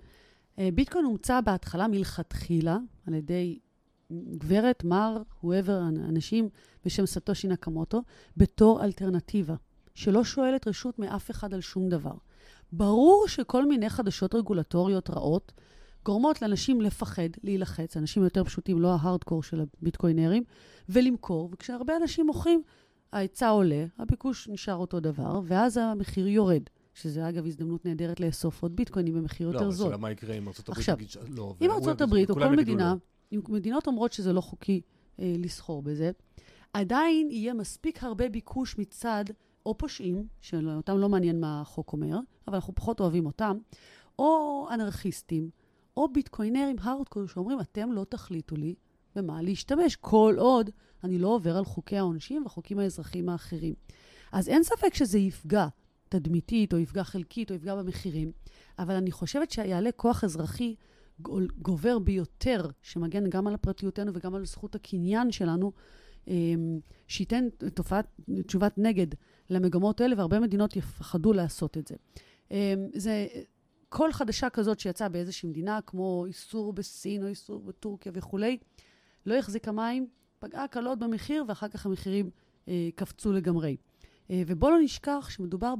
[0.59, 3.59] אה, ביטקוין הומצא בהתחלה מלכתחילה על ידי
[4.12, 6.48] גברת, מר, whoever, אנשים
[6.84, 8.03] בשם סטושי נקמוטו,
[8.36, 9.55] בתור אלטרנטיבה,
[9.94, 12.14] שלא שואלת רשות מאף אחד על שום דבר.
[12.72, 15.52] ברור שכל מיני חדשות רגולטוריות רעות
[16.04, 20.42] גורמות לאנשים לפחד, להילחץ, אנשים יותר פשוטים, לא ההארדקור של הביטקוינרים,
[20.88, 22.62] ולמכור, וכשהרבה אנשים מוכרים,
[23.12, 26.62] ההיצע עולה, הביקוש נשאר אותו דבר, ואז המחיר יורד.
[26.94, 29.86] שזה אגב הזדמנות נהדרת לאסוף עוד ביטקוינים במחיר יותר לא, זול.
[29.86, 31.54] השאלה מה יקרה אם ארה"ב תגיד שלא.
[31.60, 32.94] אם והוא- ארצות הברית או כל מדינה,
[33.32, 33.36] לא.
[33.36, 34.80] אם מדינות אומרות שזה לא חוקי
[35.20, 36.10] אה, לסחור בזה,
[36.72, 39.24] עדיין יהיה מספיק הרבה ביקוש מצד
[39.70, 42.18] או פושעים, שאותם לא מעניין מה החוק אומר,
[42.48, 43.58] אבל אנחנו פחות אוהבים אותם,
[44.18, 45.50] או אנרכיסטים,
[45.96, 48.74] או ביטקוינרים הארדקור שאומרים, אתם לא תחליטו לי
[49.16, 50.70] במה להשתמש, כל עוד
[51.04, 53.74] אני לא עובר על חוקי העונשין והחוקים האזרחיים האחרים.
[54.32, 55.66] אז אין ספק שזה יפגע
[56.08, 58.32] תדמיתית, או יפגע חלקית, או יפגע במחירים,
[58.78, 60.74] אבל אני חושבת שיעלה כוח אזרחי
[61.58, 65.72] גובר ביותר, שמגן גם על פרטיותנו וגם על זכות הקניין שלנו,
[66.28, 68.06] אמ, שייתן תופעת,
[68.46, 69.06] תשובת נגד
[69.51, 71.94] למגמות האלה, והרבה מדינות יפחדו לעשות את זה.
[72.51, 72.57] אמ,
[72.94, 73.26] זה
[73.88, 78.59] כל חדשה כזאת שיצאה באיזושהי מדינה, כמו איסור בסין או איסור בטורקיה וכולי,
[79.26, 80.07] לא החזיקה מים,
[80.38, 82.30] פגעה קלות במחיר, ואחר כך המחירים
[82.68, 83.76] אה, קפצו לגמרי.
[84.30, 85.74] אה, ובואו לא נשכח שמדובר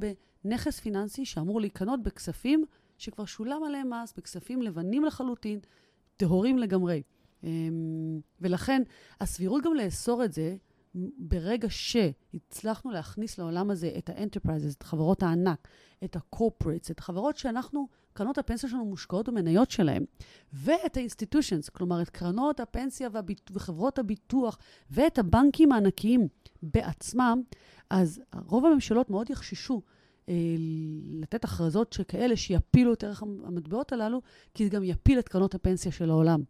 [0.45, 2.65] בנכס פיננסי שאמור להיקנות בכספים
[2.99, 5.61] שכבר שולם עליהם מס, בכספים לבנים לחלוטין,
[6.17, 7.03] טהורים לגמרי.
[7.45, 8.83] אמ, ולכן
[9.21, 10.57] הסבירות גם לאסור את זה,
[11.19, 15.69] ברגע שהצלחנו להכניס לעולם הזה את ה-enterprises, את חברות הענק,
[16.05, 20.05] את ה-corporates, את החברות שאנחנו, קרנות הפנסיה שלנו מושקעות במניות שלהן,
[20.53, 23.51] ואת ה-institutions, כלומר את קרנות הפנסיה והביט...
[23.55, 24.59] וחברות הביטוח,
[24.91, 26.29] ואת הבנקים הענקיים
[26.63, 27.43] בעצמם,
[27.91, 29.83] אז רוב הממשלות מאוד יחששו
[30.29, 30.35] אה,
[31.21, 34.21] לתת הכרזות שכאלה שיפילו את ערך המטבעות הללו,
[34.55, 36.43] כי זה גם יפיל את קרנות הפנסיה של העולם.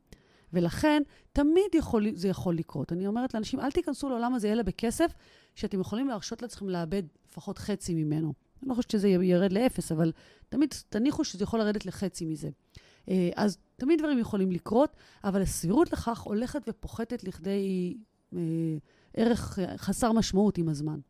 [0.53, 2.93] ולכן, תמיד יכול, זה יכול לקרות.
[2.93, 5.13] אני אומרת לאנשים, אל תיכנסו לעולם הזה אלא בכסף,
[5.55, 8.33] שאתם יכולים להרשות לעצמכם לאבד לפחות חצי ממנו.
[8.63, 10.13] אני לא חושבת שזה ירד לאפס, אבל
[10.49, 12.49] תמיד תניחו שזה יכול לרדת לחצי מזה.
[13.09, 17.95] אה, אז תמיד דברים יכולים לקרות, אבל הסבירות לכך הולכת ופוחתת לכדי
[18.35, 18.39] אה,
[19.15, 21.01] ערך חסר משמעות עם הזמן.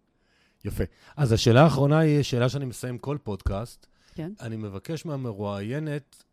[0.64, 0.84] יפה.
[1.16, 3.86] אז השאלה האחרונה היא שאלה שאני מסיים כל פודקאסט.
[4.14, 4.32] כן.
[4.41, 6.24] אני מבקש מהמרואיינת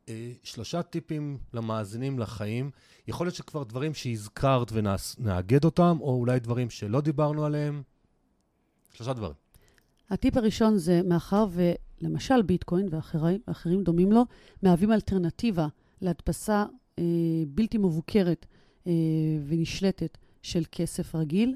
[0.44, 2.72] שלושה טיפים למאזינים לחיים.
[3.08, 7.84] יכול להיות שכבר דברים שהזכרת ונאגד אותם, או אולי דברים שלא דיברנו עליהם.
[8.94, 9.34] שלושה דברים.
[10.10, 14.26] הטיפ הראשון זה, מאחר ולמשל ביטקוין ואחרים, דומים לו,
[14.64, 15.68] מהווים אלטרנטיבה
[16.02, 16.66] להדפסה
[17.00, 17.04] אה,
[17.48, 18.46] בלתי מבוקרת
[18.88, 18.92] אה,
[19.48, 21.56] ונשלטת של כסף רגיל,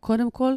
[0.00, 0.54] קודם כל,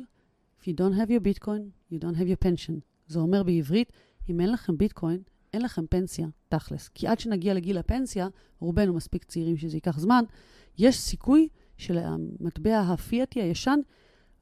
[0.62, 2.80] if you don't have your Bitcoin, you don't have your pension.
[3.08, 3.92] זה אומר בעברית,
[4.30, 5.22] אם אין לכם ביטקוין,
[5.54, 6.88] אין לכם פנסיה, תכלס.
[6.88, 8.28] כי עד שנגיע לגיל הפנסיה,
[8.60, 10.24] רובנו מספיק צעירים שזה ייקח זמן,
[10.78, 11.48] יש סיכוי
[11.78, 13.80] שלמטבע הפיאטי הישן,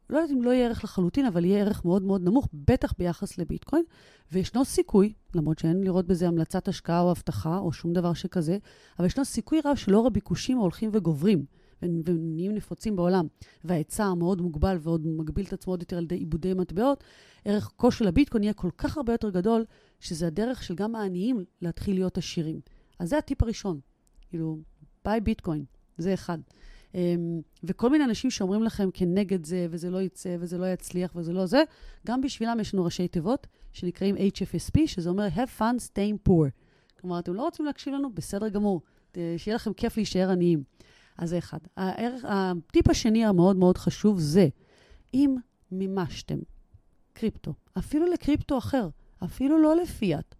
[0.09, 3.37] לא יודעת אם לא יהיה ערך לחלוטין, אבל יהיה ערך מאוד מאוד נמוך, בטח ביחס
[3.37, 3.83] לביטקוין,
[4.31, 8.57] וישנו סיכוי, למרות שאין לראות בזה המלצת השקעה או הבטחה או שום דבר שכזה,
[8.99, 11.45] אבל ישנו סיכוי רב שלאור הביקושים ההולכים וגוברים,
[11.81, 13.27] ונהיים נפוצים בעולם,
[13.63, 17.03] וההיצע המאוד מוגבל ועוד מגביל את עצמו עוד יותר על ידי עיבודי מטבעות,
[17.45, 19.65] ערך כה של הביטקוין יהיה כל כך הרבה יותר גדול,
[19.99, 22.59] שזה הדרך של גם העניים להתחיל להיות עשירים.
[22.99, 23.79] אז זה הטיפ הראשון,
[24.29, 24.57] כאילו,
[25.05, 25.65] ביי ביטקוין,
[25.97, 26.37] זה אחד.
[26.91, 26.97] Um,
[27.63, 31.45] וכל מיני אנשים שאומרים לכם כנגד זה, וזה לא יצא, וזה לא יצליח, וזה לא
[31.45, 31.63] זה,
[32.07, 36.49] גם בשבילם יש לנו ראשי תיבות שנקראים HFSP, שזה אומר have fun staying poor.
[37.01, 38.13] כלומר, אתם לא רוצים להקשיב לנו?
[38.13, 38.81] בסדר גמור.
[39.37, 40.63] שיהיה לכם כיף להישאר עניים.
[41.17, 41.57] אז זה אחד.
[41.77, 44.47] הערך, הטיפ השני המאוד מאוד חשוב זה,
[45.13, 45.35] אם
[45.71, 46.39] מימשתם
[47.13, 48.89] קריפטו, אפילו לקריפטו אחר,
[49.23, 50.35] אפילו לא לפיאט,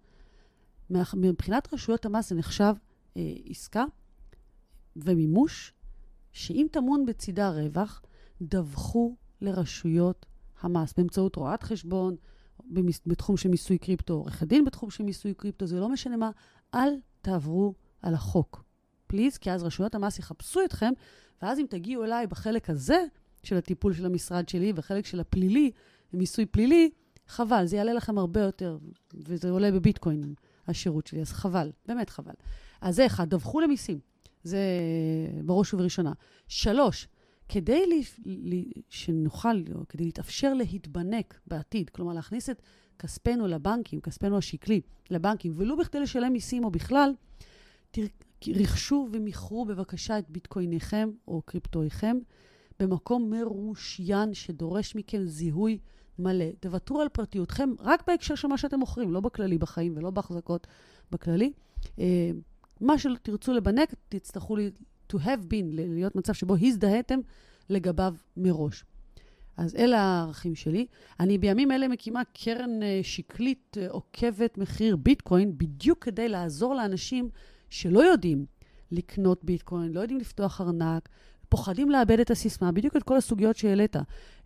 [1.14, 2.74] מבחינת רשויות המס זה נחשב
[3.18, 3.86] אה, עסקה
[4.96, 5.74] ומימוש,
[6.32, 8.02] שאם טמון בצידה רווח,
[8.42, 10.26] דווחו לרשויות
[10.62, 12.16] המס באמצעות רואת חשבון,
[12.66, 16.32] במס, בתחום של מיסוי קריפטו, עורך הדין בתחום של מיסוי קריפטו, זה לא משנה מה,
[16.74, 16.90] אל
[17.22, 18.64] תעברו על החוק.
[19.08, 20.94] פליז, כי אז רשויות המס יחפשו אתכם,
[21.42, 23.06] ואז אם תגיעו אליי בחלק הזה
[23.44, 25.72] של הטיפול של המשרד שלי, בחלק של הפלילי,
[26.14, 26.90] מיסוי פלילי,
[27.28, 28.78] חבל, זה יעלה לכם הרבה יותר,
[29.14, 30.34] וזה עולה בביטקוין,
[30.68, 32.34] השירות שלי, אז חבל, באמת חבל.
[32.82, 34.00] אז זה אחד, דווחו למיסים,
[34.44, 34.60] זה
[35.46, 36.14] בראש ובראשונה.
[36.48, 37.08] שלוש,
[37.50, 42.62] כדי לי, לי, שנוכל, או כדי להתאפשר להתבנק בעתיד, כלומר להכניס את
[43.00, 44.82] כספנו לבנקים, כספנו השקלי
[45.12, 47.14] לבנקים, ולו בכדי לשלם מיסים או בכלל,
[48.48, 52.18] רכשו ומכרו בבקשה את ביטקויניכם או קריפטואיכם
[52.80, 55.78] במקום מרושיין שדורש מכם זיהוי
[56.20, 56.46] מלא.
[56.60, 60.68] תוותרו על פרטיותכם רק בהקשר של מה שאתם מוכרים, לא בכללי בחיים ולא בהחזקות
[61.12, 61.52] בכללי.
[62.00, 62.32] אה,
[62.82, 64.58] מה שתרצו לבנק, תצטרכו
[65.14, 67.20] to have been, להיות מצב שבו הזדהיתם
[67.70, 68.86] לגביו מראש.
[69.58, 70.86] אז אלה הערכים שלי.
[71.20, 77.30] אני בימים אלה מקימה קרן אה, שקלית אה, עוקבת מחיר ביטקוין, בדיוק כדי לעזור לאנשים
[77.70, 78.46] שלא יודעים
[78.92, 81.10] לקנות ביטקוין, לא יודעים לפתוח ארנק,
[81.50, 83.96] פוחדים לאבד את הסיסמה, בדיוק את כל הסוגיות שהעלית.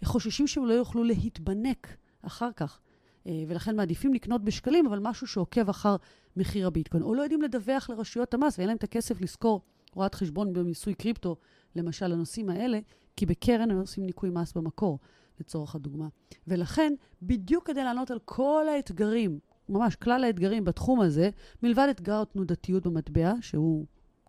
[0.03, 1.87] חוששים שהם לא יוכלו להתבנק
[2.21, 2.79] אחר כך.
[3.27, 5.95] אה, ולכן מעדיפים לקנות בשקלים, אבל משהו שעוקב אחר
[6.37, 7.03] מחיר הביטקוין.
[7.03, 9.61] או לא יודעים לדווח לרשויות המס, ואין להם את הכסף לשכור
[9.93, 11.35] רואת חשבון במיסוי קריפטו,
[11.75, 12.79] למשל, לנושאים האלה,
[13.15, 14.99] כי בקרן הם עושים ניכוי מס במקור,
[15.39, 16.07] לצורך הדוגמה.
[16.47, 21.29] ולכן, בדיוק כדי לענות על כל האתגרים, ממש כלל האתגרים בתחום הזה,
[21.63, 23.85] מלבד אתגר התנודתיות במטבע, שהוא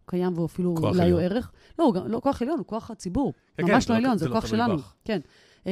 [0.07, 1.53] קיים ואפילו אולי הוא ערך.
[1.79, 3.33] לא, הוא גם לא כוח עליון, הוא כוח הציבור.
[3.57, 4.79] כן, ממש כן, לא עליון, זה, זה לא כוח שלנו.
[4.79, 4.95] בח.
[5.05, 5.21] כן.
[5.65, 5.67] Um,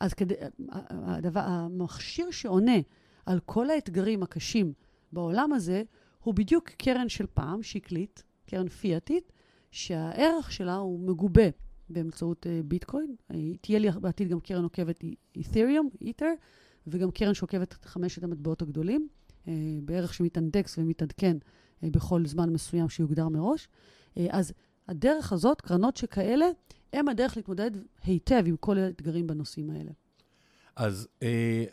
[0.00, 0.34] אז כדי,
[0.88, 2.76] הדבר, המכשיר שעונה
[3.26, 4.72] על כל האתגרים הקשים
[5.12, 5.82] בעולם הזה,
[6.22, 9.32] הוא בדיוק קרן של פעם, שקלית, קרן פיאטית,
[9.70, 11.48] שהערך שלה הוא מגובה
[11.88, 13.14] באמצעות uh, ביטקוין.
[13.60, 15.04] תהיה לי בעתיד גם קרן עוקבת
[15.36, 16.32] אית'ריום, אית'ר,
[16.86, 19.08] וגם קרן שעוקבת את חמשת המטבעות הגדולים,
[19.44, 19.48] uh,
[19.84, 21.36] בערך שמתאנדקס ומתעדכן
[21.82, 23.68] בכל זמן מסוים שיוגדר מראש.
[23.68, 24.52] Uh, אז
[24.88, 26.46] הדרך הזאת, קרנות שכאלה,
[26.92, 27.70] הם הדרך להתמודד
[28.04, 29.90] היטב עם כל האתגרים בנושאים האלה.
[30.76, 31.64] אז אה,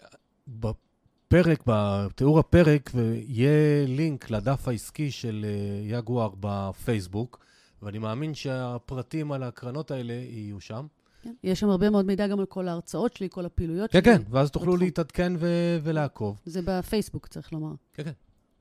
[0.47, 2.91] בפרק, בתיאור הפרק,
[3.27, 7.45] יהיה לינק לדף העסקי של אה, יגואר בפייסבוק,
[7.81, 10.87] ואני מאמין שהפרטים על הקרנות האלה יהיו שם.
[11.21, 14.13] כן, יש שם הרבה מאוד מידע גם על כל ההרצאות שלי, כל הפעילויות כן, שלי.
[14.13, 16.39] כן, כן, ואז תוכלו להתעדכן ו- ולעקוב.
[16.45, 17.73] זה בפייסבוק, צריך לומר.
[17.93, 18.11] כן, כן.